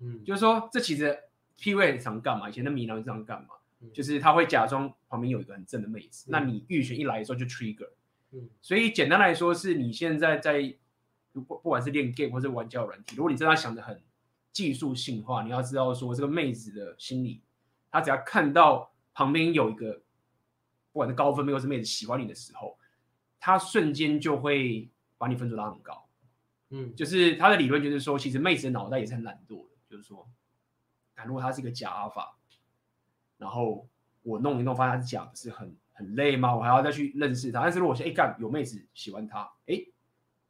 [0.00, 1.18] 嗯，就是说，这其实
[1.58, 2.48] P 位常干嘛？
[2.48, 3.48] 以前的米兰常干嘛？
[3.82, 7.88] 嗯就是他会假装旁边有一个很正的妹子，嗯那你预选一来的时候就 trigger。
[8.32, 10.74] 嗯所以简单来说，是你现在在
[11.32, 14.02] 不不管是练 game 或者玩交友软体，如果你真的想的很
[14.52, 17.40] 技术性化，你要知道说这个妹子的心理，
[17.90, 20.02] 她只要看到旁边有一个
[20.92, 22.78] 不管是高分妹或是妹子喜欢你的时候，
[23.38, 26.06] 她瞬间就会把你分数拉很高。
[26.70, 30.28] 嗯，就是他的理论就是说，其实妹子的脑袋也是很懒惰的，就是说，
[31.16, 32.36] 啊，如果他是一个假阿法，
[33.38, 33.88] 然后
[34.22, 36.54] 我弄一弄发现他是假的，是很很累吗？
[36.54, 37.62] 我还要再去认识他。
[37.62, 39.84] 但是如果是哎干有妹子喜欢他，哎，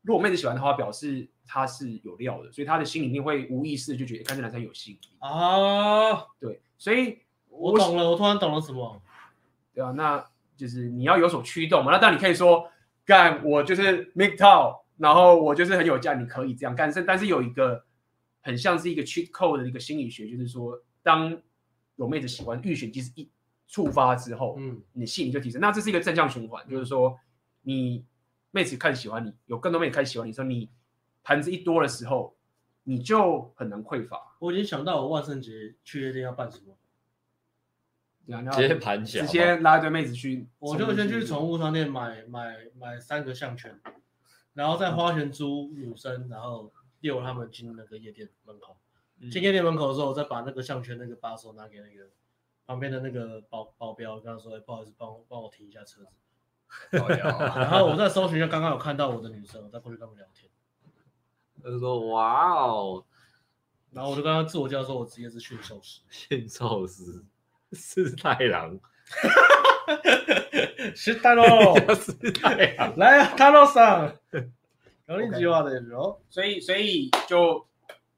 [0.02, 5.08] 如果妹子喜欢他的话，表示他是有料的，所以他的心里面会无意识就觉得，看这男生有吸引力。
[5.20, 9.00] 啊，对，所以我懂了，我突然懂了什么。
[9.72, 10.22] 对啊，那
[10.56, 11.90] 就是你要有所驱动嘛。
[11.90, 12.70] 那当然你可以说，
[13.06, 16.92] 干我就是 make t o w 然后我就是很有价，你可以这样干。
[16.92, 17.82] 但但是有一个
[18.40, 21.40] 很像是一个 cheat code 的一个心理学，就是说，当
[21.96, 23.30] 有妹子喜欢预选机制一
[23.66, 25.60] 触发之后，嗯你吸引力就提升。
[25.60, 27.18] 那这是一个正向循环，就是说，
[27.62, 28.04] 你
[28.50, 30.68] 妹子开始喜欢你，有更多妹子开始喜欢你，说你
[31.22, 32.36] 盘子一多的时候，
[32.84, 34.36] 你就很难匮乏。
[34.40, 36.76] 我已经想到我万圣节去夜店要办什么，
[38.52, 43.78] 接盘侠直接拉一堆妹子去，我就先去宠物商店买买买三个项圈，
[44.54, 48.76] 然后再花钱租女生，然后遛他们进那个夜店门口。
[49.18, 52.08] 嗯进夜店门口的时候，我再把那个项圈那个把手拿给那个
[52.66, 56.08] 旁边的那个保保镖，跟他说：“哎、不好意思，帮我帮我停一下车子。”
[56.96, 60.50] 然后我再搜寻一下，刚刚有看到我的女生，我再过去跟他们聊天。
[61.62, 63.04] 他就说：“哇哦，
[63.90, 66.00] 然后我就跟他自我介绍说，我职业是驯兽师。
[66.08, 67.22] 驯兽师
[67.72, 68.80] 是太郎，
[70.94, 71.46] 是太郎，
[71.94, 72.96] 是太郎。
[72.96, 74.16] 来啊，太郎上，
[75.14, 76.18] 有你计划的哦。
[76.28, 77.66] 所以所以就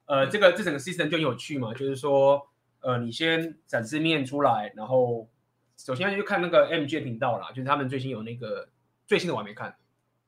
[0.06, 2.48] 呃，这个这整个 system 就很有趣嘛，就是说
[2.80, 5.28] 呃，你先展示面出来，然后
[5.76, 8.68] 首先就看那个 MG 的频道啦，就是他们最新有那个
[9.06, 9.74] 最新的我还没看，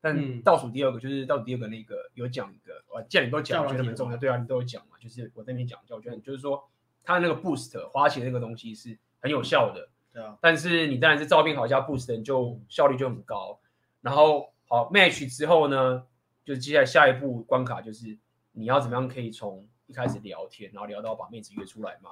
[0.01, 6.69] 但嗯倒数第二个、就是倒数第二个那个有讲一个，我既然你都讲，我觉得蛮重要，对啊，你都有讲嘛，就是我在那边讲，就我觉得就是说
[7.03, 9.89] 他那个 boost 花钱那个东西是很有效的。
[10.13, 13.59] 对啊，但是你当然是照片好加 boost，你就效率就很高。
[14.01, 16.05] 然后好 match 之后呢，
[16.45, 18.19] 就是接下来下一步关卡就是
[18.53, 22.11] 你要怎么样可以从一开始聊天，然后聊到把妹子约出来嘛。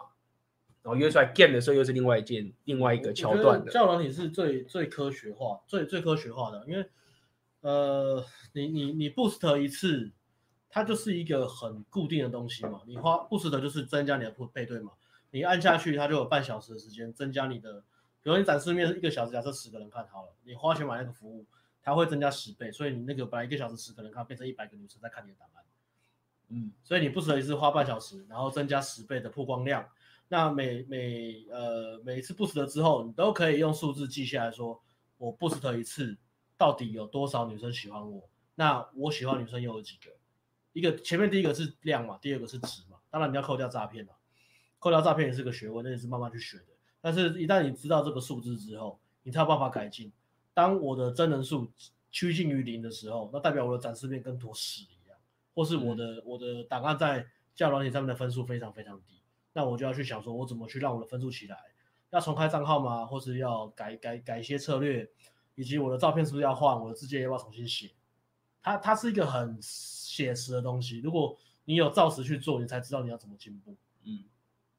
[0.82, 3.70] 然后约出来 game 的时候又是另外一件另外一个桥段的。
[3.70, 6.84] 教软体是最最科学化、最最科学化的，因为
[7.60, 10.10] 呃，你你你 boost 一次，
[10.68, 12.80] 它就是一个很固定的东西嘛。
[12.86, 14.90] 你花 boost 就是增加你的配对嘛，
[15.30, 17.84] 你按下去它就有半小时的时间增加你的。
[18.24, 21.44] 比如你展示面是一个小时，假设十个人看好了，你花钱买那个服务，
[21.82, 25.64] 它会增加十倍，所以你那个本来一个小时十个人看，变成一百个女生在看你的档案。
[26.48, 29.88] 嗯，所以你不止一次花半小时，然后增加十倍的曝光量。
[30.28, 34.82] 那每每呃每一次 boost 了之后，你都可以用数字记下来说，
[35.18, 36.16] 我 boost 一次
[36.56, 38.28] 到底有多少女生喜欢我？
[38.54, 40.10] 那我喜欢女生又有几个？
[40.72, 42.98] 一个前面第一个是量嘛，第二个是值嘛。
[43.10, 44.12] 当然你要扣掉诈骗嘛，
[44.78, 46.66] 扣掉诈骗也是个学问，那也是慢慢去学的。
[47.00, 50.12] 但是，一旦你知道这个数字之后，你才有办法改进。
[50.54, 51.72] 当我的真人数
[52.10, 55.18] 趋近于零的时候，那代表我的展示面跟坨屎一样，
[55.54, 59.20] 或是我的、我的档案在教软体上面的分数非常非常低，
[59.52, 61.56] 那我就要去想说，我怎么去让我的分数起来？
[62.10, 63.06] 要重开账号吗？
[63.06, 65.10] 或是要改改改一些策略？
[65.54, 66.78] 以及我的照片是不是要换？
[66.78, 67.90] 我的字节要不要重新写？
[68.62, 71.00] 它它是一个很写实的东西。
[71.00, 73.76] 如果你有照实去做，你才知道你要怎么进步。
[74.04, 74.24] 嗯，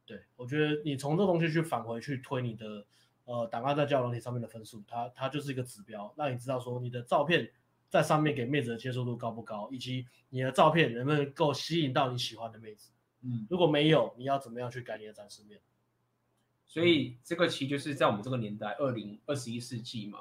[0.05, 2.85] 对，我觉得你从这东西去返回去推你的
[3.25, 7.49] 呃档案在交友软体上面的分数，它它就是一个指标，让你知道说你的照片
[7.89, 12.91] 在上面给妹子的接受度高不高，以及你的照片能不能够吸引到你喜欢的妹子。
[13.21, 15.61] 嗯，如果没有，你要怎么样去改你的展示面？
[16.65, 20.19] 所以这个其实就是在我们这个年代，二零二十一世纪嘛，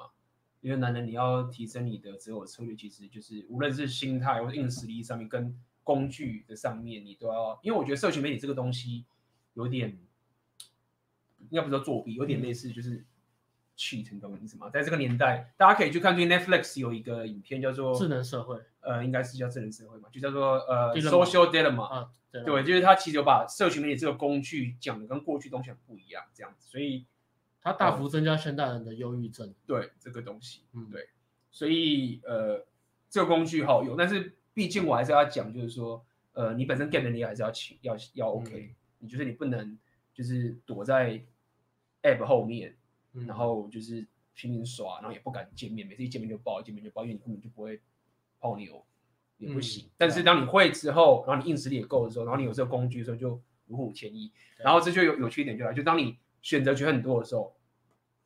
[0.61, 7.59] 因为男人你要提升你的择偶策略，其实就是无论是心态或者硬实力上面，跟工具的上面，你都要。
[7.63, 9.03] 因为我觉得社群媒体这个东西
[9.55, 9.97] 有点，
[11.49, 13.03] 应该不是说作弊，有点类似就是。
[13.75, 14.69] cheat，你懂我意思吗？
[14.69, 27.07] 在这个年代，大家可以去看最近 Netflix 有一个影片叫做智能社会，呃，应该是叫智能社会嘛，就叫做呃 Social Dilemma 啊，对对，就是他其实有把社群媒体这个工具讲的跟过去东西很不一样，这样子，所以
[27.63, 29.51] 它大幅增加现代人的忧郁症。
[29.65, 31.09] 对这个东西，嗯，对，
[31.49, 32.63] 所以呃，
[33.09, 39.75] 这个工具好用，但是毕竟我还是要讲，就是说，呃，你本身 game 能力还是要起要要 OK，、嗯、你就是你不能
[40.13, 41.23] 就是躲在
[42.03, 42.75] app 后面，
[43.13, 44.05] 嗯、然后就是
[44.35, 47.81] 拼命刷，然后也不敢见面，每次一见面就爆，一见面就爆，因为你根本就不会
[48.39, 48.85] 泡妞，
[49.37, 49.85] 也不行。
[49.85, 54.31] 嗯、但是当你会之后，然后你硬实力也够的时候，然后你有这个工具的时候，就如虎添翼。
[54.57, 57.55] 然后这就有有趣一点就来，就当你选择权很多的时候，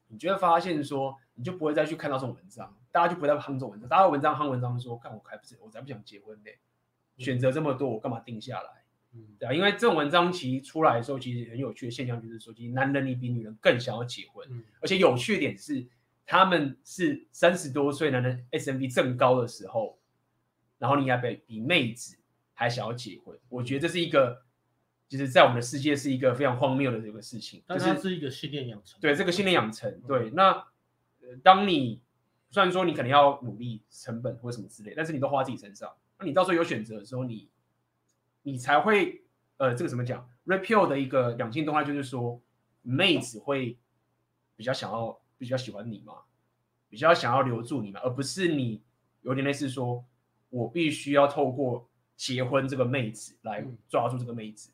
[0.08, 2.76] 你就会发现说，你就不会再去看到这种文章。
[2.92, 6.50] 大家就不会再夯这种文章，大家文章夯文章说，看我还不是我才不想结婚呢，
[7.18, 8.84] 选择这么多，我干嘛定下来？
[9.18, 15.86] 嗯，对啊，因为这种文章其实出来的时候，其实很有趣的现象就是说，其实男人你比女人更想要结婚，嗯，而且有趣的点是，
[16.26, 19.98] 他们是三十多岁男人 SMV 正高的时候，
[20.78, 22.16] 然后你还比比妹子
[22.54, 24.44] 还想要结婚，我觉得这是一个，
[25.10, 30.52] 就是在我们的世界是一个非常荒谬的这个事情，但是它是一个训练养成，对这个训练养成，对，那、
[31.22, 32.02] 呃、当你。
[32.50, 37.50] 虽然说你可能要努力成本或什么之类，但是你都花在自己身上，那你到时候有选择的时候你，
[38.48, 39.24] 你你才会
[39.58, 42.42] 呃，这个怎么讲？Repeal 的一个两性动态就是说，
[42.82, 43.78] 妹子会
[44.56, 46.14] 比较想要比较喜欢你嘛，
[46.88, 48.82] 比较想要留住你嘛，而不是你
[49.22, 50.04] 有点类似说，
[50.50, 54.72] 我必须要透过结婚这个妹子来抓住这个妹子。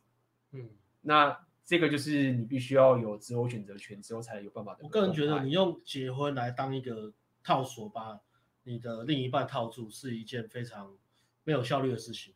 [0.52, 0.70] 嗯，
[1.02, 4.80] 那这个就是你必须要有择偶选择权之后才有办法的。
[4.84, 7.12] 我个人觉得，你用结婚来当一个。
[7.46, 8.18] 套索把
[8.64, 10.96] 你的另一半套住是一件非常
[11.44, 12.34] 没有效率的事情。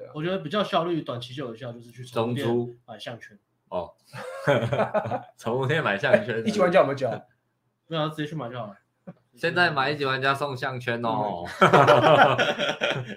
[0.00, 2.48] 对啊，我觉得比较效率、短期就有效，就是去宠物店
[2.86, 3.38] 买项圈。
[3.68, 3.94] 哦，
[5.36, 7.10] 宠物店买项圈，一级玩家有没有教？
[7.86, 8.76] 没有，直接去买就好了。
[9.34, 11.44] 现在买一级玩家送项圈哦。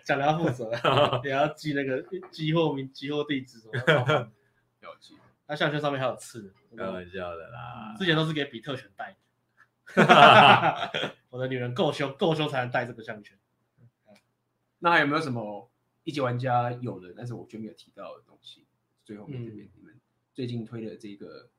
[0.03, 0.69] 讲的要负责，
[1.23, 3.73] 也要记那个寄货名、寄货地址什么。
[4.81, 5.17] 要记。
[5.47, 6.53] 那项圈上面还有刺。
[6.77, 7.95] 开玩笑的啦。
[7.97, 9.15] 之前都是给比特犬戴。
[11.29, 13.37] 我的女人够凶，够凶才能戴这个项圈。
[14.79, 15.69] 那还有没有什么
[16.03, 18.65] 一级玩家有的，但是我却没有提到的东西？
[19.05, 19.99] 最后面这边、嗯、你们
[20.33, 21.49] 最近推的这个，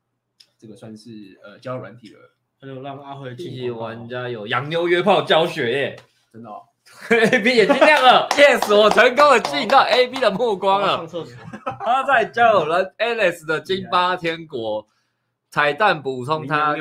[0.59, 2.35] 这个算是呃交友软体了。
[2.61, 5.97] 还有让阿辉一级玩家有洋妞约炮教学耶，
[6.33, 6.63] 真的、哦。
[7.09, 10.99] A B 眼睛亮了， Yes，我成功的吸引到 A B 的目光了。
[10.99, 11.35] 上厕所。
[11.81, 14.87] 他在交友人 Alice 的金巴天国。
[15.55, 16.75] 彩蛋补充他，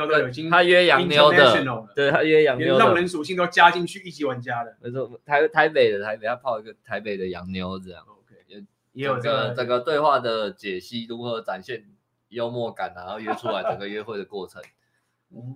[0.49, 4.75] 他约洋妞的，对他约洋妞的，让人属性都加进去一级玩家的。
[4.81, 8.03] 没错，台台北的台北，他泡一个台北的洋妞这样。
[8.07, 11.85] OK，也也有这个整个对话的解析，如何展现
[12.29, 14.59] 幽默感，然后约出来整个约会的过程。
[15.29, 15.55] 嗯，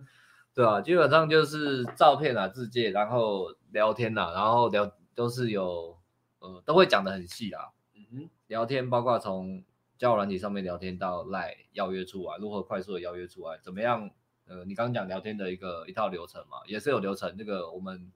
[0.53, 5.97] 对啊，基本上就是照片啊、自介，然后聊天呐、啊，然后聊都是有，
[6.37, 7.71] 呃，都会讲得很细啦。
[7.95, 9.63] 嗯哼，聊天包括从。
[9.97, 13.59] 交友软体上面聊天到赖邀约出来，如何快速的邀约出来？
[13.63, 14.09] 怎么样？
[14.45, 17.35] 呃，你刚刚讲聊天的一个一套流程嘛，也是有流程。
[17.35, 18.13] 这个我们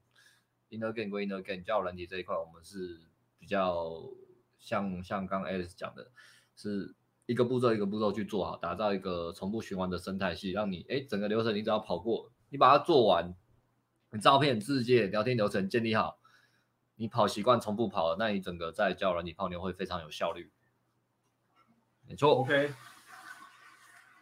[0.70, 3.00] inner game 归 inner game，交友软体这一块我们是
[3.38, 4.02] 比较
[4.58, 6.10] 像像刚 Alice 讲的，
[6.56, 6.94] 是
[7.26, 13.34] 一个步骤一个步骤去做好，打造一个从不循环的生态系，让你哎整个流程你只要跑过，你把它做完，
[14.10, 16.18] 你照片、自介、聊天流程建立好，
[16.96, 20.50] 你跑习惯重复跑了，那你整个在交友软体泡妞会非常有效率。
[22.12, 22.70] 没错，OK。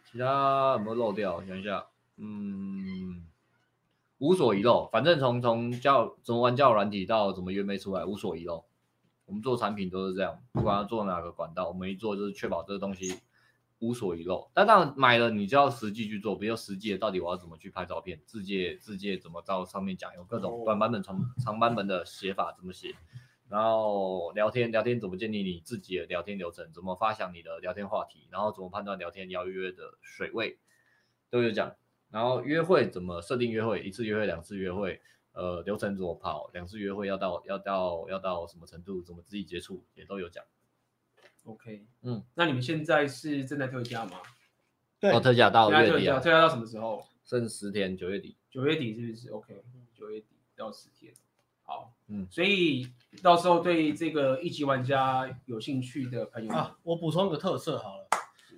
[0.09, 1.35] 其他有没有漏掉？
[1.35, 1.85] 我想一下，
[2.15, 3.27] 嗯，
[4.19, 4.87] 无所遗漏。
[4.93, 8.63] 反正从从教怎么玩教软体到怎么约妹出来，无所遗漏。
[9.25, 13.19] 我们做产品都是这样，不管要做哪个管道，我们一做就是确保这个东西
[13.79, 14.49] 无所遗漏。
[14.53, 22.95] 但当然买了，你就要实际去做，比如实际的到底我要怎么去拍照片，自介自介怎么照上面讲，有各种短版本、长长版本的写法怎么写。
[23.51, 26.71] 然后聊天，聊天怎么建立你自己的聊天流程？
[26.71, 28.29] 怎么发想你的聊天话题？
[28.31, 30.57] 然后怎么判断聊天邀约的水位，
[31.29, 31.75] 都有讲。
[32.09, 33.81] 然后约会怎么设定约会？
[33.81, 35.01] 一次约会、两次约会，
[35.33, 36.49] 呃，流程怎么跑？
[36.53, 39.01] 两次约会要到要到要到什么程度？
[39.01, 40.41] 怎么自己接触也都有讲。
[41.43, 44.21] OK，嗯，那你们现在是正在特价吗？
[44.99, 46.19] 对，哦，特价到月底啊？
[46.19, 47.05] 特价到什么时候？
[47.25, 48.37] 剩十天，九月底。
[48.49, 49.61] 九月底是不是？OK，
[49.93, 51.13] 九月底到十天。
[51.71, 52.85] 好，嗯，所以
[53.23, 58.07] 到时候对这个一级玩家有兴趣的朋友啊，我补充一个特色好了，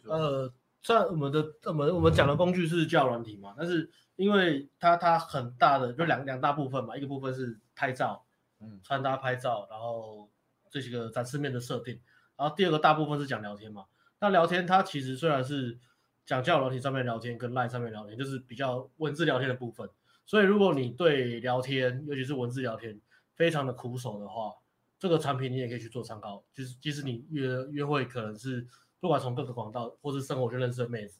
[0.05, 8.25] 呃，虽然我们的我们我们讲的工具是交友软体嘛，但是因为它它很大的就两两大部分嘛，一个部分是拍照，
[8.59, 10.27] 嗯，穿搭拍照，然后
[10.71, 11.99] 这几个展示面的设定，
[12.35, 13.85] 然后第二个大部分是讲聊天嘛，
[14.19, 15.77] 那聊天它其实虽然是
[16.25, 19.87] 讲交友软体上面聊天跟 LINE 上面聊天，就是比较文字聊天的部分。
[20.25, 22.99] 所以，如果你对聊天，尤其是文字聊天，
[23.35, 24.53] 非常的苦手的话，
[24.97, 26.43] 这个产品你也可以去做参考。
[26.53, 28.65] 就是，即使你约约会，可能是
[28.99, 31.19] 不管从各个管道或是生活圈认识的妹子，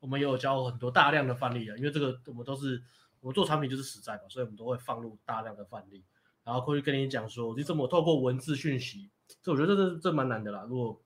[0.00, 1.76] 我们也有教很多大量的范例啊。
[1.76, 2.82] 因为这个我们都是
[3.20, 6.04] 我们做产品就是实在嘛，所以我们都会放入大量的范例。
[6.44, 9.08] 然后过去跟你讲说，你怎么透过文字讯息，
[9.40, 10.66] 这我觉得这这蛮难的啦。
[10.68, 11.00] 如果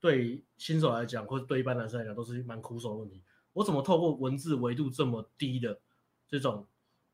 [0.00, 3.22] 对新手来讲，或者对一般男生来讲，都是蛮苦手的问题。
[3.52, 5.78] 我怎么透过文字维度这么低的
[6.26, 6.66] 这种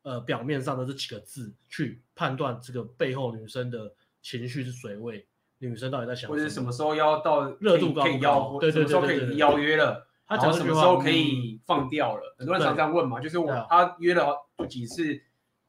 [0.07, 5.27] 呃表面上的这几个字，去判断这个背后女生的情绪是水位，
[5.57, 10.07] 女生到底在想什么，或者什么时候要到热度高，可以邀，对对对，什么时候可以邀约了？
[10.25, 12.35] 他讲什么时候可以放掉了？
[12.37, 14.33] 很多人常这样问嘛，就是我他约了
[14.69, 15.21] 几次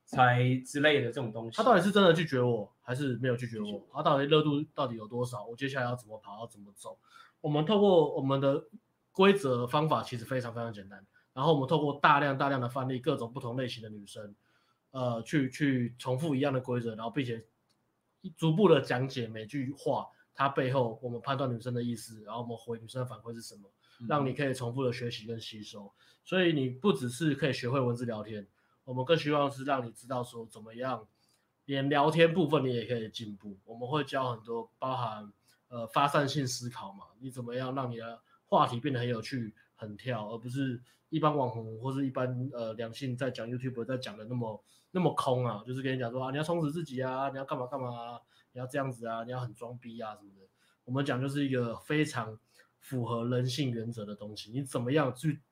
[0.04, 1.56] 才之类的这种东西。
[1.56, 3.86] 他到底是真的拒绝我，还是没有拒绝我？
[3.92, 5.44] 他到底热度到底有多少？
[5.46, 6.96] 我接下来要怎么跑，要怎么走？
[7.40, 8.64] 我们透过我们的
[9.12, 11.04] 规则方法其实非常非常简单，
[11.38, 14.34] 然后我们透过大量大量的范例，各种不同类型的女生，
[14.90, 17.46] 呃，去去重复一样的规则，然后并且
[18.36, 23.70] 逐步的讲解每句话它背后我们判断女生的意思，然后我们回女生的反馈是什么。
[24.08, 25.92] 让你可以重复的学习跟吸收，
[26.24, 28.46] 所以你不只是可以学会文字聊天，
[28.84, 31.04] 我们更希望是让你知道说怎么样，
[31.64, 33.58] 连聊天部分你也可以进步。
[33.64, 35.32] 我们会教很多包含
[35.66, 40.78] 呃发散性思考嘛，你怎么样让你的话题变得很有趣、很跳，而不是
[41.08, 48.20] 一般网红或是一般呃良性在讲 YouTube 在讲的那么那么空啊，就是跟你讲说啊你要充实自己啊，你要干嘛干嘛啊，
[48.52, 50.46] 你要这样子啊，你要很装逼啊什么的。
[50.84, 52.38] 我们讲就是一个非常。
[52.80, 55.42] 符合人性原则的东西，你怎么样去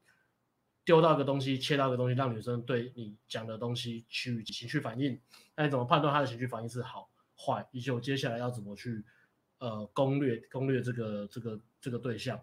[0.85, 5.21] 丢到一个东西，切到一个东西，让女生对你讲的东西去情绪反应？
[5.57, 7.69] 那你怎么判断她的情绪反应是好坏？
[7.73, 9.05] 以及我接下来要怎么去
[9.59, 12.41] 呃攻略攻略这个这个这个对象？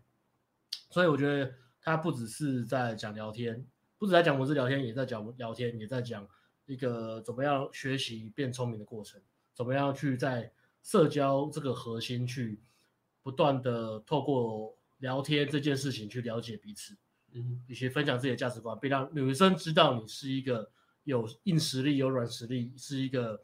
[0.90, 1.52] 所以我觉得
[1.84, 3.66] 他不只是在讲聊天，
[3.98, 6.28] 不止在讲文字聊天，也在讲聊天，也在讲
[6.66, 9.22] 一个怎么样学习变聪明的过程，
[9.54, 10.52] 怎么样去在
[10.82, 12.60] 社交这个核心去
[13.22, 14.76] 不断的透过。
[15.00, 16.96] 聊天这件事情去了解彼此，
[17.34, 20.72] 嗯，以及分享自己的价值观，并让女生知道你是一个
[21.04, 23.44] 有硬实力、有软实力，是一个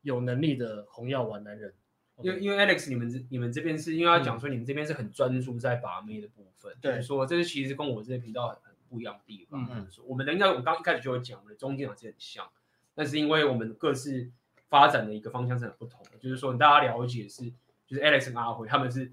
[0.00, 1.74] 有能力的红药丸男人。
[2.22, 9.66] 因为因为 Alex，你们这你们这边是因为要讲说你们这边是很专注在把妹的部分，对、嗯，说这是其实跟我这边频道很很不一样的地方。
[9.70, 12.46] 嗯，说我们应该我刚一开始就会讲，我们的中间还是很像，
[12.94, 14.30] 但是因为我们各自
[14.68, 17.44] 发展的一个方向是很不同的，就是说大家了解是，
[17.86, 19.12] 就是 Alex 跟阿辉他们是。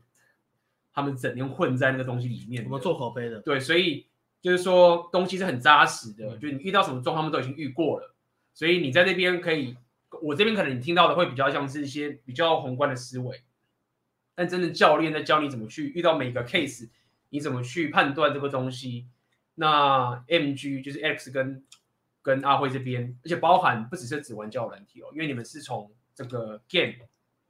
[0.93, 4.05] 他们整天混在那个东西里面，我们做口碑的，对，所以
[4.41, 8.13] 就是说东西是很扎实的，就你遇到什么状况，他们都已经遇过了，
[8.53, 9.77] 所以你在那边可以，
[10.21, 13.43] 我这边可能你听到的会比较像是一些比较宏观的思维，
[14.35, 16.89] 但真的教练在教你怎么去遇到每个 case，
[17.29, 19.07] 你怎么去判断这个东西。
[19.55, 21.63] 那 MG 就是 X 跟
[22.21, 26.93] 跟阿辉这边，而且包含不只是只玩交友软体哦，因为你们是从这个 game，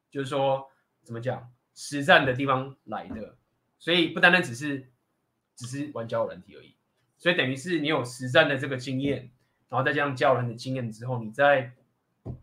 [0.09, 0.67] 就是说
[1.03, 1.51] 怎么讲？
[1.73, 3.37] 实战的地方来的，
[3.79, 4.91] 所以不单单只是
[5.55, 6.75] 只是玩交友软体而已，
[7.17, 9.31] 所以等于是你有实战的这个经验，
[9.69, 11.71] 然后再加上交友软体的经验之后，你在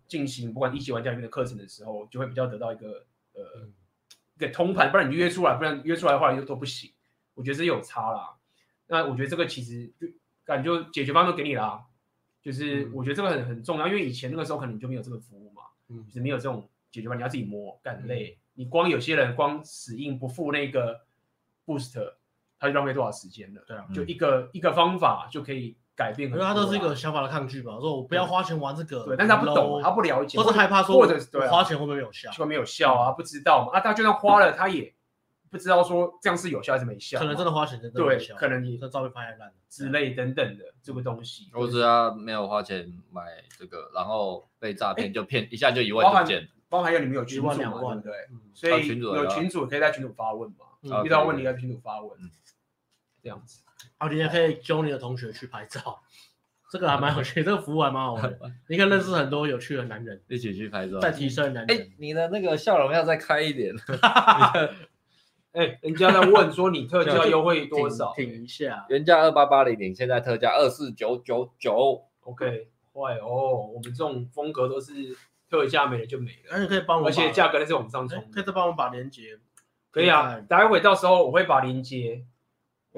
[0.07, 3.69] 进行不管一级玩家里面的课程的时候，就会比较得到一个呃
[4.37, 6.93] 一个通盘，不然你约出来，不然约出来的话又都不行，
[7.35, 8.37] 我觉得这有差啦。
[8.87, 10.07] 那我觉得这个其实就
[10.45, 11.85] 感觉解决方案都给你啦，
[12.41, 18.39] 就是我觉得这个很很重要，因为以前那个时候可能就没有这个服务嘛，嗯，就是没有这种解决方案，你要自己摸，干累。
[18.55, 21.03] 你光有些人光死硬不付那个
[21.65, 22.15] boost，
[22.59, 23.63] 他就浪费多少时间了？
[23.69, 32.31] 对啊，就一个、嗯、一个方法就可以改变，因为他都是一个想法的抗拒吧，说我不要花钱玩这个，对，但是他不懂，他不了解，或是害怕说，或者对、啊、花钱会不会有效？
[32.31, 33.77] 会没有效啊，不知道嘛？
[33.77, 34.95] 啊，他就算花了，他也
[35.51, 43.23] 不知道说这样是有效还是没效，可能真的花钱真的没效，对，可能你这照片拍烂之类等等的这个东西，或者他没有花钱买
[43.59, 46.49] 这个，然后被诈骗就骗一下就一万就见。
[46.69, 48.13] 包含有你们有群主两万对，
[48.55, 52.11] 所以有群主可以在群主发问嘛，遇到问题在群主发问，
[53.21, 53.63] 这样子。
[53.99, 56.01] 好，你也可以教你的同学去拍照，
[56.71, 61.77] 这个还蛮有趣，这个服务还蛮好玩的，你可以认识很多有趣的男人，一起去拍照，再提升男人。
[61.77, 63.75] 哎，你的那个笑容要再开一点。
[65.53, 68.15] 哎，人家在问说你特价优惠多少？
[68.15, 72.05] 停一下，原价二八八零零，现在特价二四九九九。
[72.21, 75.17] OK，坏哦，我们这种风格都是。
[75.51, 79.39] 特价没了就没了，而且可以帮我，而且价格是往上冲，可以再帮我把链接，
[79.91, 82.27] 可以啊，待会到时候我会把链接，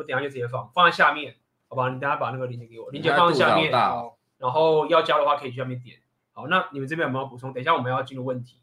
[0.00, 1.36] 我等下就直接放放在下面，
[1.68, 1.90] 好吧？
[1.90, 5.98] 你等下把那个链接给我，链接放在下面，然后要加的话可以去下面点。
[6.32, 7.52] 好，那你们这边有没有补充？
[7.52, 8.56] 等一下我们要进入问题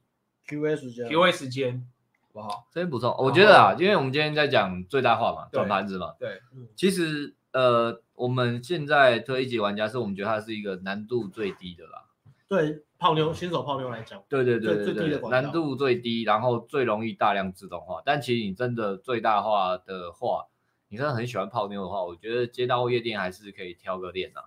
[0.48, 1.88] ，Q&A 时间，Q&A 时间，
[2.34, 2.68] 好不好？
[2.72, 6.42] 这边补充，我觉得啊，因为我们今天在讲最大化嘛，转盘子嘛，对，
[6.76, 12.06] 其实呃，我们现在推一级玩家是我们觉得它是一个难度最低的啦。
[12.48, 18.02] 对泡妞新手泡妞来讲，对对对对对，难度最低，然后最容易大量自动化。
[18.06, 20.46] 但其实你真的最大化的话，
[20.90, 24.44] 你真的很喜欢泡妞的话，我觉得街道夜店还是可以挑个练啊，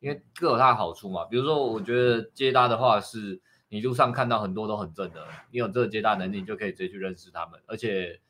[0.00, 1.24] 因为各有它的好处嘛。
[1.24, 7.60] 比如说，我觉得接搭的话是你路上看到很多都很正的，你有这个接搭能力，你就可以直接去认识他们。
[7.66, 8.20] 而且，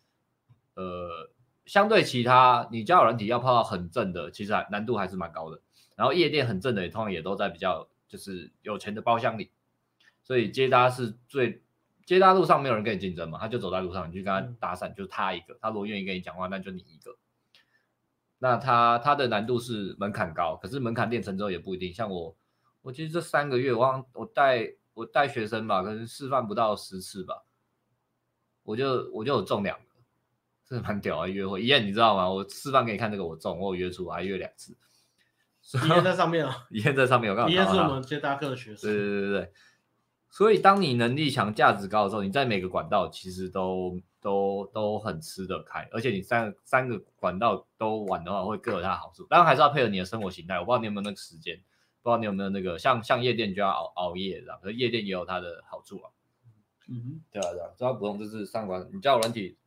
[0.75, 1.31] 呃，
[1.65, 5.61] 相对其他，你交友软体要泡到很正的，其实还难度还是蛮高的。
[5.97, 9.51] 然后夜店很正的，也通常也都在比较就是有钱的包厢里，
[10.23, 11.63] 所以接搭是最
[12.05, 17.17] 接搭路上没有人跟你竞争嘛，他就走在路上，你去跟他搭讪，就是他一个，他如果愿意跟你讲话，那就你一个。
[18.39, 21.93] 那他他的难度是门槛高，可是门槛练成之后也不一定。
[21.93, 22.37] 像我，
[22.83, 24.75] 我其实这三个月，我我带。
[24.99, 27.45] 我带学生吧，可能示范不到十次吧，
[28.65, 29.85] 我就我就有中两个，
[30.67, 31.29] 这蛮屌啊！
[31.29, 32.29] 约会，一燕你知道吗？
[32.29, 34.77] 我示范给你看这个，我中，我有约出，还约两次。
[35.87, 37.53] 一燕在上面啊，一燕在上面，我刚刚。
[37.53, 38.91] 一燕是我们接大课的学生。
[38.91, 39.53] 对对对对，
[40.39, 49.27] 所以当你能力强、价值高的时候，你在每个管道其实都都都很吃得开，而且你三个三个管道都玩的话，会各有它的好处。
[49.29, 51.61] 当然还是要配合你的生活形态，我不知道你有没有那个时间。
[52.01, 56.09] 不知道你有没有那个像像夜店就要熬熬夜这样，可是夜店也有它的好处啊。
[56.89, 59.59] 嗯，对啊对啊，主要不用就是上管，你交友软体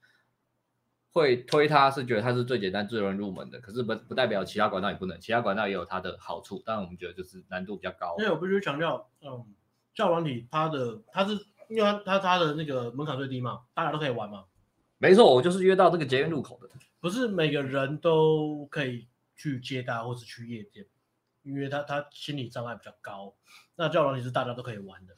[1.11, 8.15] 会推它是觉得它是最简单最容易入门的，可是不不代表其他管道也不能，其他管道也有它的好处，但我们觉得就是难度比较高。
[8.17, 9.45] 因为我必须强调，嗯，
[9.93, 11.33] 交友软体它的它是
[11.69, 14.45] 因为它它它的那个门槛最低嘛，大家都可以玩嘛。
[14.97, 16.69] 没错，我就是约到这个捷运入口的，
[16.99, 20.85] 不是每个人都可以去接待或是去夜店。
[21.43, 23.33] 因为他他心理障碍比较高，
[23.75, 25.15] 那交友软体是大家都可以玩的，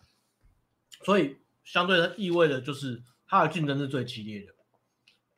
[1.03, 1.35] 所以
[1.65, 4.53] 相对的意味着就是它的竞争是最激烈的。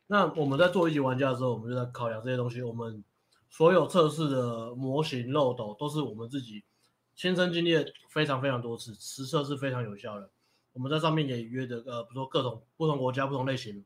[0.05, 2.61] 那我们在做一级玩家的时候，我们就在考量这些东西。
[2.61, 3.03] 我们
[3.49, 6.63] 所有测试的模型漏斗都是我们自己
[7.15, 7.73] 亲身经历
[8.09, 10.29] 非常非常多次，实测是非常有效的。
[10.73, 13.83] 我们在上面也约的呃，比如说各种不同国家、不同类型、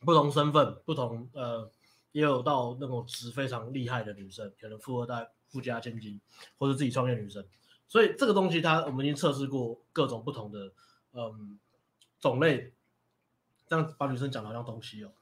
[0.00, 1.70] 不同身份、不同呃，
[2.12, 5.30] 也有到那种值非常厉害的女生，可能富二代。
[5.52, 6.18] 富家千金，
[6.56, 7.46] 或者自己创业女生，
[7.86, 10.72] 所以这个东西它我们已经测试过各种不同的
[11.12, 11.58] 嗯
[12.18, 12.72] 种类，
[13.68, 15.12] 这样把女生讲的好像东西哦，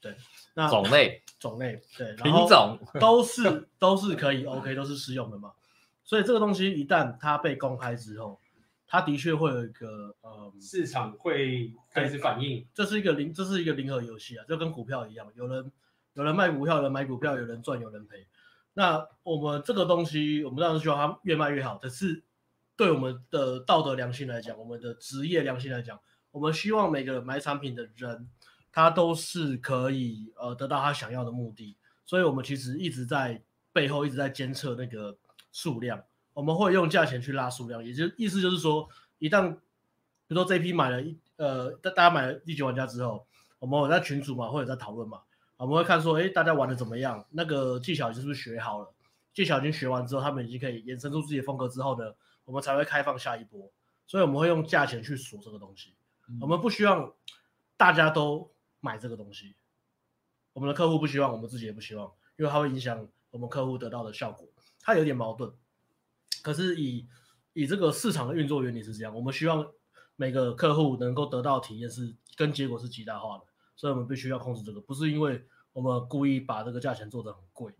[0.00, 0.16] 对，
[0.54, 5.52] 那种类种类对，品种都是都是可以 OK 都是适用的嘛，
[6.04, 8.38] 所以这个东西一旦它被公开之后，
[8.86, 15.72] 它的确会有一个呃市场会开始反应，这是一个零这是一个零和游戏啊，就跟股票一样，有人
[16.12, 18.26] 有人卖股票，有人买股票，有人赚，有人赔。
[18.74, 21.78] 那我们这个东西，我们当然希望它越卖越好。
[21.78, 22.22] 可是，
[22.76, 25.98] 对我们的道德良心来讲，我们的职业良心来讲，
[26.32, 28.28] 我们希望每个买产品的人，
[28.72, 31.76] 他都是可以呃得到他想要的目的。
[32.04, 33.40] 所以，我们其实一直在
[33.72, 35.16] 背后一直在监测那个
[35.54, 36.02] 数量。
[36.32, 39.60] 我们会用价钱去拉数量，也就意思就是说，一旦比
[40.26, 43.24] 如说这批买了一呃大大家买了第九玩家之后，
[43.60, 45.22] 我们有在群组嘛，或者在讨论嘛。
[45.56, 47.24] 我们会看说，哎，大家玩的怎么样？
[47.30, 48.92] 那个技巧是不是学好了？
[49.32, 52.12] 技巧已经学完之后，他们已经可以延伸出自己的风格之后呢，
[52.44, 53.70] 我们才会开放下一波。
[54.06, 55.94] 所以我们会用价钱去锁这个东西。
[56.28, 57.12] 嗯、我们不希望
[57.76, 59.54] 大家都买这个东西。
[60.52, 64.46] 我们的客户不希望，我们自己也不希望，因为它会影响我们客户得到的效果。
[64.84, 65.52] 它有点矛盾。
[66.42, 67.08] 可是以
[67.54, 69.66] 以这个市场的运作原理是这样，我们希望
[70.14, 73.44] 每个客户能够得到体验是跟结果是极大化的。
[73.76, 77.74] 所以我们必须要控制这个，不是因为我们故意把这个价钱做得很贵，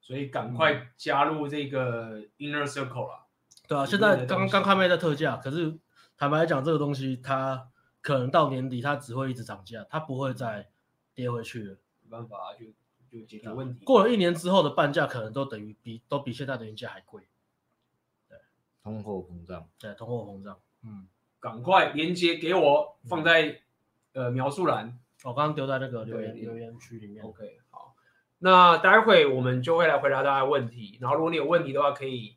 [0.00, 3.26] 所以赶快加入这个 Inner Circle 啦。
[3.68, 5.78] 对啊，现在刚刚开卖在特价，可是
[6.16, 7.68] 坦白来讲，这个东西它
[8.00, 10.68] 可能到年底它只会一直涨价，它不会再
[11.14, 11.78] 跌回去了。
[12.02, 12.66] 没办法，就
[13.12, 13.84] 就解决问题。
[13.84, 17.22] 过了一年之后的半价，可能都等于比都比现在的原价还贵。
[18.26, 18.38] 对，
[18.82, 19.68] 通货膨胀。
[19.78, 20.58] 对，通货膨胀。
[20.82, 21.06] 嗯，
[21.38, 23.60] 赶快连接给我，放在
[24.14, 24.98] 呃描述栏。
[25.24, 27.22] 我刚刚丢在那个留言留言区里面。
[27.22, 27.94] OK，好，
[28.38, 30.98] 那待会我们就会来回答大家问题。
[31.00, 32.36] 然后如果你有问题的话，可以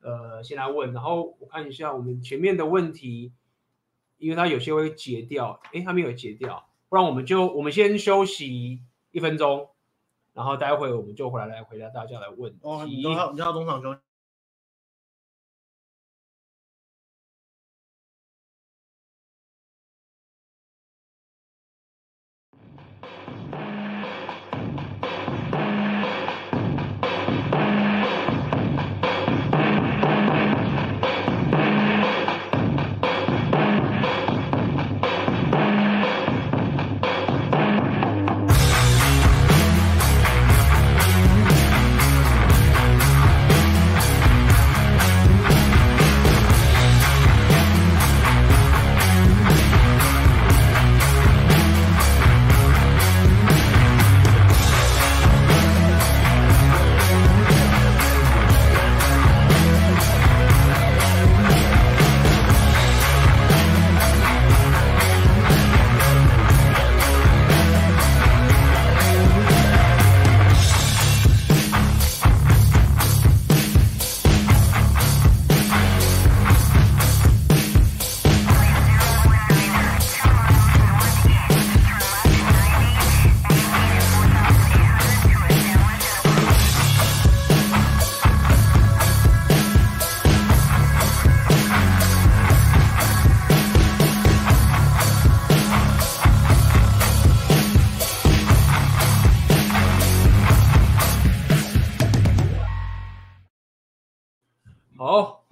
[0.00, 0.92] 呃先来问。
[0.92, 3.32] 然后我看一下我们前面的问题，
[4.18, 9.70] 因为它有些会截掉，诶，它没有截掉，不然我们就我们先休息一分钟，
[10.38, 12.60] 然后待会我们就回来来回答大家的问题。
[12.62, 13.92] 哦，你好，你好，中场休。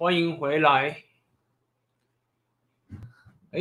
[0.07, 1.03] 欢迎回来。
[3.51, 3.59] 哎，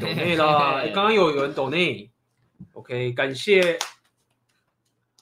[0.00, 0.82] 抖内啦！
[0.92, 2.10] 刚刚有有人抖内
[2.72, 3.78] ，OK，感谢。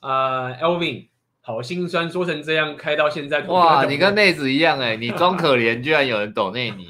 [0.00, 1.08] 呃，Elvin，
[1.42, 3.42] 好心酸，说成这样，开到现在。
[3.42, 6.88] 哇，你跟妹子一样哎，你装可怜，居然有人抖内你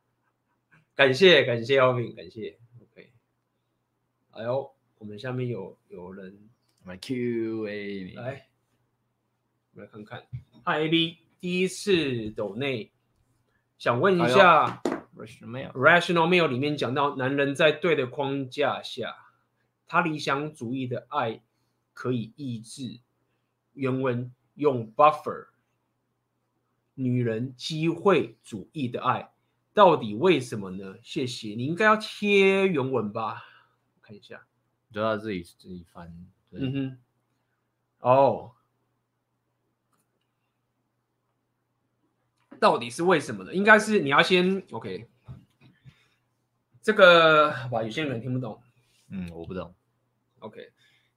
[0.96, 2.56] 感谢感谢 Elvin，感谢。
[2.80, 3.10] OK，
[4.30, 6.48] 哎呦，我们下面有有人
[6.86, 8.46] 来 Q A，来，
[9.74, 10.22] 我们来看看。
[10.64, 12.92] Hi AB，第一次抖内，
[13.78, 14.82] 想问一下。
[14.84, 19.14] 哎 Rational Male 里面讲到，男人在对的框架下，
[19.86, 21.42] 他理想主义的爱
[21.92, 23.00] 可以抑制。
[23.74, 25.48] 原文用 buffer，
[26.94, 29.30] 女人机会主义的爱
[29.74, 30.94] 到底为什么呢？
[31.02, 33.44] 谢谢，你应该要贴原文吧？
[34.00, 34.46] 看一下，
[34.90, 36.08] 就要自己自己翻。
[36.52, 36.98] 嗯哼，
[37.98, 38.52] 哦。
[42.60, 43.54] 到底是为什么呢？
[43.54, 45.08] 应该是你要先 OK，
[46.82, 48.60] 这个好吧，有些人听不懂。
[49.08, 49.74] 嗯，我不懂。
[50.40, 50.70] OK，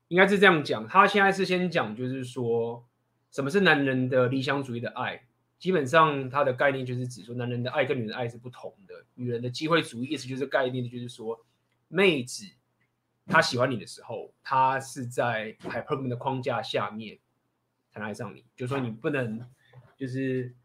[0.07, 0.87] 应该是这样讲。
[0.87, 2.87] 他现在是先讲，就是说
[3.29, 5.27] 什么是男人的理想主义的爱。
[5.59, 9.05] 基本上他的概念就是指说，男人的爱跟女人的爱是不同的。
[9.13, 11.45] 女人的机会主义意思就是概念，就是说
[11.89, 12.45] 妹子
[13.25, 17.19] 她喜欢你的时候，她是在 hypergamy 的框架下面
[17.91, 19.45] 才爱上你，就是说你不能
[19.97, 20.55] 就是。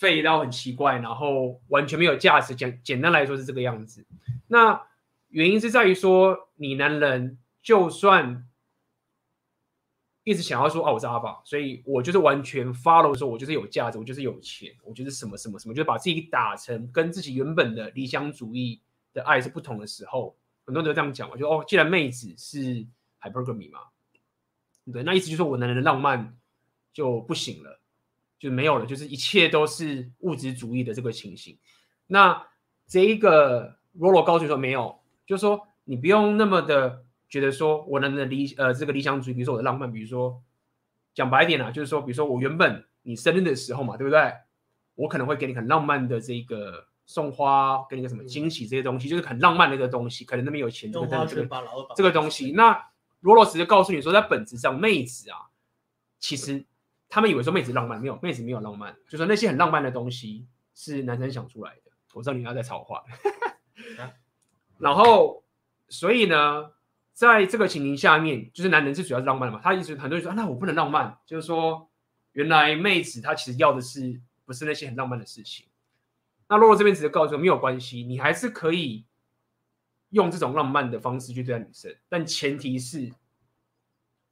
[0.00, 2.54] 废到很奇怪，然后完全没有价值。
[2.54, 4.06] 简简单来说是这个样子。
[4.48, 4.80] 那
[5.28, 8.48] 原因是在于说，你男人就算
[10.24, 18.80] 一直想要说哦，我是阿法，所以我就是完全 follow 说，我就是有价值，我就是有钱，我就是什么什么什么，就是把自己打成跟自己原本的理想主义
[19.12, 22.86] 的爱是不同的时候，很多人都这样讲嘛，就哦，既然妹子是
[23.20, 23.80] hypergamy 嘛，
[24.90, 26.34] 对，那意思就是我男人的浪漫
[26.90, 27.79] 就不行了。
[28.40, 31.58] 就没有了，就是一切都是物质主义的这个情形。
[32.06, 32.46] 那
[32.88, 40.42] 这一个 Rollo 告诉你说没有，就是说你不用那么的觉得说我能不能理呃这个理想主义，比如说我的浪漫，比如说
[41.12, 44.32] 讲白一点啊，就是说比如说我原本你生日的时候嘛，对不对？
[44.94, 51.48] 我可能会给你很浪漫的这个送花，给你个什么惊喜这些东西，就是很浪漫的一个东西，可能那边有钱这个这个
[51.94, 52.52] 这个东西。
[52.52, 52.72] 那
[53.22, 55.52] Rollo 直接告诉你说，在本质上妹子啊，
[56.18, 56.64] 其实。
[57.10, 60.46] 他们以为说妹子浪漫，没有，妹子没有浪漫，就说那些很浪漫的东西
[60.76, 61.90] 是男生想出来的。
[62.14, 63.02] 我知道你要在吵话，
[64.78, 65.44] 然后
[65.88, 66.70] 所以呢，
[67.12, 69.60] 在这个情形下面，就是男人是主要是浪漫的嘛。
[69.62, 71.90] 他一直很多人说，啊，那我不能浪漫，就是说
[72.32, 75.66] 原来妹子她其实要的是不是那些很浪漫的事情？
[76.48, 79.04] 那洛洛这边只是告诉我没有关系，你还是可以
[80.10, 83.12] 用这种浪漫的方式去对待女生，但前提是。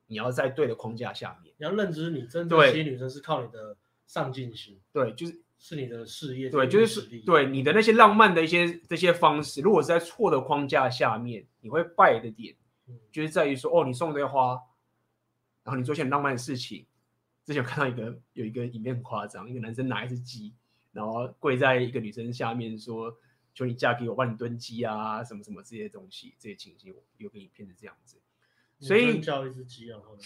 [0.09, 3.77] 你要在对的框架下面，你要认知你真正吸引女生是靠你的
[4.07, 12.57] 上进心，对，就是是你的事业，对，就是对你的那些浪漫的一些这些方式，如果是在错的框架下面，你会败的点，
[13.13, 14.53] 就是在于说，哦，你送这些花，
[15.63, 16.85] 然后你做些很浪漫的事情。
[17.45, 20.55] 之前有看到一个有一个影片很夸张，一个男生拿一只鸡，
[20.93, 23.15] 然后跪在一个女生下面说，
[23.55, 28.17] 求你嫁给我，帮你炖鸡啊，什么什么这些东西，这些情景，有个影片是这样子。
[28.81, 30.17] 所以叫一只鸡，然后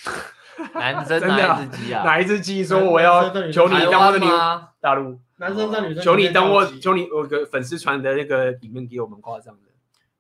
[0.74, 4.26] 男生哪一只鸡啊，哪 一只鸡说我要求你当我的女
[4.78, 9.70] 大陆男生在女生求你当我求你，我个粉丝传的那个里面给我们夸张的，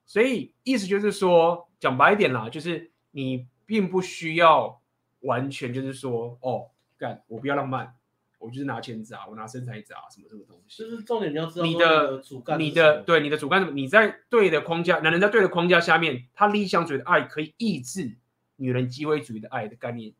[0.06, 4.80] 所以意思就是说讲白一点啦，就是你并不需要
[5.20, 7.94] 完全就是说哦干我不要浪漫，
[8.38, 18.16] 我就是拿钱砸，我拿身材砸什么这个东西，就是重点你要知道你的主干，你的对你的主干，你在对的框架，男人在对的框架下面，他理想主义的爱可以抑制。
[18.62, 20.14] 女人机会主义的爱的概念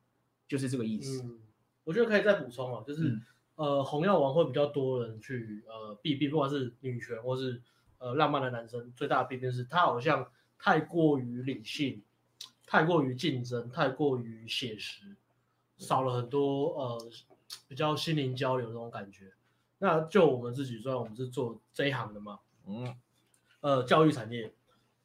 [0.48, 1.22] 就是这个意思。
[1.22, 1.38] 嗯，
[1.84, 3.22] 我觉得可以再补充啊，就是、嗯、
[3.54, 7.62] 呃，红药丸会比较多人去呃避避，不管是女权或是
[7.98, 10.28] 呃浪漫的男生，最大的弊病是他好像
[10.58, 12.02] 太过于理性，
[12.66, 15.16] 太过于竞争，太过于写实，
[15.76, 17.10] 少了很多呃
[17.68, 19.32] 比较心灵交流的那种感觉。
[19.78, 22.96] 那就我们自己，虽然我们是做这一行的嘛，嗯，
[23.60, 24.52] 呃，教育产业，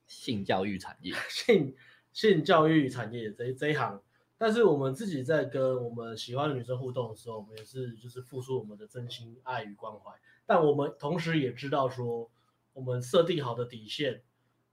[0.07, 1.75] 性教育产业， 性。
[2.17, 4.01] 性教育产业这这一行，
[4.39, 10.11] 但是我们自己在跟我们喜欢的女生互动的时候，我们也是就是付出我们的真心爱与关怀。
[10.47, 12.27] 但我们同时也知道说，
[12.73, 14.23] 我们设定好的底线，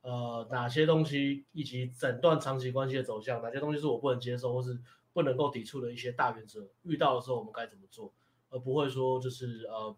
[0.01, 4.81] 呃，哪些东西以及整段长期关系的走向，哪些东西是我不能接受或是
[5.13, 8.11] 不能够抵触的一些大原则，遇到的时候我们该怎么做，
[8.49, 9.95] 而不会说就是呃，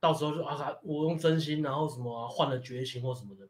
[0.00, 3.48] 到时候就啊，我用真心，然后什么换、了绝情或什么的，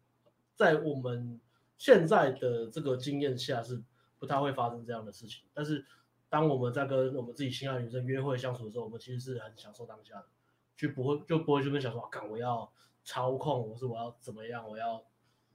[0.54, 1.40] 在我们。
[1.76, 3.82] 现在的这个经验下是
[4.18, 5.84] 不太会发生这样的事情，但是
[6.28, 10.26] 当我们在跟我们自己心爱的女生约会相处的时候，我们其实是很享受当下的，
[10.76, 12.72] 就不会就不会这边想说，啊我要
[13.04, 15.04] 操控，我是我要怎么样，我要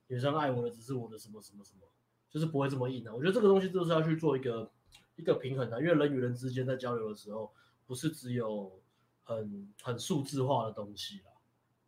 [0.08, 1.82] 女生爱我的只是我的什么什么什么，
[2.30, 3.14] 就是不会这么硬的。
[3.14, 4.72] 我觉得这个东西就是要去做一个
[5.16, 7.52] 一个平衡的，因为人与人之间在交流的时候，
[7.88, 8.80] 不是只有
[9.24, 11.32] 很很数字化的东西啦。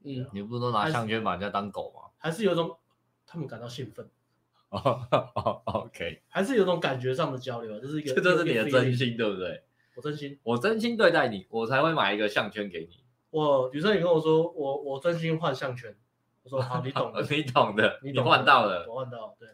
[0.03, 2.09] 嗯，你不是都拿项圈把人家当狗吗？
[2.17, 2.75] 还是有种
[3.25, 4.09] 他们感到兴奋。
[4.71, 9.63] 哦哦，OK，还是有种感觉上的交流，就是一个，这就是你的真心，对不对？
[9.95, 13.03] 我真心，我真心对待你，我才会买一个项圈给你。
[13.29, 15.95] 我女生你跟我说，我我真心换项圈。
[16.43, 19.49] 我说好， 你懂的，你懂的，你换到了，我换到，对。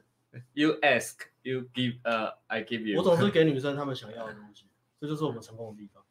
[0.54, 3.00] You ask, you give, 呃，I give you。
[3.00, 4.66] 我总是给女生她们想要的东西，
[5.02, 6.04] 这就是我们成功的地方。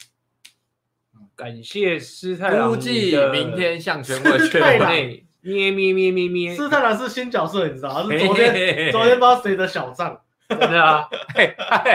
[1.37, 5.25] 感谢师太郎，估计明天项圈会缺内。
[5.47, 8.03] 咩咩咩咩咩，斯特兰是新角色，你知道？
[8.11, 11.09] 是昨天昨天不知道谁的小账，真的啊？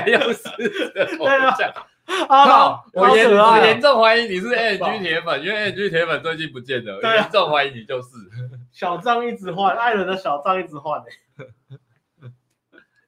[0.07, 0.44] 又是
[0.94, 1.03] 对
[2.28, 8.10] 啊，好，我严我严重怀疑你是 ANG 铁粉，因为 ANG 铁粉最近不见了，严重怀疑你就是
[8.72, 11.02] 小账一直换，艾伦的小账一直换。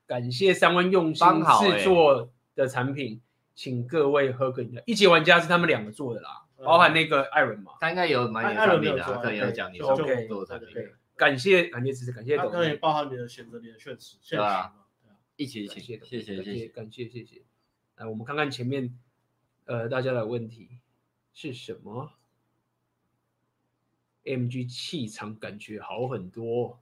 [0.06, 1.28] 感谢三温用心
[1.62, 3.22] 制作的产品，
[3.56, 4.84] 请各位喝个饮料。
[4.86, 6.43] 一级玩家是他们两个做的啦。
[6.64, 9.96] 包含那个艾伦嘛，他应该有蛮有产品的，可以有讲你做
[10.28, 10.70] 做产品。
[11.16, 12.36] 感谢感谢支持，感谢。
[12.36, 14.74] 他可以包含你的选择，你的确实，对啊，
[15.36, 17.44] 一起一起谢谢谢谢感谢谢谢。
[17.98, 18.98] 来，我们看看前面
[19.66, 20.80] 呃大家的问题
[21.34, 22.14] 是什么
[24.24, 26.82] ？AMG 气场感觉好很多。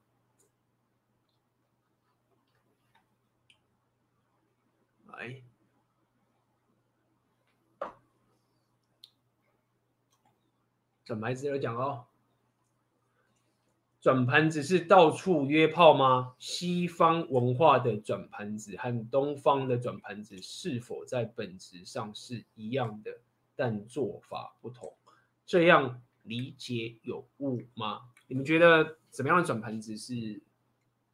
[5.08, 5.44] 来。
[11.04, 12.06] 转盘子有讲哦，
[14.00, 16.34] 转盘子是到处约炮吗？
[16.40, 23.20] 西方文化的转盘子和东方的转盘子是否在本质上是一样的，
[23.56, 24.94] 但做法不同？
[25.46, 28.02] 这样理解有误吗？
[28.28, 30.42] 你们觉得怎么样的转盘子是？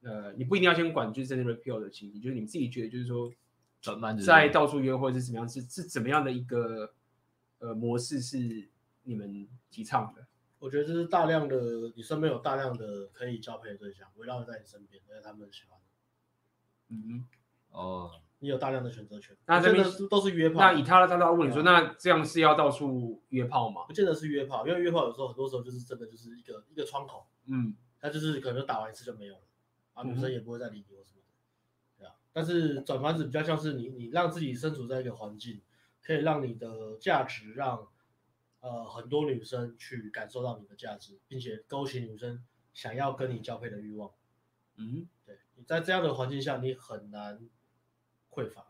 [0.04, 3.34] 呃，你不一定要先管就是真的 repeal 的情形，就是你们自己觉得就是说
[3.82, 5.50] 转盘子在到处约会是怎么样？
[5.50, 6.94] 是是怎么样的一个
[7.58, 8.70] 呃模式是？
[9.08, 10.28] 你们提倡的，
[10.60, 15.80] 我觉得这是大量的，你身边有大量的可以交配的对象围绕在你身边，而且他们喜欢。
[16.90, 17.26] 嗯，
[17.72, 19.38] 哦，你有大量的选择权。
[19.46, 20.60] 那这边都是约炮。
[20.60, 23.86] 那以他的他都要问你说，那这样是要到处约炮吗？
[23.88, 27.28] 不见得是约炮，因为约炮有时候很多时候就是真的就是一个一个窗口。
[27.46, 29.44] 嗯，他就是可能打完一次就没有了，
[29.94, 32.00] 啊，女生也不会再理你或什么的。
[32.00, 35.62] 对啊，但是转盘子比较像是你你让自己身处在一个环境，
[36.04, 37.88] 可以让你的价值让。
[38.68, 44.12] 呃，很多女生去感受到你的价值，并且勾起女生想要跟你交配的欲望。
[44.76, 47.50] 嗯，对，你在这样的环境下，你很难
[48.30, 48.68] 匮乏。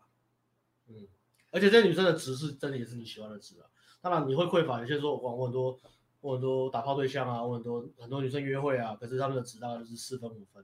[0.85, 1.07] 嗯，
[1.49, 3.67] 而且这些女生的值是真的也是你喜欢的值啊。
[3.99, 5.79] 当然你会匮乏，有些时候我我很多
[6.21, 10.63] 我很多打炮对象啊，我很多很多女生约会啊，可是他们的值大概就是四分五分，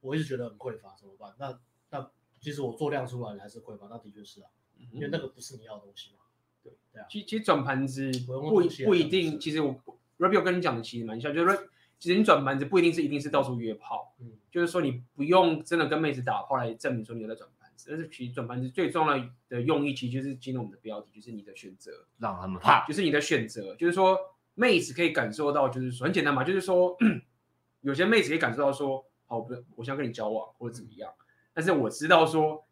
[0.00, 1.34] 我一直觉得很匮乏，怎么办？
[1.38, 1.60] 那
[1.90, 2.10] 那
[2.40, 4.50] 其实我做量出来还是匮乏，那的确是啊，
[4.90, 6.23] 因为那个不是你要的东西嘛。
[6.64, 8.62] 对对啊，其其实转盘子不不
[8.94, 9.76] 一定，其实我
[10.18, 11.64] Rabio 跟你讲的其实蛮像，就是说，
[12.00, 24.18] 其实你转盘子不一定是一定是到处约炮，嗯，就是说你不用真的跟妹子打炮来证明说你有在转盘子，但是其实转盘子最重要的用意，其实就是进入我们的标题，就是你的选择，让他们怕，就是你的选择，就是说
[24.54, 26.96] 妹子可以感受到，就是说很简单嘛，就是说
[27.82, 31.12] 有些妹子可以感受到说，好，不，我想跟你交往或者怎么样，
[31.52, 32.64] 但是我知道说。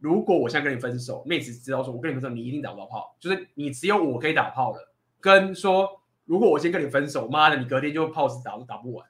[0.00, 4.92] 如果我现在跟你分手，妹子知道说，我跟你分手，你一定打不到炮，就是你只有我可以打炮了。
[5.20, 9.06] 跟说，如果我先跟你分手，妈的，你隔天就炮是打都打不完。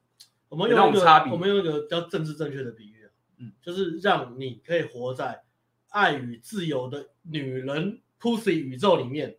[0.49, 3.09] 我们用一个差别，我们用一个比较政治正确的比喻，
[3.39, 5.43] 嗯，就是让你可以活在
[5.91, 9.37] 爱与自由的女人 pussy 宇宙里面。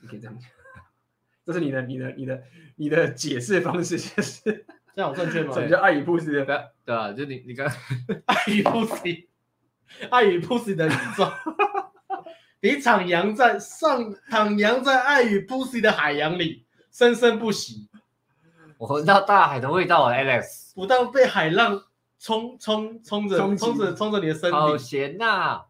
[0.00, 0.50] 你可以这样讲，
[1.44, 2.42] 这是你的、你的、你的、
[2.74, 4.66] 你的解释方式，就是
[4.96, 5.54] 这样正确吗？
[5.54, 6.32] 什么叫爱与 pussy？
[6.32, 6.44] 对
[6.84, 7.66] 对啊，就你你刚
[8.24, 9.26] 爱与 pussy。
[10.10, 11.30] 爱与 pussy 的宇宙，
[12.60, 17.88] 你徜徉在上，徜徉在爱与 pussy 的海洋里，生生不息。
[18.78, 20.74] 我闻到大海的味道，Alex。
[20.74, 21.82] 不但被海浪
[22.18, 25.64] 冲冲冲着，冲着冲着你的身体，好咸呐、 啊！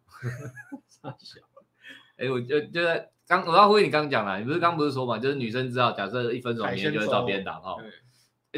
[2.16, 7.78] 哎、欸，我就就在刚，我要回你刚刚讲了，你不是刚不是说嘛，就是女生知道，假设一分手，明天就会找别人打炮。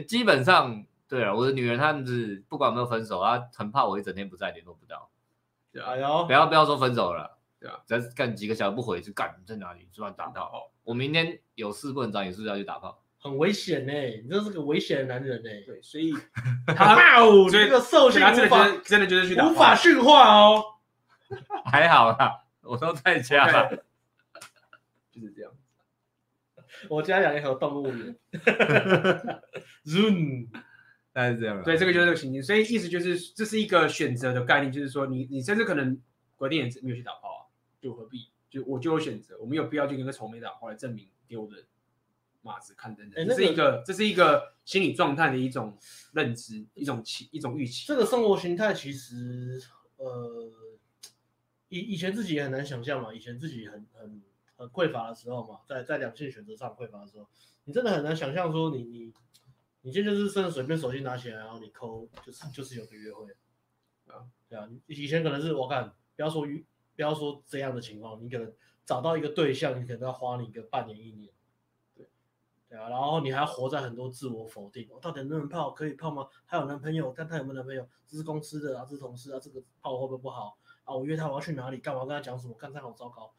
[0.06, 5.10] 基本上，对了，我的女人她们是不管有没有分手，她很怕我一整天不在，联络不到。
[5.74, 9.88] 哎呦，不要不要说分手了，对啊，再干几个小时不回去干，你在哪里？
[9.92, 10.44] 昨晚打炮。
[10.44, 13.02] 哦，我明天有事不能找你，是不是要去打炮？
[13.20, 15.50] 很危险呢，你这是个危险的男人呢。
[15.66, 16.12] 对，所以
[16.66, 20.64] 他哦， 这个兽性无法，真的就是去打无法驯化哦。
[21.66, 23.80] 还好啦，我都在家，okay,
[25.10, 25.52] 就是这样。
[26.88, 28.16] 我家养一条动物园
[29.84, 30.48] ，Zoom，
[31.18, 31.60] 大概是这样。
[31.64, 36.00] 对，这个就是这个情境，所以意思就是这是一个选择的概念，就是说你你甚至可能
[36.36, 37.42] 隔天也没有去打炮啊，
[37.80, 38.28] 就何必？
[38.48, 41.56] 就我就有选择，我没有必要去跟个丑美打炮来证明给我的
[42.42, 43.26] 马子看等等。
[43.26, 45.76] 这是一个这是一个心理状态的一种
[46.12, 47.84] 认知，一种期一种预期。
[47.88, 49.60] 这个生活形态其实
[49.96, 50.52] 呃，
[51.68, 54.22] 以以前自己也很难想象嘛，以前自己很很。
[54.58, 57.28] 很匮乏的时候嘛，在在两性选择上匮乏的时候，
[57.62, 59.12] 你真的很难想象说你你
[59.88, 63.24] 你今天就是甚至随便手机拿起来，然后你抠就是就是有个约会
[64.06, 66.42] 啊，对啊，以前可能是我看不要说
[66.94, 68.52] 不要说这样的情况，你可能
[68.84, 71.32] 找到一个对象，你可能要花你个半年一年，
[71.94, 72.06] 对
[72.68, 75.70] 对啊，然后你还要活在很多自我否定，我到底能不能泡？
[75.70, 76.28] 可以泡吗？
[76.46, 77.88] 他有男朋友，但他有没有男朋友？
[78.06, 80.94] 这是公司的啊，这是同事啊，这个泡会不会不好啊？
[80.94, 81.78] 我约他我要去哪里？
[81.78, 82.52] 干嘛跟他讲什么？
[82.58, 83.32] 看他好糟糕。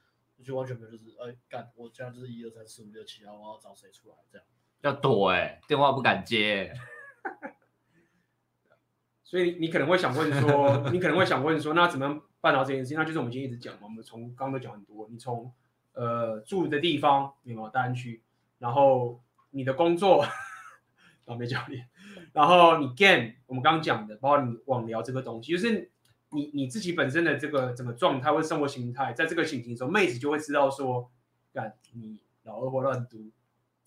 [0.43, 4.47] 就完全没有，就是哎干，我这样就是一二三四五六七，然后我要找谁出来这样？
[4.81, 6.73] 要躲哎、欸，电话不敢接。
[9.23, 12.97] 所以你可能会想问说，你可能会想问说，那怎么样办到这件事情？
[12.97, 15.53] 那就是我们今天一直讲嘛，我们从刚刚都讲很多，你从
[15.93, 18.23] 呃住的地方，有没有大安区？
[18.57, 20.23] 然后你的工作，
[21.25, 21.87] 然后没教练，
[22.33, 25.91] 然后你 game，我们刚刚讲的，包括你网聊这个东西，就是。
[26.31, 31.09] 你你自己本身的这个整个状态或生活形态，在这个情形中，妹子就会知道说，
[31.51, 33.31] 干你老二或乱读。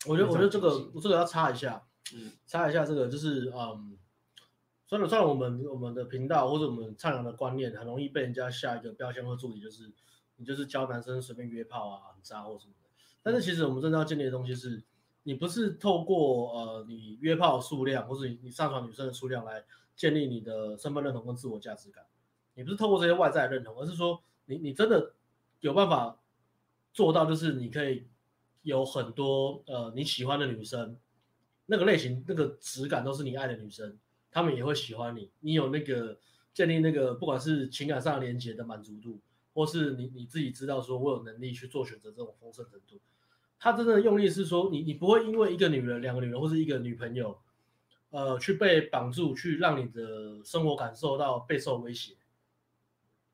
[0.06, 1.82] 我觉得我觉得这个我这个要插一下，
[2.14, 3.96] 嗯，插一下这个就是嗯，
[4.86, 9.92] 算了算了，我们我们的频道或者我们倡扬的观念，很容易被人家下一个标签或助理，就是
[10.36, 12.90] 你就是教男生随便约炮啊，很渣或什么的。
[13.22, 14.82] 但是其实我们真正要建立的东西是，
[15.22, 19.64] 你不是透过呃你约炮数量或者你你上传女生的数量来
[19.94, 22.04] 建立你的身份认同跟自我价值感。
[22.54, 25.14] 你不是透过这些外在认同，而是说你你真的
[25.60, 26.18] 有办法
[26.92, 28.08] 做到，就是你可以
[28.62, 30.96] 有很多呃你喜欢的女生，
[31.66, 33.98] 那个类型那个质感都是你爱的女生，
[34.30, 35.30] 她们也会喜欢你。
[35.40, 36.18] 你有那个
[36.54, 39.20] 建立那个不管是情感上连接的满足度，
[39.54, 43.00] 或是你你自己知道说我有能力去做选择这种丰盛程度，
[43.58, 47.38] 他真的用力是说你你不会因为一个女人、两个女人或是一个女朋友，
[48.10, 52.14] 呃去被绑住，去让你的生活感受到备受威胁。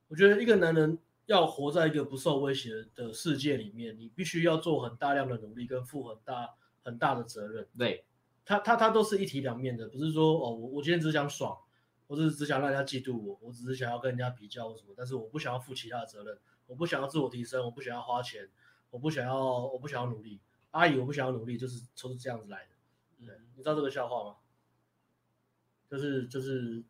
[0.09, 0.99] 我觉得一个男人
[1.29, 7.69] 要活在一个不受威胁的世界里面，你必须要做很大量的努力跟负很大很大的责任。
[7.77, 8.07] 对，
[8.47, 11.55] 他他他都是一体两面的，不是说哦，我我今天只想爽，
[12.07, 18.49] 我只是只想让人家嫉妒我，我只是想要跟人家比较或什么，但是我不想要负其他的责任，我不想要自我提升，我不想要花钱，
[18.89, 20.41] 我不想要我不想要努力。
[20.71, 23.27] 阿姨，我不想要努力，就是都是这样子来的。
[23.27, 24.37] 对，你知道这个笑话吗？
[25.91, 26.83] 就是就是。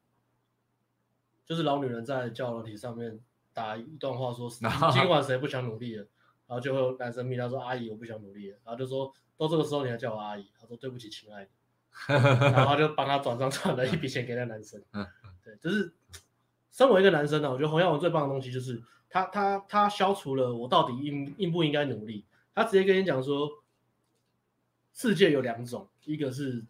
[1.44, 3.18] 就是老女人在交友软体上面
[3.58, 6.06] 打一段话说， 说今晚谁不想努力了，
[6.46, 11.50] 然后就会有男生密他说阿姨我不想努力了，然后就说到这个时候你还叫我阿姨，他说对不起亲爱的，
[12.52, 14.80] 然后就帮他转账转了一笔钱给那男生，
[15.42, 15.92] 对，就是
[16.70, 18.80] 身为一个男生呢，我觉得洪耀文最棒的东西就是
[19.10, 22.24] 他他他消除了我到底应应不应该努力，
[22.54, 23.64] 他直接跟你讲说，
[24.94, 26.64] 世界有两种，一个是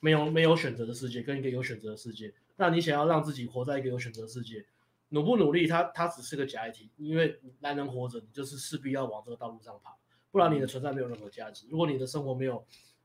[0.00, 2.32] 没有没有选择的世界，跟一个有选择的世界。
[2.56, 4.64] 那你想要让自己活在一个有选择的世界，
[5.10, 9.94] 努不努力，他他只是个假议题，因为男人活着，你就是势必要往这个道路上爬，
[10.30, 11.66] 不然你的存在没有任何价值。
[11.68, 12.64] 如果你的生活没有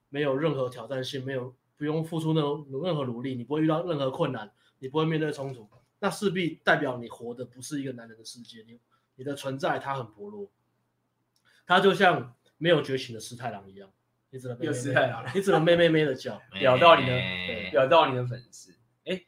[0.09, 5.67] 没有任何挑战性，没有不用付出那种任何努力，你不会遇到任何困难，你不会面对冲突，
[5.99, 8.79] 那势必代表你活的不是一个男人的世界，你
[9.15, 10.49] 你的存在它很薄弱，
[11.65, 13.89] 它就像没有觉醒的师太郎一样，
[14.29, 17.19] 你只能没师太郎，你只能咩咩咩的叫， 表到你的
[17.71, 18.73] 表到你的粉丝。
[19.05, 19.21] 哎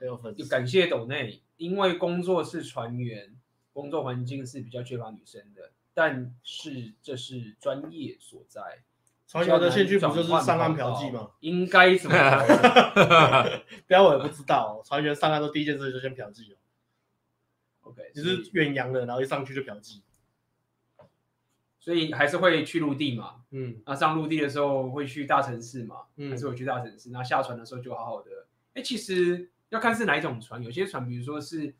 [0.00, 3.34] ，Elvin，Elvin，感谢斗内，因为工作是船员，
[3.72, 8.82] 工作环境是比较缺乏女生的，但是这是专业所在。
[9.26, 11.32] 船员的兴趣不就是上岸嫖妓吗？
[11.40, 12.16] 应该怎么？
[13.86, 16.56] 不要我也不知道，船员上岸都第一件事就先嫖妓哦。
[17.90, 20.00] OK，就是远洋的，然后一上去就嫖妓。
[21.78, 27.08] 所以还是会去陆地嘛，嗯，那上陆地的时候会去大城市嘛，嗯，还是会去大城市。
[27.10, 31.74] 那下船的时候就好好的，哎，其实要看是哪一种船，有些船，比如说是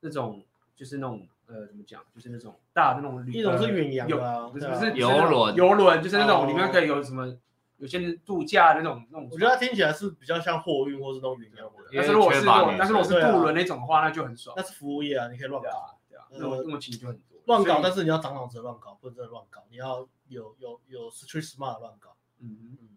[0.00, 0.44] 那种，
[0.74, 7.36] 就是那种，呃，怎么讲，就是那种大的那种旅，一种是远洋的啊，不是不是游轮，游轮就是那种里面可以有什么，
[7.78, 9.28] 有些人度假的那种那种。
[9.32, 14.54] 我觉得它听起来是比较像货运或是那种远洋的，但是如果是但是如果是渡轮那种的话，那就很爽。
[14.56, 17.38] 那是服务业啊，你可以乱搞，对啊，那种那么轻就很多。
[17.46, 20.08] 乱搞，但是你要长脑子乱搞，不能真的乱搞，你要。
[20.28, 22.95] 有有有 street smart 乱搞，嗯嗯，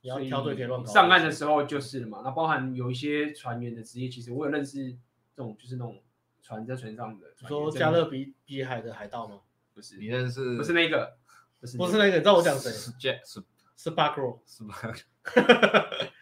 [0.00, 0.92] 你要挑对可以乱搞。
[0.92, 4.92] 上岸的时候就是了嘛，那包含有一些船员的职业，其实我有认识
[5.34, 6.00] 这种，就是那种
[6.42, 9.40] 船在船上的，说加勒比比海的海盗吗？
[9.74, 10.56] 不是，你认识？
[10.56, 11.16] 不是那个，
[11.60, 12.70] 不是，不是那个，你知道我讲谁？
[12.70, 13.42] 是 Jack，是
[13.76, 14.74] 是 Sparrow，是吧？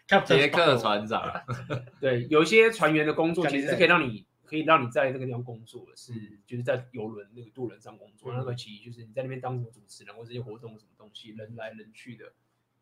[0.26, 1.22] 杰克船长。
[2.00, 6.12] 对，有一些船员的工作其实是可以让你，可以让你在那个地方工作的，是
[6.46, 8.32] 就是在游轮那个渡轮上工作。
[8.32, 12.32] 那个其实就是你在那边当什么主持人或这些活动什么东西，人来人去的，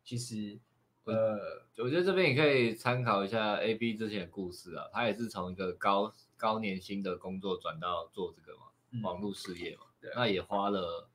[0.03, 0.59] 其实。
[1.05, 1.37] 呃，
[1.77, 11.07] 我觉得这边也可以参考一下 A B 之前的故事啊，他也是从一个高高年薪的工作转到做这个嘛，嗯、网络事业嘛，对那也花了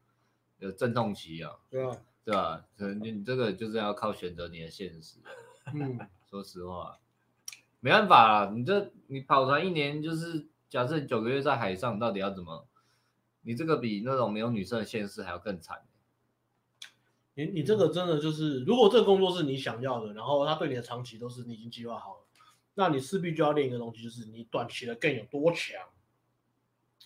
[0.58, 2.64] 有阵痛期啊，对啊，对吧？
[2.76, 5.18] 可能你这个就是要靠选择你的现实。
[5.74, 5.98] 嗯，
[6.30, 6.98] 说实话，
[7.80, 12.66] 没办法啦，你这你跑船一年就是假设九个月在海上，到底要怎么？
[13.42, 15.82] 你这个比那种没有女生的现实还要更惨。
[17.34, 22.20] 你你这个真的就是，如果这个工作是你想要的，然后他对你的长期都是你已经计划好了，
[22.74, 25.80] 那你势必就要练一个东西，就是你短期的更有多强，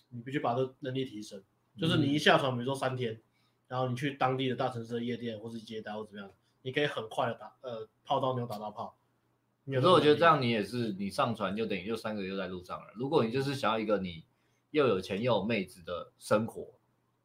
[0.09, 1.43] 你必须把这能力提升。
[1.77, 3.21] 就是你一下船，比如说三天，
[3.69, 6.31] 然后你去当地的大城市的夜店或是接待或怎么样，
[6.63, 8.97] 你可以很快的打呃泡到妞打到泡。
[9.65, 12.93] 有时候我觉得这样你也是，你上船就等于就三个月在路上了。
[12.95, 14.25] 如果你就是想要一个你
[14.71, 16.75] 又有钱又有妹子的生活，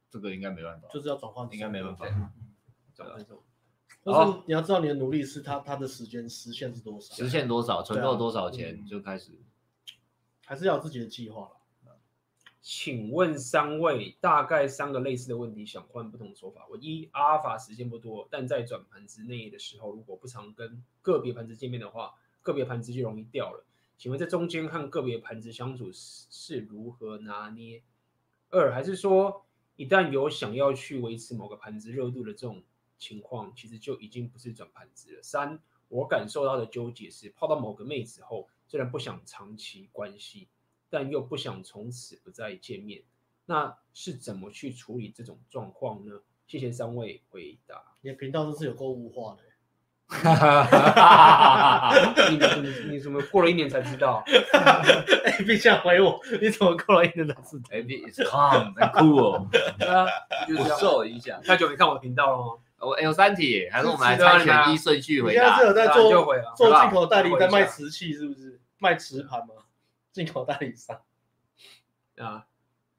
[0.09, 2.05] 这个应该没办法，就是要转换，应该没办法。
[4.03, 9.31] 就是你要知道你的努力是他他的时间时限是多少，实现多少，存够多少钱就开始，
[10.45, 11.51] 还是要有自己的计划了。
[12.61, 16.67] 请问三位大概三个类似的问题，想换不同说法。
[16.69, 23.65] 我一阿尔法时间不多，但在转盘之内的时候，如果不常跟个别盘子见面的话，个别盘子就容易掉了。
[23.97, 27.81] 请问在中间和个别盘子相处是是如何拿捏？
[28.49, 29.45] 二还是说
[29.77, 32.61] 一旦有想要去维持某个盘子热度的这种
[32.99, 35.23] 情况其实就已经不是转盘子了。
[35.23, 40.47] 三，我感受到的纠结是，泡到某个妹子后，虽然不想长期关系，
[40.89, 43.01] 但又不想从此不再见面，
[43.45, 46.21] 那是怎么去处理这种状况呢？
[46.45, 47.95] 谢谢三位回答。
[48.01, 49.43] 你的频道都是有购物化的，
[52.31, 54.23] 你你你怎么过了一年才知道？
[55.37, 60.07] A B 想回我，你怎么过了一年才知道 B is calm and cool，对啊，
[60.47, 61.39] 不受影响。
[61.43, 62.57] 太久没看我的频道了吗？
[62.79, 65.43] 我有三题，还是我们来猜选一顺序回答？
[65.43, 66.25] 你现在是有在做
[66.55, 68.59] 做进口代理，在卖瓷器是不是？
[68.77, 69.53] 卖瓷盘吗？
[70.11, 70.99] 进口代理商
[72.17, 72.45] 啊，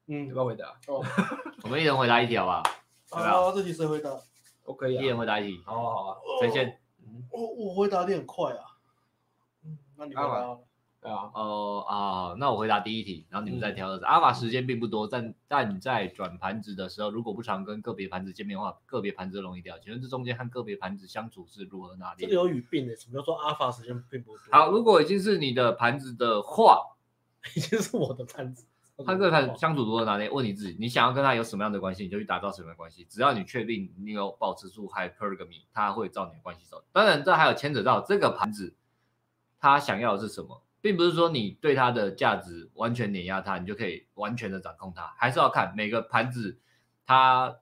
[0.07, 0.67] 嗯，要不要回答？
[0.87, 1.03] 哦，
[1.63, 2.63] 我们一人回答一题 好不好？
[3.09, 4.09] 好，这题谁回答
[4.63, 5.61] ？OK，一人回答一题。
[5.65, 6.79] 好啊，好啊，谁先？
[7.29, 8.77] 我我回答的很快啊。
[9.65, 10.57] 嗯，那你回答。
[11.01, 13.89] 对啊，哦啊，那我回答第一题，然后你们再挑。
[14.03, 19.79] 阿尔法时间并不多，但但在转盘子的时候，如果不常跟个别盘子见面的话，个别盘子容易掉。
[19.79, 22.17] 请问这中间和个别盘子相处是如何拿捏？
[22.19, 24.43] 这个有语病的，什么叫做阿尔法时间并不多？
[24.51, 26.79] 好，如果已经是你的盘子的话，
[27.55, 28.67] 已经是我的盘子，
[29.03, 30.29] 他跟盘子相处如何拿捏？
[30.29, 33.07] 问你自己，你想要跟他有什么样的关系，你就去打造什么样的关系。
[33.09, 36.83] 只要你确定你有保持住 hypergamy，他会照你的关系走。
[36.91, 38.75] 当然，这还有牵扯到这个盘子
[39.59, 40.61] 他想要的是什么。
[40.81, 46.59] 并不是说你对它的价值完全碾压它，你就可以完全的掌控它，还是要看每个盘子
[47.05, 47.55] 它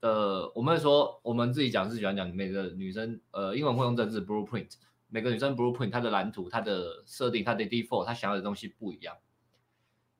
[0.00, 0.50] 的。
[0.54, 4.72] 我们说我们自己讲是喜欢讲每个女生，呃，英文会用这字 blueprint，
[5.08, 9.16] 每个女生 blueprint 它的蓝图、它的设定、它的 default，她想要的东西不一样。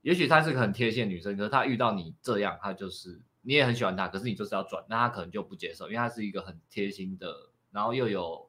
[0.02, 8.48] 也许她是个很贴心女生，可是她遇到你这样，她就是你也很喜欢她，可是你就是要转，那她可能就不接受，因为她是一个很贴心的，然后又有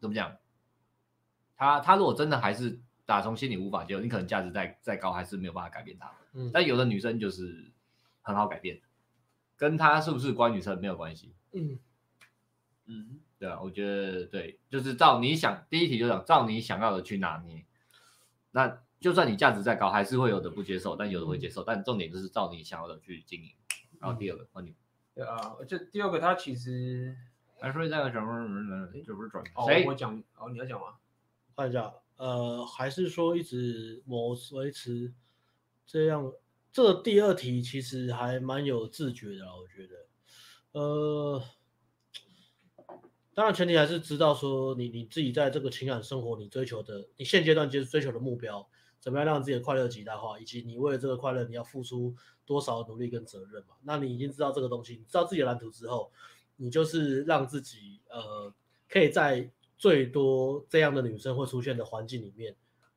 [0.00, 0.36] 怎么讲？
[1.56, 2.80] 她她如果真的还是。
[3.10, 6.08] 打从心里无法接受，你可能价值再再高，还是没有办法改变他。
[6.32, 7.72] 嗯，但有的女生就是
[8.22, 8.80] 很好改变，
[9.56, 11.34] 跟她是不是乖女生没有关系。
[11.50, 11.76] 嗯
[12.86, 17.64] 嗯，对啊，我觉得对，就是照你想，第一题就讲照你想要的去拿捏。
[18.52, 21.62] 那就算你价值再高，还是会有的不接受，但有的会接受。
[21.62, 23.50] 嗯、但重点就是照你想要的去经营。
[23.98, 24.72] 然后第二个，换你。
[25.16, 27.16] 对啊，这第二个他其实
[27.60, 30.94] 还说那个什么，这不是转哦，谁我讲哦，你要讲吗？
[31.56, 31.92] 换一下。
[32.20, 35.10] 呃，还是说一直模维持
[35.86, 36.30] 这样？
[36.70, 40.06] 这第二题其实还蛮有自觉的，我觉得。
[40.72, 41.42] 呃，
[43.32, 48.68] 当然前提还是知道说你你自己在这个情感生活你追求的，你现阶段就是追求的目标，
[49.00, 52.14] 怎么样让自己的快乐极大化，以及你为了这个快乐你要付出
[52.44, 53.76] 多少努力跟责任嘛？
[53.82, 56.12] 那你已经知道这个东西，你知道自己的蓝图之后，
[56.56, 58.52] 你就是让自己呃
[58.90, 59.50] 可以在。
[59.80, 62.54] 最多这样的女生会出现的环境里面，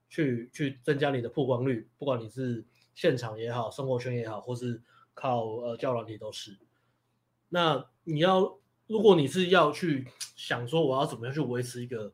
[0.10, 4.82] 去去增加你的曝光率，不管你是现场也好，生活圈也好，或是
[5.14, 6.58] 靠呃教软体都是。
[7.48, 10.06] 那你要，如果你是要去
[10.36, 12.12] 想说我要怎么样去维持一个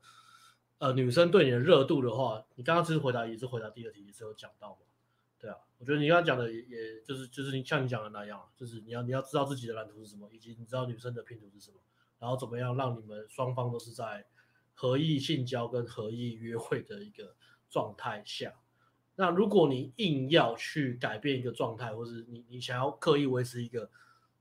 [0.78, 4.82] 呃女生对你的热度的话，你刚刚其实回答也是回答第二题，也是有讲到嘛。
[5.40, 11.78] 对啊，我觉得你刚刚讲的也，也就是就是你像你讲的那样，就是你要你要知道自己的蓝图是什么，以及你知道女生的拼图是什么，
[12.20, 14.28] 然后怎么样让你们双方都是在
[14.80, 17.36] 合意性交跟合意约会的一个
[17.70, 18.54] 状态下。
[19.18, 23.92] 那如果你硬要去改变一个状态，或是你你想要刻意维持一个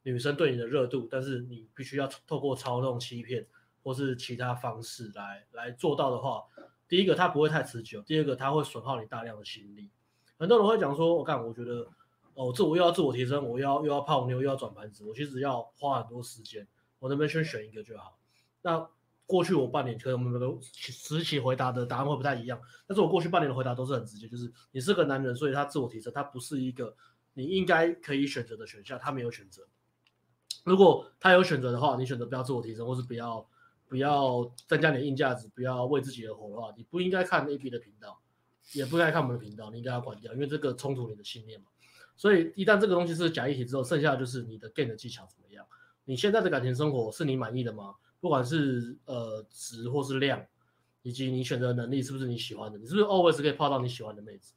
[0.04, 3.44] 女生对你的热度，但是你必须要透过操纵、欺骗
[3.82, 6.44] 或是其他方式来来做到的话，
[6.86, 9.90] 第一个它不会太持久，第二个它会损耗你大量的心力。
[10.38, 11.84] 很多人会讲说，我干，我觉得
[12.34, 16.64] 哦，这我又要自我提升，我要又要泡妞又要转盘子，我其实要花很多时间，
[17.00, 18.16] 我能不能先选一个就好？
[18.62, 18.88] 那。
[19.28, 26.96] 过去我半年，可能我们的实习回答的答案会不太一样，但是我过去半年的回答都是很直接，就是你是个男人，所以他自我提升，他不是一个
[27.34, 29.68] 你应该可以选择的选项，他没有选择。
[30.64, 33.46] 如果他有选择的话，你选择不要自我提升，或是不要
[33.86, 38.18] 不要增加你的硬价值，不要为自己而活的话，你不应该看 A B 的频道，
[38.72, 41.66] 也不应该看我们的频道，你应该要关掉，因为这个冲突你的信念嘛。
[42.16, 45.66] 所以一旦这个东西是假议题之后，剩下就是你的 game 的技巧怎么样？
[46.04, 47.94] 你现在的感情生活是你满意的吗？
[48.20, 50.44] 不管是呃值或是量，
[51.02, 54.54] 以及你选择能力是不是你喜欢的，你是不是 always 可以泡到你喜欢的妹子，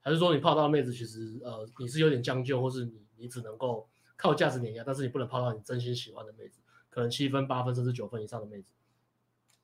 [0.00, 8.72] 还是说你泡到妹子其实呃你是有点将就，或是你你只能够靠价值碾压，但是你不能泡到你真心喜欢的妹子，可能七分八分甚至九分以上的妹子，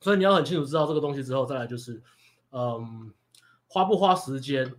[0.00, 2.02] 所以你要很清楚知道这个东西之后，再来就是
[2.50, 3.12] 嗯
[3.66, 4.74] 花不花时间，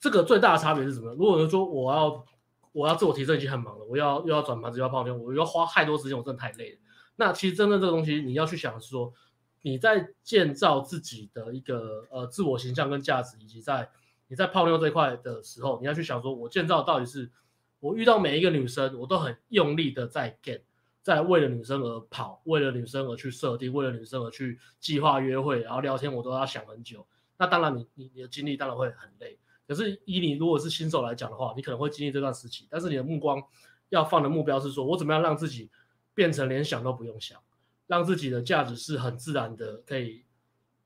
[0.00, 1.12] 这个最大的差别是什么？
[1.14, 2.26] 如果说我要
[2.72, 6.78] 我要自我提升已经很忙了，我要又要转盘子又要泡妞，我要花太多时间，我真的太累了。
[7.16, 9.12] 那其实真正这个东西，你要去想是说，
[9.62, 13.88] 你在建造自己的一个呃自我形象跟价值，以及在
[14.26, 17.30] 你在泡妞这块的时候，你要去想说，我建造到底是
[17.78, 20.62] 我遇到每一个女生，我都很用力的在 get，
[21.02, 27.06] 在为了女生而跑，为了女生而去设定，为了女生而去计划约会，然后聊天我都要想很久。
[27.38, 29.38] 那当然你，你你你的精力当然会很累。
[29.68, 33.40] 可是以你如果是新手来讲的话，你可能会经历这段时期，但是你的目光
[33.90, 35.70] 要放的目标是说，我怎么样让自己。
[36.14, 37.40] 变成连想都不用想，
[37.86, 40.24] 让自己的价值是很自然的，可以，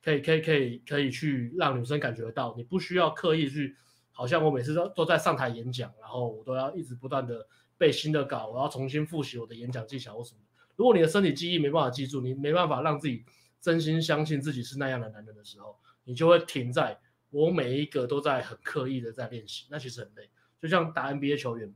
[0.02, 2.54] 可以，可以，可以，可以去让女生感觉到。
[2.56, 3.76] 你不需要刻意去，
[4.10, 7.46] 好像我每次都都在上台演讲，然后我都要一直不断的
[7.76, 10.40] 背新的稿，我要重新复习我的演讲技巧或什么。
[10.76, 13.24] 如果你的身体记忆没办法记住，你没办法让自己
[13.60, 16.98] 真心相信自己是那样的男人的时候，你就会停在
[17.30, 20.30] 我每一个都在很刻意的在练习，那其实很累。
[20.60, 21.74] 就像打 NBA 球员，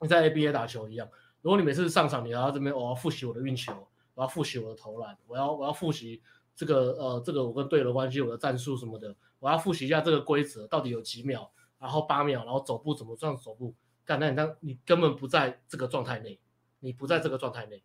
[0.00, 1.08] 你在 ABA 打球一样。
[1.40, 6.20] 如果你每次上场，你要这边我要复习我的运球，我要复习我的投篮，我要我要复习
[6.56, 11.48] 这个呃这个我跟队友的关系，我的战术什么的，我要复习一下这个规则到底有几秒，
[11.78, 13.72] 然后八秒，然后走步怎么算走步，
[14.04, 16.40] 干那你当你根本不在这个状态内，
[16.80, 17.80] 你不在这个状态内，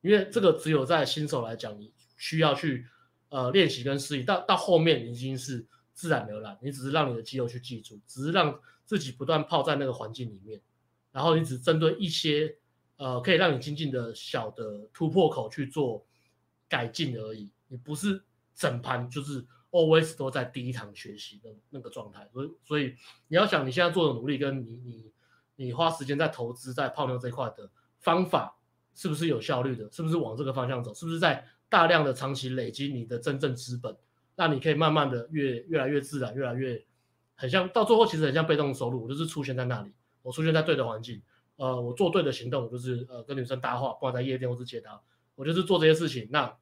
[0.00, 2.86] 因为这个只有在新手来讲，你需要去
[3.28, 10.58] 呃练习跟适应，到到后面已经是自然而然，你只是让你的肌肉去记住，只是让自己不断泡在那个环境里面，
[11.12, 12.56] 然后你只针对一些。
[12.96, 16.06] 呃，可以让你精进的小的突破口去做
[16.68, 18.22] 改进而已，你不是
[18.54, 22.94] 整盘就是 always 都在第一堂学习的那个状态，所以所以
[23.26, 25.12] 你要想你现在做的努力，跟你你
[25.56, 27.68] 你花时间在投资在泡妞这一块的
[27.98, 28.56] 方法
[28.94, 33.96] 是不是有效率的，是不是往这个方向走，是不是在大量的长期累积你的真正资本，
[34.36, 36.80] 那你可以慢慢的越越来越自然，越来越
[37.34, 39.92] 很像到最后其实很像被动收入，我就是出现在那里，
[40.22, 41.20] 我出现在对的环境。
[41.56, 45.02] 呃，我做对的行动，我就是呃跟女生搭话，不管在夜店或是街道，
[45.34, 46.28] 我就是做这些事情。
[46.32, 46.56] 那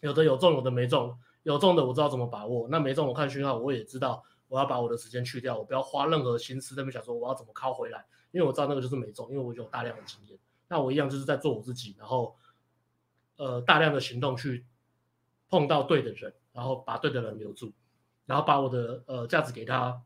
[0.00, 10.38] 有的有中，有的没中，有中的我知道怎么把握，那没中我看讯号，我也知道我要把我的时间去掉，我不要花任何心思在那边想说我要怎么靠回来，因为我知道那个就是没中，因为我有大量的经验。
[10.68, 12.36] 那我一样就是在做我自己，然后
[13.36, 14.64] 呃大量的行动去
[15.48, 17.72] 碰到对的人，然后把对的人留住，
[18.24, 20.00] 然后把我的呃价值给他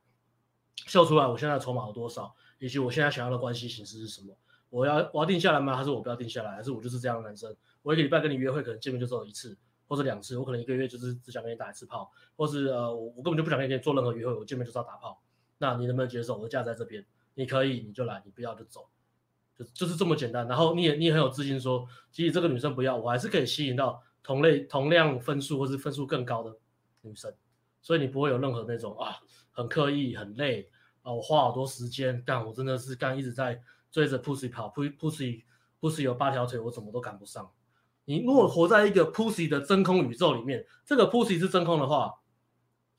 [0.74, 2.34] 秀出来，我现在筹码有多少。
[2.64, 4.34] 以及我现在想要的关系形式是什么？
[4.70, 5.76] 我要我要定下来吗？
[5.76, 6.52] 还是我不要定下来？
[6.52, 7.54] 还是我就是这样的男生？
[7.82, 9.54] 我一个礼拜跟你约会，可能见面就只有一次
[9.86, 10.38] 或者两次。
[10.38, 15.20] 我可能一个月就是只想跟你打一次炮，或是呃我我根本就不想跟你做任何约会，我见面就是要打炮。
[15.58, 16.38] 那你能不能接受？
[16.38, 17.04] 我的价在这边，
[17.34, 18.88] 你可以你就来，你不要就走，
[19.58, 20.48] 就就是这么简单。
[20.48, 26.56] 然后你也你也很有自信说，即使这个女生不要，我还是可以吸引到同类同样分数或是分数更高的
[27.02, 27.30] 女生，
[27.82, 29.18] 所以你不会有任何那种啊
[29.52, 30.70] 很刻意很累。
[31.04, 33.60] 啊，我花好多时间干，我真的是干一直在
[33.92, 35.44] 追着 pussy 跑，pussy
[35.80, 37.48] pussy 有八条腿，我怎么都赶不上。
[38.06, 42.12] 你如果活在一个 pussy 的真空宇宙里面，这个 pussy 是真空的话，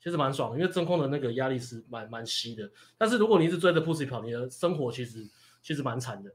[0.00, 2.70] 其实蛮爽的，因为真空的那个压力是蛮蛮稀的。
[2.96, 5.28] 但是如果你一直追着 pussy 跑，你的生活其实
[5.60, 6.32] 其实蛮惨的。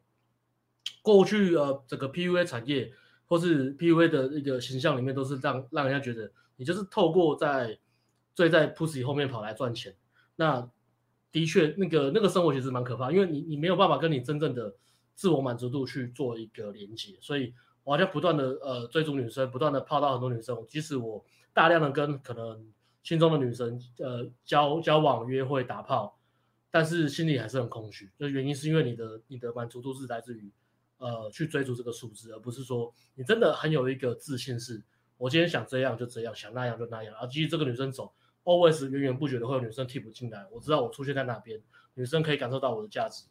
[1.02, 2.94] 过去呃，整个 PUA 产业
[3.28, 7.80] 或是 PUA 的一个形象里面，都是让让人家觉得你就是透过在
[8.36, 9.96] 追在 pussy 后面跑来赚钱。
[10.36, 10.70] 那
[11.32, 14.76] 的确那个那个生活其实蛮可怕，因为你你没有办法跟你真正的
[15.16, 17.54] 自我满足度去做一个连接，所以
[17.84, 22.66] 我好像不断的呃追逐女生，不断的泡到很多女生，即使我大量的跟可能
[23.02, 26.20] 心中的女生呃交交往、约会、打炮，
[26.70, 28.10] 但是心里还是很空虚。
[28.18, 30.52] 就原因是因为你的你的满足度是来自于
[30.98, 34.84] 呃去追逐这个数字，而不是说你真的很有一个自信是，
[35.18, 38.12] 我今天想这样就这样，想那样就那样，而继续这个女生走。
[38.44, 41.62] Always 源源不绝的会有女生替补进来，我知道我出现在哪边，
[41.94, 43.26] 女生可以感受到我的价值，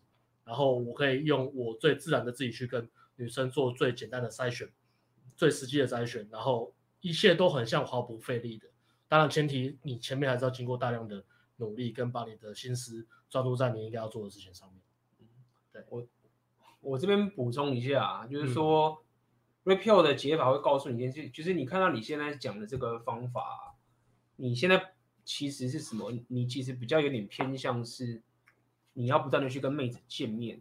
[0.45, 4.71] 然后我可以用我最自然的自己去跟女生做最简单的筛选，
[5.35, 8.69] 最实际的筛选，然后一切都很像毫不费力的。
[9.09, 11.25] 当然前提你前面还是要经过大量的
[11.57, 14.81] 努力，跟把你的心思专注在你应该要做的事情上面。
[15.73, 16.07] 对，我
[16.81, 19.03] 我这边补充一下，就是说
[19.65, 23.75] REPEL 的解法会告诉你一件事，就是你看到你现在讲的这个方法，
[24.37, 24.95] 你现在。
[25.33, 26.13] 其实是什么？
[26.27, 28.21] 你其实比较有点偏向是，
[28.95, 30.61] 你要不断的去跟妹子见面，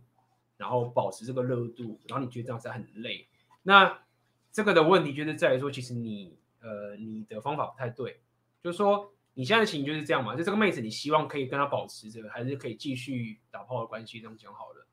[0.58, 3.28] 然后保持这个热度，然后你觉得这样子很累。
[3.64, 4.04] 那
[4.52, 8.22] 这个的问题就是在于说，其实你呃你的方法不太对，
[8.62, 14.86] 就是说你现在的情形就是这样嘛，就这个妹子你希望可以跟她保持着，还是可以继续打炮的关系，这样讲好了。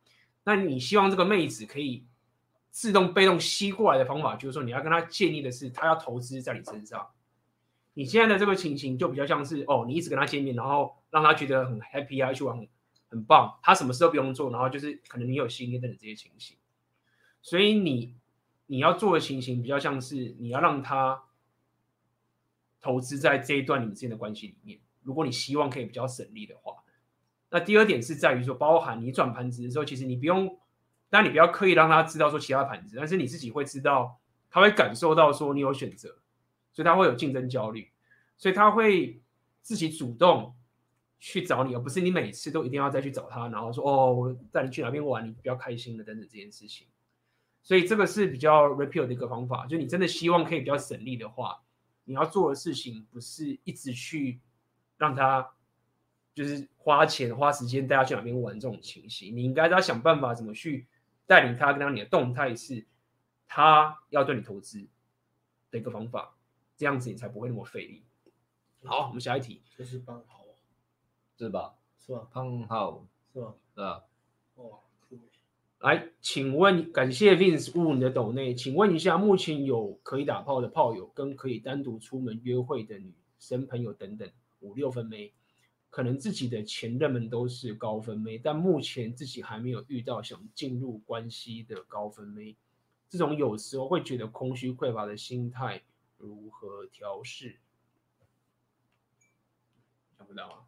[0.45, 2.07] 那你希望这个妹子可以
[2.71, 7.07] 自动被动吸过来的方法，就是说你要跟她建议的是，她要投资在你身上。
[7.99, 12.69] 你现在的这个情形就比较像是哦，你一直跟他见面，然后让他觉得很 happy 啊，去玩很
[13.09, 16.59] 很棒，他什么事都不用做，然后就是可能你有心意等等这些情形。
[17.41, 18.15] 所以你
[18.67, 21.23] 你要做的情形比较像是你要让他
[22.83, 24.79] 投资在这一段你们之间的关系里面。
[25.03, 26.75] 如果你希望可以比较省力的话，
[27.49, 30.59] 那第二点是在于说，包含你转盘子的时候，其实你不用，
[31.09, 34.21] 但你不要刻意让他知道说其他盘子，但是你自己会知道，
[34.51, 36.19] 他会感受到说你有选择。
[36.77, 37.91] 所以他会有竞争焦虑，
[38.37, 39.19] 所以他会
[39.63, 40.55] 自己主动
[41.19, 46.87] 去找你，而不是你每次都一定要再去找他，然后说哦，我带你去哪边玩，你比较开心的等等这件事情。
[47.63, 51.63] 所以这个是比较 repeal 的一个方法，就你真的希望可以比较省力的话，
[52.05, 54.39] 你要做的事情不是一直去
[54.99, 55.51] 让他
[56.35, 60.87] 就是花钱花时间带他去哪边玩这种情形，你应该要想办法怎么去
[61.27, 62.87] 带领他，跟他你的动态是
[63.47, 64.87] 他要对你投资
[65.71, 66.36] 的一个方法。
[66.77, 68.03] 这样子你才不会那么费力。
[68.85, 69.63] 好，我们下一题。
[69.77, 70.45] 这是胖号，
[71.39, 71.75] 是吧？
[71.99, 72.29] 是吧？
[72.31, 73.55] 胖号，是吧？
[73.75, 74.05] 是吧？
[74.57, 74.79] 哇，
[75.81, 84.31] 来，请问，感谢 Vince 问你的抖内，请问一下，目前有可以打炮的炮友，跟可以单独出门约会的女生朋友等等，
[84.61, 85.33] 五六分妹，
[85.91, 92.57] 可能自己的前任们都是高分妹，但目前自己还没有遇到想进入关系的高分妹，
[93.09, 95.83] 这种有时候会觉得空虚匮乏的心态。
[96.19, 97.61] 如何调试？
[100.17, 100.65] 想不到啊。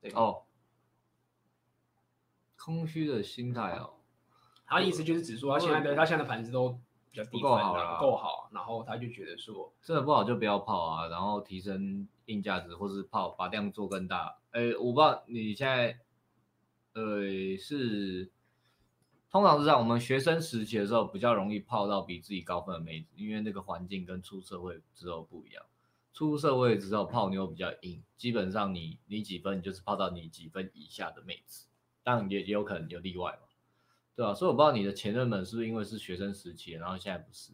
[0.00, 0.44] 对哦，
[2.56, 3.94] 空虚的心态哦。
[4.66, 6.78] 他意思就是指说，他现在的他现在的盘子都
[7.10, 14.38] 比较低分，不够好了，不够好，然后他就觉得说，真的不好就不要泡啊，然后提升硬价值，或是泡把量做更大。
[14.50, 16.00] 哎，我不知道你现在，
[16.94, 18.30] 呃，是。
[19.30, 25.62] 通常是在我们学生时期的时候，比较容易泡到比自己高分的妹子，因为那个环境跟出社会之后不一样。
[26.14, 31.66] 出社会之后泡妞比较硬，基本上你你几分，你就是泡到你几分以下的妹子，
[32.02, 33.48] 当然也也有可能有例外嘛，
[34.16, 34.34] 对吧？
[34.34, 37.52] 所以我不知道你的前任们是不是因为是学生时期，然后现在不是。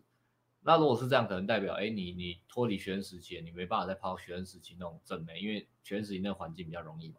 [0.62, 7.16] 那如果是这样，可能代表哎，你你脱离学生时期，你没办法再泡学生时期那种正妹，因为学生时期那环境比较容易嘛。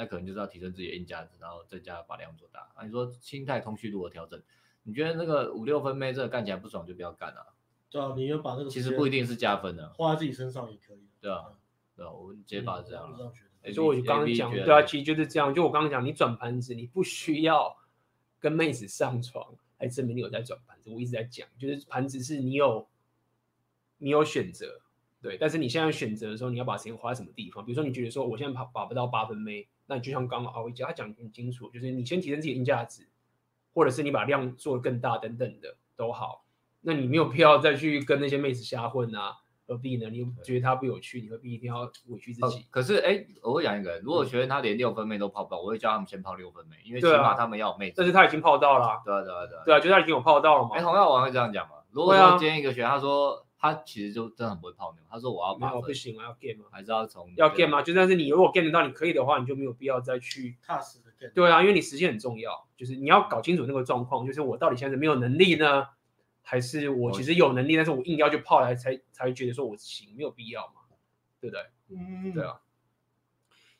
[0.00, 2.60] 那可能就是要提升自己的硬价值，然后再加把量做大。
[2.74, 4.42] 啊，你说心态空虚如何调整？
[4.84, 7.52] 你觉得那个五六分妹这个干起来不爽就不要干了。
[7.90, 11.06] 对啊，你要把那个其实不一定是加分的，花在自己身上也可以。
[11.20, 11.52] 对啊，
[11.94, 13.18] 对啊，我们解法是这样的。
[13.74, 15.54] 所以我就刚刚讲，对啊，其实就是这样。
[15.54, 17.76] 就我刚刚讲，你转盘子，你不需要
[18.38, 20.88] 跟妹子上床来证明你有在转盘子。
[20.88, 22.88] 我一直在讲，就是盘子是你有
[23.98, 24.80] 你有选择，
[25.20, 25.36] 对。
[25.36, 27.62] 但是你现在选择的时候，你要把时间花在什么地方？
[27.62, 29.68] 比如说，你觉得说我现在把把不到八分妹。
[29.90, 33.08] 那你就像刚刚阿威讲，他讲很清楚，就是你先提升自己的硬价值，
[33.74, 36.44] 或者是你把量做得更大等等的都好。
[36.82, 40.08] 那你没有必要再去跟那些妹子瞎混啊，何必呢？
[40.08, 42.58] 你觉得他不有趣，你何必一定要委屈自己？
[42.58, 47.94] 呃、可是哎，我会讲一个，如果学员他连六分妹都泡不到，我会叫他们先泡六分妹，因为起码他们要有妹子。
[47.96, 50.76] 但是他已经泡到了，对啊对啊对啊，对啊，就他已经有泡到了嘛。
[50.76, 51.74] 哎，红药丸会这样讲嘛？
[51.90, 53.44] 如果说今天一个学员他说。
[53.60, 55.02] 他其实就真的很不会泡妞。
[55.10, 57.82] 他说：“我要八分，不行，我要 game 还是要从要 game 吗？
[57.82, 61.30] 就但是你如果 game 得到，你可以的话，你就没有必要再去踏实的 game。
[61.34, 65.88] 对啊，因为你时间很重要，就是你要搞清楚那个状况，就是我到底现在是没有能力呢，
[66.40, 70.80] 还是我其实有能力，但是我硬要去泡来才才觉得说我行，没有必要嘛，
[71.38, 71.66] 对不对？
[71.90, 72.60] 嗯，对啊。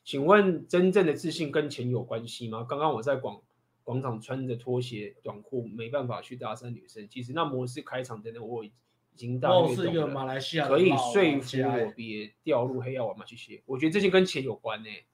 [0.03, 2.65] 请问真正的自信跟钱有关系吗？
[2.67, 3.41] 刚刚我在广
[3.83, 7.07] 广场穿着拖鞋短裤，没办法去搭讪女生。
[7.09, 8.71] 其实那模式开场真的我已
[9.15, 13.25] 经大约懂了，可以说服我别掉入黑药丸嘛？
[13.25, 13.61] 谢谢。
[13.65, 15.05] 我觉得这些跟钱有关呢、欸，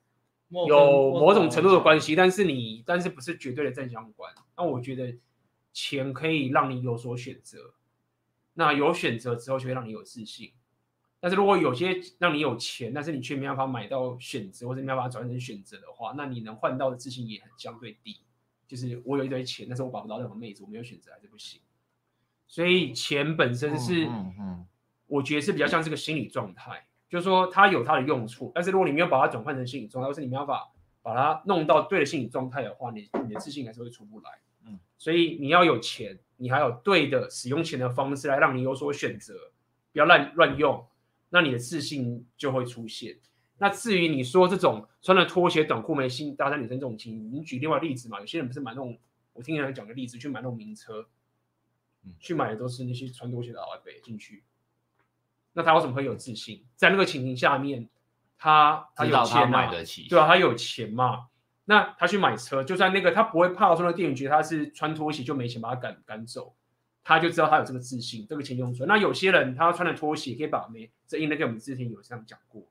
[0.67, 4.33] 有某种程度的关系，但是你但是不是绝对的正相关。
[4.55, 5.17] 那我觉得
[5.73, 7.73] 钱可以让你有所选择，
[8.53, 10.53] 那有选择之后就会让你有自信。
[11.19, 18.17] 但是如果有些让你有钱，但是你却没办法买到选择，或者没办法转换成选择的话，那你能换到的自信也很相对低。
[18.67, 21.59] 就是我有一堆钱，但是我管不到任何妹子，我没有选择还是不行。
[22.47, 24.09] 所以钱本身是，
[25.05, 30.71] 我觉得是比较像是个心理状态，就是说它有它的用处，但是如果你没有把它转换成心理状态，或是你没办法
[31.01, 34.31] 把它弄到对的心理状态的话，你你的自信还是会出不来。
[34.65, 39.33] 嗯，所以你要有钱，你还有对的使用钱的方式来让你有所选择，
[39.91, 40.85] 不要乱乱用。
[41.29, 43.17] 那你的自信就会出现。
[43.57, 48.19] 那至于你说这种穿了拖鞋短裤没心搭讪女生这种情，你举另外例子嘛？
[48.19, 48.97] 有些人不是买那种，
[49.33, 51.07] 我听人家讲个例子，去买那种名车，嗯，
[52.19, 54.43] 去买的都是那些穿拖鞋的老外进去。
[55.53, 56.63] 那他为什么会有自信？
[56.75, 57.89] 在那个情形下面，
[58.37, 61.27] 他他有钱买得起，对啊，他有钱嘛。
[61.65, 66.55] 那他去买车，就算那个他不会怕说那店员觉得他是穿拖鞋就没钱把他赶赶走。
[67.03, 68.87] 他就知道他有这个自信，这个钱用出来。
[68.87, 72.61] 那有些人他穿的拖鞋可以把妹，这应该跟我们之前有这样讲过。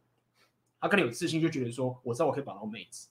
[0.79, 3.09] 他可能有自信，就觉得说我知道我可以把到妹子。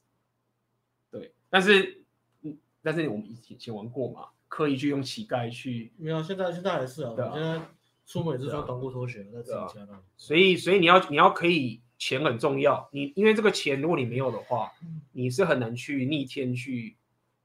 [1.09, 2.03] 对，但是
[2.43, 5.91] 嗯，但是我们以前玩过嘛，刻意去用乞丐去。
[5.97, 7.13] 没有，现在现在还是啊。
[7.13, 7.33] 对啊。
[7.33, 7.61] 现在
[8.05, 10.01] 出门也是穿短裤拖鞋，在自己家那。
[10.15, 14.71] 所以所以你要你要可以钱很重要，你因为这个钱如果你没有的话，
[15.11, 16.95] 你是很难去逆天去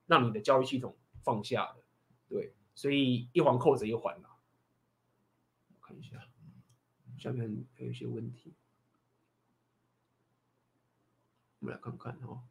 [0.06, 1.82] 让你的教育系统放下的。
[2.28, 2.54] 对。
[2.76, 4.28] 所以一环扣着一环嘛，
[5.68, 6.28] 我看一下，
[7.18, 8.54] 下面还有一些问题，
[11.58, 12.42] 我们来看看哦。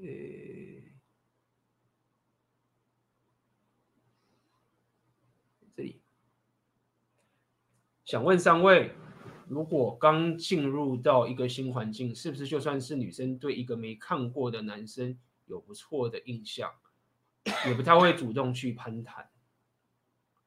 [0.00, 0.82] 诶，
[5.74, 6.00] 这里
[8.12, 8.90] 想问三位，
[9.48, 16.70] 如果刚进入到一个新环境，是不是就算是女生对一个没看过的男生有不错的印象？
[17.66, 19.26] 也不太会主动去攀谈，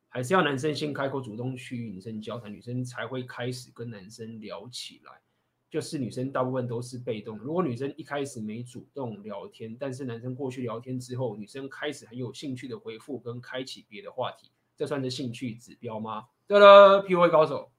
[0.10, 5.14] 还是要男生先开口主动去与女生交谈，女生才会开始跟男生聊起来。
[5.68, 16.26] 就是女生大部分都是被动，如果女生一开始没主动聊天，但是男生过去聊天之后，女生开始很有兴趣的回复跟开启别的话题，这算是兴趣指标吗？
[16.48, 17.72] 对了，PUA 高手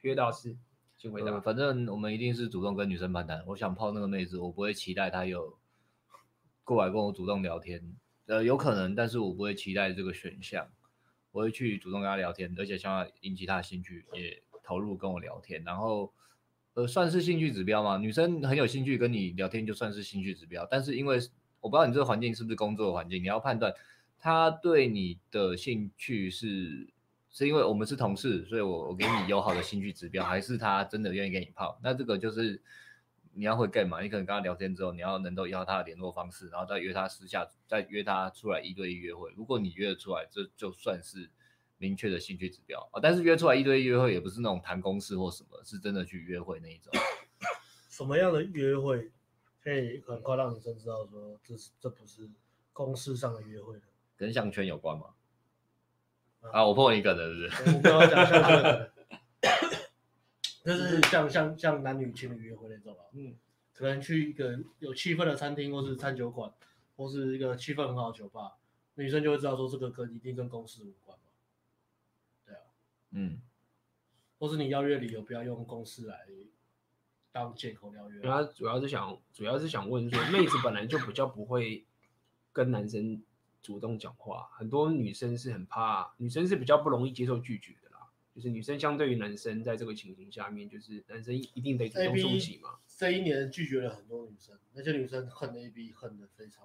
[0.00, 0.56] ，PUA 大师，
[0.96, 1.40] 请回答。
[1.40, 3.44] 反正我们一定是主动跟女生攀谈。
[3.46, 5.58] 我想泡那个妹子，我不会期待她有。
[6.64, 7.96] 过来跟我主动聊天，
[8.26, 10.70] 呃，有可能，但是我不会期待这个选项，
[11.32, 16.14] 我会去主动跟她聊天，而且想要引起她的兴趣，也投入跟我聊天，然后，
[16.74, 17.98] 呃，算是兴趣指标嘛？
[17.98, 20.64] 女生很有兴趣跟你聊天，就算是兴趣指标。
[20.70, 21.18] 但是因为
[21.60, 23.74] 我不知道你这个环境是不是工作的环境，你要判断
[24.22, 26.88] 他对你的兴趣是
[27.28, 31.78] 是因为我们是同事，所以我我给你友好的兴趣指标，还是他真的愿意跟你泡？
[31.82, 32.62] 那这个就是。
[33.34, 34.02] 你要会 game 嘛？
[34.02, 39.32] 你可能跟他聊天之后，你要能够要他的联络方式，然后再约他私下，再约他出来一对一约会。
[39.34, 41.30] 如果你约得出来，这就算是
[41.78, 43.00] 明确的兴趣指标啊。
[43.02, 46.92] 但是约出来一对一约会也不是那种谈公事或什么，是真的去约会那一种。
[47.88, 49.10] 什么样的约会
[49.64, 52.28] 可以很快让女生知道说这是这不是
[52.74, 53.80] 公事上的约会？
[54.22, 55.06] 跟项圈有关吗？
[56.42, 57.76] 啊，啊我碰一个的，是不是？
[57.76, 58.90] 我刚刚讲项圈。
[60.64, 63.34] 就是像像像男女情侣约会那种啊，嗯，
[63.72, 66.52] 可能去一个有气氛的餐厅，或是餐酒馆，
[66.96, 68.52] 或是一个气氛很好的酒吧，
[68.94, 71.24] 女生就会知道说这个跟一定跟公司无关嘛，
[72.46, 72.60] 对啊，
[73.10, 73.40] 嗯，
[74.38, 76.28] 或是你邀约理由不要用公司来
[77.32, 81.84] 当借口邀约，他主要是想主要是想问说，妹子本来就比较不会
[82.52, 83.20] 跟男生
[83.62, 88.08] 主动讲话，很多女生是很怕，女生是比较不容易接受拒绝的啦。
[88.34, 92.70] 就是女生相对于男生，在这个情形下面，就是男生一定得主动出击嘛。
[92.88, 96.64] 这一年拒绝了很多女生，那些女生恨 AB 恨得非常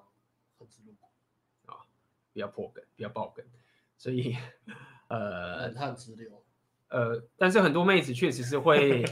[0.57, 1.85] 恨之入骨啊，
[2.33, 3.45] 比较破梗，比较爆梗，
[3.97, 4.35] 所以
[5.07, 6.43] 呃，冷汗直流。
[6.89, 9.03] 呃，但是很多妹子确实是会，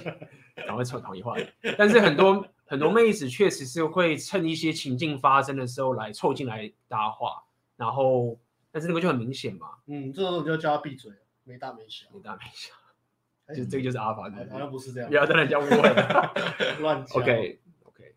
[0.56, 1.36] 赶快说同一话。
[1.78, 7.44] 但是很多很多妹子确实是会趁一些情境发生的时候来凑进来搭话，
[7.78, 8.40] 然后，
[8.72, 9.72] 但是那个就很明显嘛。
[9.88, 11.12] 嗯，这时候你就叫他闭嘴。
[11.48, 12.74] 没大没小，没大没小，
[13.54, 15.78] 就这个就是阿法，好像不是这样，不要在那讲误会
[16.82, 17.22] 乱讲。
[17.22, 18.16] OK OK，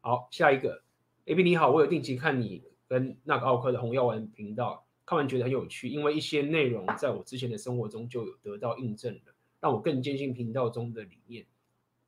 [0.00, 0.82] 好，下一个
[1.26, 11.44] ，AB 你好，我有定期看你跟那个奥克的红药丸频道，看完觉得很有趣，因为一些内容在我之前的生活中就有得到印证了，让我更坚信频道中的理念。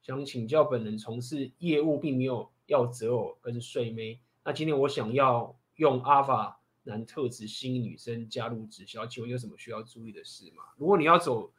[0.01, 10.65] 想请教本人从事业务并没有要择偶跟睡妹，那今天我想要用阿法男特质吸引女生加入直销，请问有什么需要注意的事吗？
[10.77, 11.53] 如果你要走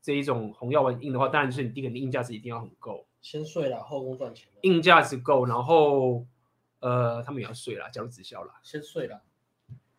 [0.00, 6.26] 这一种红药丸硬的话，当然就是你第一个硬价值一定要很够，先睡了后宫赚钱，硬价值够，然后
[6.80, 9.22] 呃他们也要睡了，加入直销了，先睡了，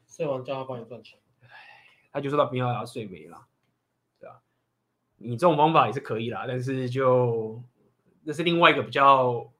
[0.07, 1.19] 睡完叫他帮你赚钱，
[2.11, 3.47] 他就说他不要要睡没了，
[4.19, 4.41] 对啊？
[5.17, 7.63] 你这种方法也是可以啦，但是就
[8.23, 9.51] 那是另外一个比较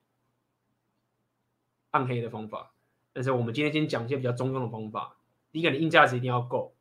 [1.92, 2.75] 暗黑的方法。
[3.16, 5.16] 但是我们今天先讲一些比较中庸的方法。
[5.54, 6.74] 第一个，你硬价值一定要够；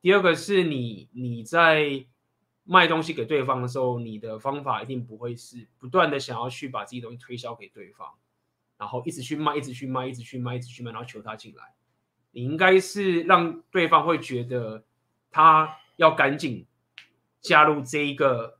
[0.00, 2.06] 第二个是你你在
[2.64, 8.08] 卖东西给对方的时候，你的方法一定不会是不断的想要去把自己东西推销给对方，
[8.78, 11.74] 然后一直去卖，一直去卖，一直去卖，一直去卖，然后求他进来。
[12.30, 14.86] 你应该是让对方会觉得
[15.30, 16.66] 他要赶紧
[17.42, 18.58] 加入这一个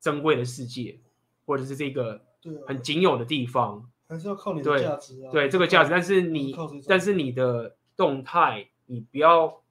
[0.00, 0.98] 珍贵的世界，
[1.46, 2.24] 或者是这个
[2.66, 3.91] 很仅有的地方。
[4.12, 6.54] 还是要靠你的价值啊，对，对这个价值，但是你，
[6.86, 9.62] 但是你的动态，你不要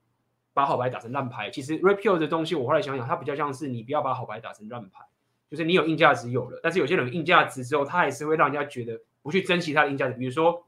[0.53, 1.51] 把好牌打成烂牌。
[1.51, 5.05] 其实 Rapio 的东西，我后来想想，它比较像是你不要把好牌打成烂牌，
[5.49, 10.15] 就是你有硬价值有了，但是有些人硬价值之后，他还是会让人家觉得不去珍惜他的硬价值。
[10.15, 10.65] 比如说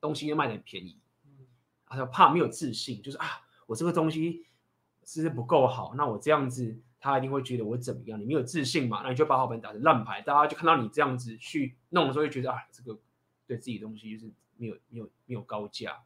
[0.00, 0.98] 东西又卖的很便宜，
[1.86, 3.26] 他说怕没有自信，就是啊，
[3.66, 4.44] 我这个东西
[5.04, 5.94] 是不是不够好？
[5.96, 6.78] 那我这样子。
[7.02, 8.18] 他一定会觉得我怎么样？
[8.18, 9.00] 你没有自信嘛？
[9.02, 12.96] 那你就把好牌打成烂牌，大家就看到你这样子去弄的时候，就觉得啊，这个
[13.44, 15.98] 对自己的东西就是没有没有没有高价，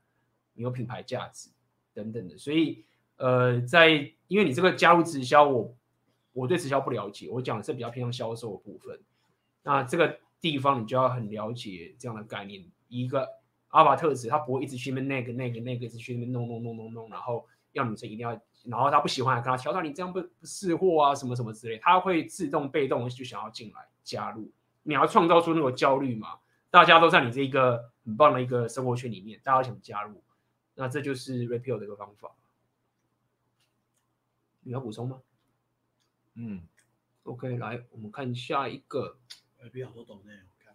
[0.55, 1.50] 没有品牌价值
[1.92, 2.39] 等等的。
[2.39, 2.83] 所以
[3.16, 5.76] 呃，在因为你这个加入直销，我
[6.33, 8.99] 我对直销不了解，我讲的是比较偏向销售的部分。
[9.62, 12.65] 那这个地方你就要很了解这样的概念。
[12.89, 13.28] 一个
[13.68, 18.40] 阿法特质，他不会一直去那那个那个那个一直去那边弄弄弄弄弄，然后要女生一定要。
[18.64, 24.50] 然后他不喜欢，跟他挑到你这样不不识货啊，什么什么之类，他会自动被动就想要进来加入。
[24.82, 26.40] 你要创造出那个焦虑嘛？
[26.68, 30.20] 大家都在你这一个很棒的一个生活圈里面，大家想加入，
[30.74, 32.32] 那这就是 repeal 的一个方法。
[34.62, 35.22] 你要补充吗？
[36.34, 36.66] 嗯
[37.22, 39.16] ，OK，来，我们看下一个。
[39.62, 40.74] 哎，比较多懂的，我看。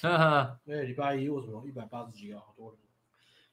[0.00, 2.78] 哈哈，那礼拜一为什么一百八十几个，好多人。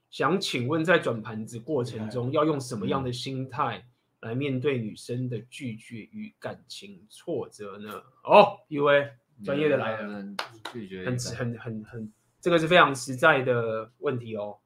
[0.09, 3.85] 想请问，在转盘子过程中，要用什么样的心态
[4.21, 8.01] 来面对女生的拒绝与感情挫折呢？
[8.23, 9.11] 哦，一位
[9.43, 10.25] 专业的来了，
[10.71, 14.59] 拒绝很很很很，这个是非常实在的问题哦。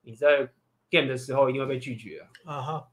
[0.00, 0.50] 你在
[0.90, 2.54] game 的时候一定会被拒绝啊！
[2.54, 2.88] 啊哈，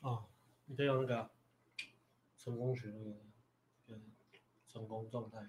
[0.00, 0.24] 哦，
[0.64, 1.30] 你可以用那个
[2.38, 4.00] 成功学那个
[4.66, 5.46] 成功状态。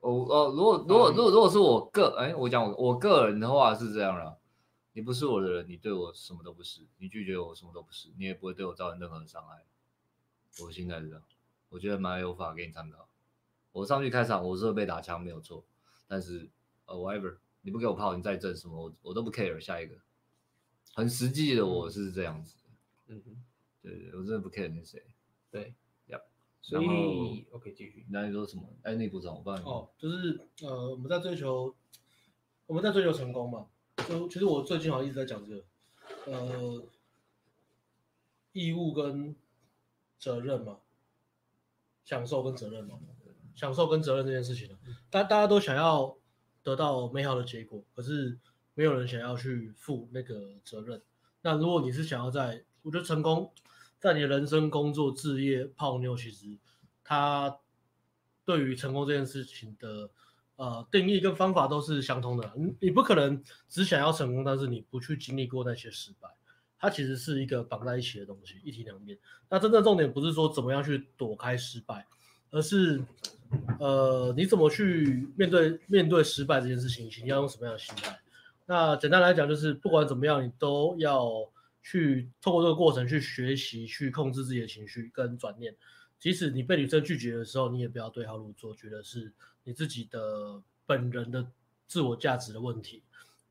[0.00, 4.38] 哦哦，如果如果如果如果是我个哎，我讲我我个人的话是这样了，
[4.92, 9.64] 你不是我的人，你对我什么都不是，你拒绝我什么都不是，你也不会对我造成任何的伤害。
[10.60, 11.22] 我现在是这样，
[11.68, 13.08] 我觉得蛮有法给你参考。
[13.72, 15.64] 我上去开场，我是会被打枪没有错，
[16.06, 16.48] 但是
[16.86, 19.58] 呃，whatever，你不给我炮，你再震什么，我我都不 care。
[19.60, 19.96] 下一个，
[20.94, 22.54] 很实际的，我是这样子。
[23.08, 23.36] 嗯哼，
[23.82, 25.02] 对对，我真的不 care 那是谁。
[25.50, 25.74] 对。
[26.68, 28.04] 所以，OK，继续。
[28.10, 28.62] 那你说什么？
[28.82, 29.56] 哎，那不怎么办？
[29.62, 31.74] 哦，就是呃，我们在追求，
[32.66, 33.68] 我们在追求成功嘛。
[34.06, 35.64] 就其实我最近好像一直在讲这个，
[36.26, 36.82] 呃，
[38.52, 39.34] 义务跟
[40.18, 40.80] 责任嘛，
[42.04, 42.98] 享受跟责任嘛，
[43.56, 46.18] 享受跟责任这件事情呢，大大家都想要
[46.62, 48.38] 得到美好的结果，可是
[48.74, 51.00] 没有人想要去负那个责任。
[51.40, 53.50] 那如果你是想要在，我觉得成功。
[54.00, 56.46] 在你的人生、工作、置业、泡妞，其实
[57.02, 57.58] 他
[58.44, 60.08] 对于成功这件事情的
[60.54, 62.52] 呃定义跟方法都是相通的。
[62.56, 66.28] 你你不可能只想要成功，但是你不去经历过那些失败，
[66.78, 69.18] 它其实是一个绑在一起的东西，一体两面。
[69.50, 72.06] 那真正重点不是说怎么样去躲开失败，
[72.50, 73.02] 而是
[73.80, 78.20] 呃你怎么去面对面对失败这件事情，你要用什么样的心态？
[78.66, 81.50] 那简单来讲，就是不管怎么样，你都要。
[81.90, 85.74] 去透过这个过程去学习，去控制自己的情绪跟转念。
[86.20, 89.32] 即使你被女生拒绝的时候，你也不要对号入座，觉得是
[89.64, 91.50] 你自己的本人的
[91.86, 93.02] 自我价值的问题，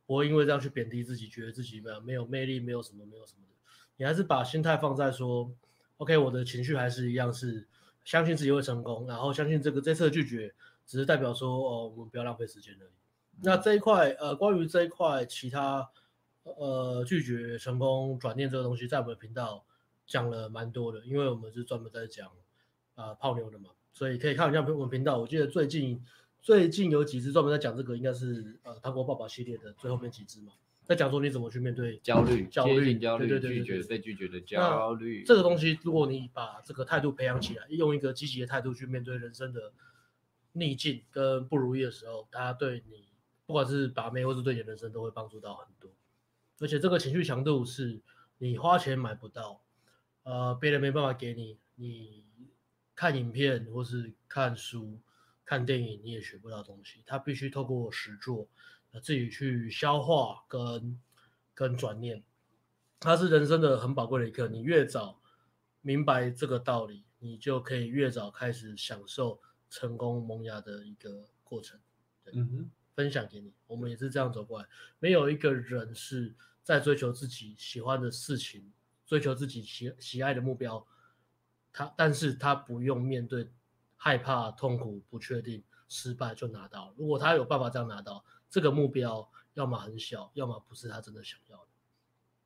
[0.05, 3.55] 不会因为这样去贬低自己，觉得自己没有没有魅力，没有什么没有什么的。
[3.95, 5.51] 你还是把心态放在说
[5.97, 7.65] ，OK，我的情绪还是一样是
[8.05, 10.53] 相信自己会成功，然后相信这个这次的拒绝
[10.85, 12.91] 只是代表说，哦，我们不要浪费时间而已。
[13.41, 15.89] 那这一块，呃，关于这一块其他。
[16.57, 19.65] 呃，拒绝成功转念这个东西，在我们的频道
[20.05, 22.27] 讲了蛮多的，因为我们是专门在讲
[22.95, 25.17] 啊、呃、泡妞的嘛，所以可以看一下我们频道。
[25.17, 26.01] 我记得最近
[26.41, 30.53] 最近有几支专门在讲这个，应该是呃糖果爸爸系列的最后面几支嘛。
[30.85, 35.21] 在讲说你怎么去面对焦虑、焦虑、焦虑、对对对拒绝、被拒绝的焦虑。
[35.25, 39.73] 这个东西，如果你把这个态度培养起来，用一个积极的态度去面对人生的
[40.53, 43.03] 逆境跟不如意的时候，大家对你
[43.45, 45.91] 不管是把妹或是对你的人生都会帮助到很多。
[46.59, 48.01] 而且这个情绪强度是
[48.37, 49.61] 你花钱买不到，
[50.23, 52.25] 呃，别人没办法给你，你
[52.95, 54.99] 看影片或是看书、
[55.45, 58.47] 看电影你也学不到东西，他必须透过实作。
[59.03, 60.99] 自己去消化跟
[61.53, 62.23] 跟转念，
[62.99, 64.47] 它是人生的很宝贵的一课。
[64.47, 65.21] 你越早
[65.81, 71.79] 明白这个道理，你就可以越早开始享受成功萌芽的一个过程。
[72.33, 74.67] 嗯哼，分享给你，我们也是这样走过来。
[74.97, 78.73] 没有一个人是在追求自己喜欢的事情，
[79.05, 80.85] 追求自己喜喜爱的目标，
[81.71, 83.49] 他但是他不用面对
[83.95, 86.93] 害怕、痛苦、不确定、失败就拿到。
[86.97, 88.25] 如果他有办法这样拿到。
[88.49, 91.67] 这个目标要么很小，要么不是他真的想要的。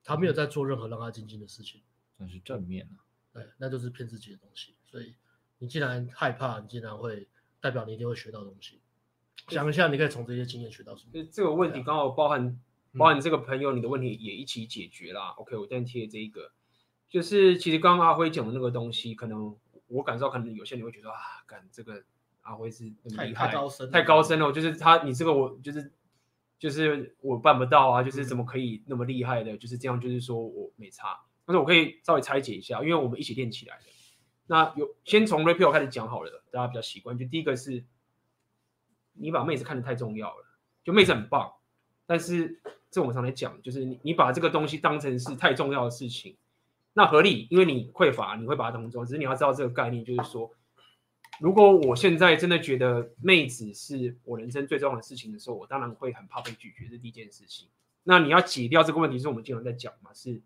[0.03, 1.83] 他没有在做任何让他精进的事情，
[2.17, 3.05] 那是正面啊。
[3.31, 4.75] 对，那就是骗自己的东西。
[4.83, 5.15] 所以
[5.59, 8.80] 你既然害怕，你既然会代表你一定会学到东西。
[9.47, 11.27] 想一下，你可以从这些经验学到什么？
[11.31, 12.59] 这个问题刚好包含
[12.97, 15.29] 包含这个朋友，你的问题也一起解决啦。
[15.37, 16.51] OK，我再贴这一个，
[17.09, 19.55] 就是其实刚刚阿辉讲的那个东西，可能
[19.87, 22.03] 我感受到，可能有些人会觉得啊，感这个。
[22.43, 24.51] 阿辉是太高深，太高深了。
[24.51, 25.93] 就是他，你这个我就是
[26.57, 29.55] 就是我办不到啊，就是怎么可以那么厉害的？
[29.55, 31.19] 就是这样，就是说我没差。
[31.45, 33.83] 但是我可以稍微拆解一下，因为我们一起练起来的。
[34.47, 37.15] 那有先从 rapio 开始讲好了，大家比较习惯。
[37.15, 37.85] 就第一个是，
[39.21, 40.45] 你把妹子看得太重要了，
[40.83, 41.53] 就妹子很棒，
[42.05, 42.59] 但是
[42.89, 46.35] 这我们常来讲，就是你你把这个东西当成是太重要的事情，
[46.93, 49.05] 那合理，因为你匮乏，你会把它当重要。
[49.05, 50.51] 只是你要知道这个概念，就是说。
[51.39, 57.67] 如果我现在真的觉得妹子是我人生最重要的事情的时候，我当然会很怕被拒绝，这是第一件事情。
[58.03, 60.39] 那你要解掉这个问题，是我们经常在讲嘛，是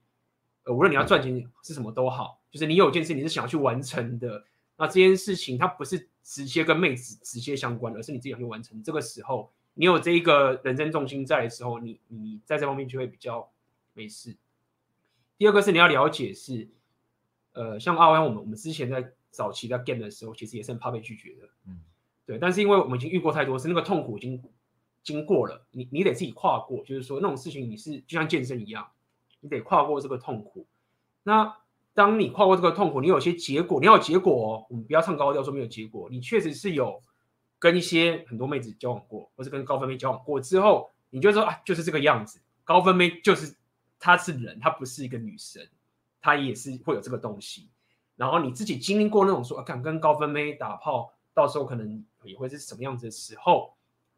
[0.64, 4.45] 呃，无论你要赚钱是什么都好，就是你有件事你是想要去完成的，
[4.78, 8.84] 那这件事情它不是直接跟妹子直接相关，而是你自己想去完成。
[8.84, 13.50] 这个时候，你有这一个人生重心在的时候，你你在这方面就会比较
[13.94, 14.36] 没事。
[15.38, 16.68] 第二个是你要了解是，
[17.54, 19.14] 呃，像阿湾我们我们之前在。
[19.36, 21.82] 早期在 game 的时候，其实也是很怕被拒绝的，嗯，
[22.26, 22.40] 对。
[22.40, 24.42] 但是因为我们已经遇过太多次，那个痛苦已经
[25.04, 26.86] 经过了，你你得自己跨过。
[26.86, 28.90] 就是说那种事情，你是就像健身一样，
[29.42, 30.66] 你得跨过这个痛苦。
[31.24, 31.54] 那
[31.96, 34.68] 当你跨过这个痛苦，你有些结果，你要有结果哦。
[34.70, 37.02] 我们不要唱高调说没有结果，你确实是有
[37.58, 42.40] 跟一些很多妹子交往过，或是跟高分妹交往过之后，你就说啊，就是这个样子。
[42.66, 43.56] 高分妹就是
[43.98, 45.66] 她是人，她不是一个女神，
[46.22, 47.70] 她也是会有这个东西。
[48.18, 53.74] 然后你自己经历过那种说啊，敢跟高分妹打炮，到时候可能也会是什么样子的时候，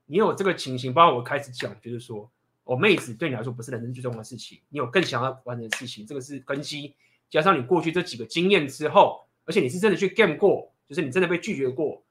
[0.08, 2.28] 你有这个情形，包括我开始讲，就是说，
[2.64, 6.96] 哦，妹子对你来说不是人生最重要的事情，你有更想要完成的事情，这个是根基，
[7.30, 12.04] 加上你过去这几个经验之后，而且你是真的去 game 过，就是你真的被拒绝过，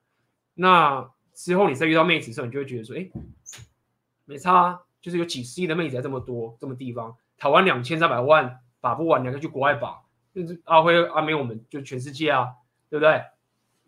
[0.55, 3.09] 那之后你再遇到妹子的时候，你就会觉得说，哎，
[4.25, 10.03] 没差啊，就是有几十亿的妹子在这么多这么地方，台湾两千三百万把不完，你还可以去国外把。
[10.35, 12.49] 就是阿辉阿妹，我们就全世界啊，
[12.91, 13.23] 对不对？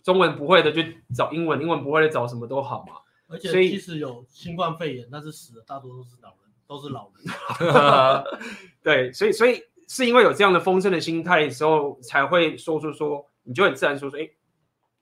[0.03, 0.83] 中文不会的就
[1.15, 2.95] 找英文，英文不会的找什么都好嘛。
[3.27, 8.25] 而且即使有新冠肺炎，但是死的大多都是老人，都是老人。
[8.83, 14.31] 对，所以所以是因为有这样的丰盛的心态的时候，才会说出说，你就很自然说说，哎，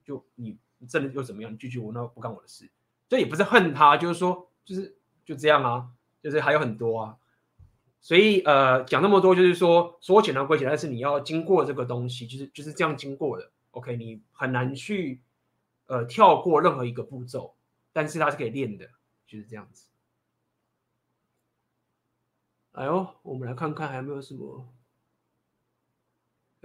[0.04, 0.56] 就你
[0.88, 1.52] 真的又怎么样？
[1.52, 2.70] 你拒绝我，那不干我的事。
[3.08, 5.88] 这也不是恨他，就是说，就是就这样啊，
[6.22, 7.16] 就是还有很多啊。
[8.00, 13.50] 所以呃，讲那么多就是说，说简单归简单，但是你要经过这个东西，就是就是这样经过的。
[13.72, 15.20] OK，你很难去
[15.86, 17.56] 呃跳过任何一个步骤，
[17.92, 18.88] 但是它是可以练的，
[19.26, 19.88] 就是这样子。
[22.72, 24.68] 哎呦，我们来看看还有没有什么。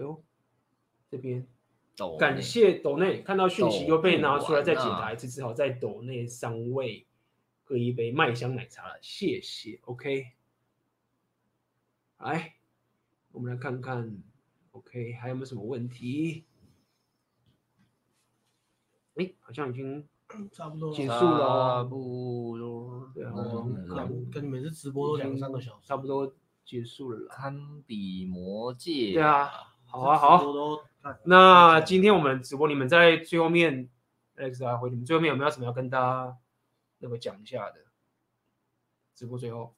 [0.01, 0.23] 哎呦，
[1.09, 1.45] 这边，
[2.17, 7.05] 感谢斗内看到讯息又被拿出来再检查一次，只好在斗内三位
[7.63, 9.79] 喝一杯麦香奶茶了，谢谢。
[9.83, 10.31] OK。
[12.17, 12.55] 来，
[13.31, 14.23] 我们来看看
[14.71, 16.45] ，OK，还有没有什么问题？
[19.15, 20.07] 哎，好像已经
[20.51, 23.11] 差不多结束了，差不多。
[23.13, 23.33] 对啊，
[24.07, 27.27] 跟跟你每次直播都两三个小时，差不多结束了。
[27.27, 29.13] 堪比魔戒。
[29.13, 30.41] 对啊，好啊，好。
[31.25, 33.89] 那今天我们直播，你们在最后面
[34.37, 36.37] ，Alex 阿辉，你们最后面有没有什么要跟大家
[36.99, 37.81] 那个讲一下的？
[39.13, 39.75] 直播最后。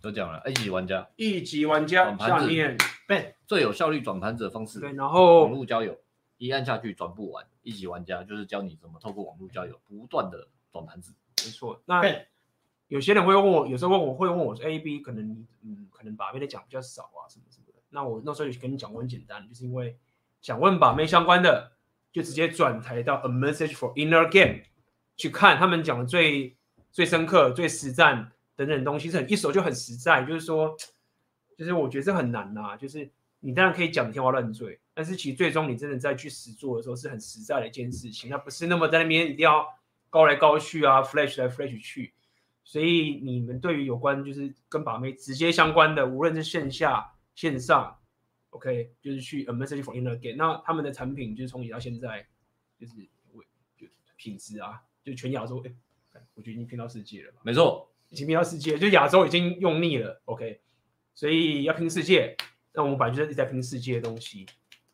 [0.00, 2.78] 都讲了，一级玩家，一级玩家下面
[3.08, 4.78] ，Ben 最有效率转盘子的方式。
[4.78, 5.98] 对，然后网络交友，
[6.36, 7.44] 一按下去转不完。
[7.62, 11.12] 一级玩家就是教你怎么透过网络交友不断的转盘子。
[11.44, 12.02] 没错，那
[12.86, 17.44] 有些人会问我，有时候问我会问我说，A B 可能嗯可能把妹的讲比较少啊什么。
[17.90, 19.96] 那我那时候就跟你讲过很简单，就是因为
[20.40, 21.72] 想问把妹相关的，
[22.12, 24.60] 就直接转台到 A Message for Inner Game
[25.16, 26.56] 去看他们讲的最
[26.90, 30.24] 最深刻、最实战等等东西，是很一手就很实在。
[30.24, 30.76] 就是说，
[31.56, 33.10] 就是我觉得这很难呐、就是
[33.40, 39.66] 你当然可以讲天花乱坠，但是其实最终你真的在去实做的时候，是很实在的一件事情，那不是那么在那边一定要
[40.10, 42.14] 高来高去啊，flash 来 flash 去。
[42.64, 47.96] 所以你们对于有关就是跟把妹直接相关的，无论是线下线上
[48.50, 52.26] ，OK，就是去 A Message for Inner Game，那他们的产品就是从以前到现在，
[52.76, 52.94] 就是
[53.32, 53.86] 为就
[54.16, 57.32] 品质啊，就全亚洲，哎，我觉得已经拼到世界了。
[57.44, 60.60] 没错，已经拼到世界，就亚洲已经用腻了，OK，
[61.14, 62.36] 所以要拼世界，
[62.72, 64.44] 那我们本来就是一直在拼世界的东西。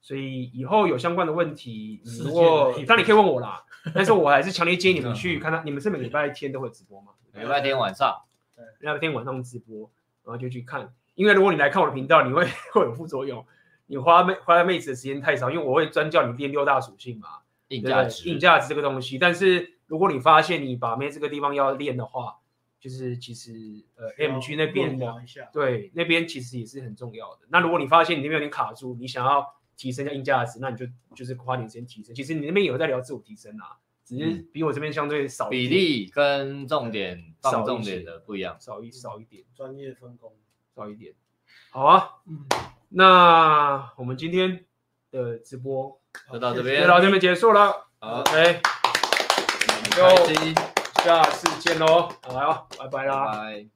[0.02, 3.64] 所以以后有相关的问题，如果当然你可以问我啦，
[3.94, 7.12] 但是我还是强烈建议你们去看他，你们是每个礼拜天都会直播吗？
[7.32, 8.22] 礼拜天晚上，
[8.54, 9.90] 对，礼拜天晚上直播，
[10.24, 10.92] 然后就去看。
[11.14, 13.44] 因为如果你来看我的频道，你会 会有副作用。
[13.86, 17.28] 你花妹花妹子的时间太少，因为我会专教你练六大属性嘛，
[17.68, 19.18] 硬价值，硬价值这个东西。
[19.18, 22.38] 但是如果你发现你把妹这个地方要练的话，
[22.80, 23.52] 就是其实
[23.96, 25.14] 呃 M 区那边的，
[25.52, 27.40] 对，那边其实也是很重要的。
[27.48, 32.14] 那如果你发现你那边有点卡住，你想要提升一下硬价值，那你就就是花点时间提升。
[32.14, 33.78] 其实你那边有在聊自我提升啊。
[34.06, 40.30] 只是比我这边相对少一点，比例跟重点放重点的不一样，少一少一点，专业分工
[40.74, 41.12] 少一点。
[41.70, 42.44] 好啊，嗯，
[42.88, 44.64] 那我们今天
[45.10, 46.00] 的直播
[46.32, 47.88] 就到这边，就到这边结束了。
[48.00, 48.60] 好，OK，
[49.90, 50.02] 就
[51.02, 53.32] 下次见喽，好啊，拜拜啦。
[53.32, 53.66] 拜。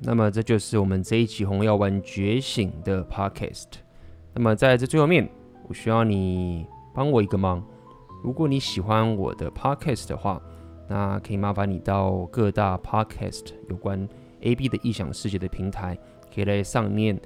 [0.00, 3.68] 那么这就是我们这一期红药丸觉醒的 Podcast。
[4.34, 5.28] 那么在这最后面，
[5.68, 6.66] 我需要你。
[6.96, 7.60] 帮我一个忙，
[8.22, 10.40] 如果你喜欢我的 podcast 的话，
[10.88, 14.08] 那可以麻烦你到各大 podcast 有关
[14.40, 15.98] AB 的异想世界的平台，
[16.34, 17.18] 可以在上面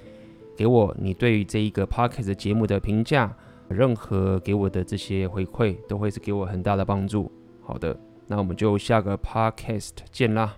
[0.57, 3.35] 给我你对于这一个 podcast 节目的评价，
[3.69, 7.31] 任何给我的这些回馈都会是给我很大的帮助。
[7.63, 10.57] 好的，那我们就下个 podcast 见啦。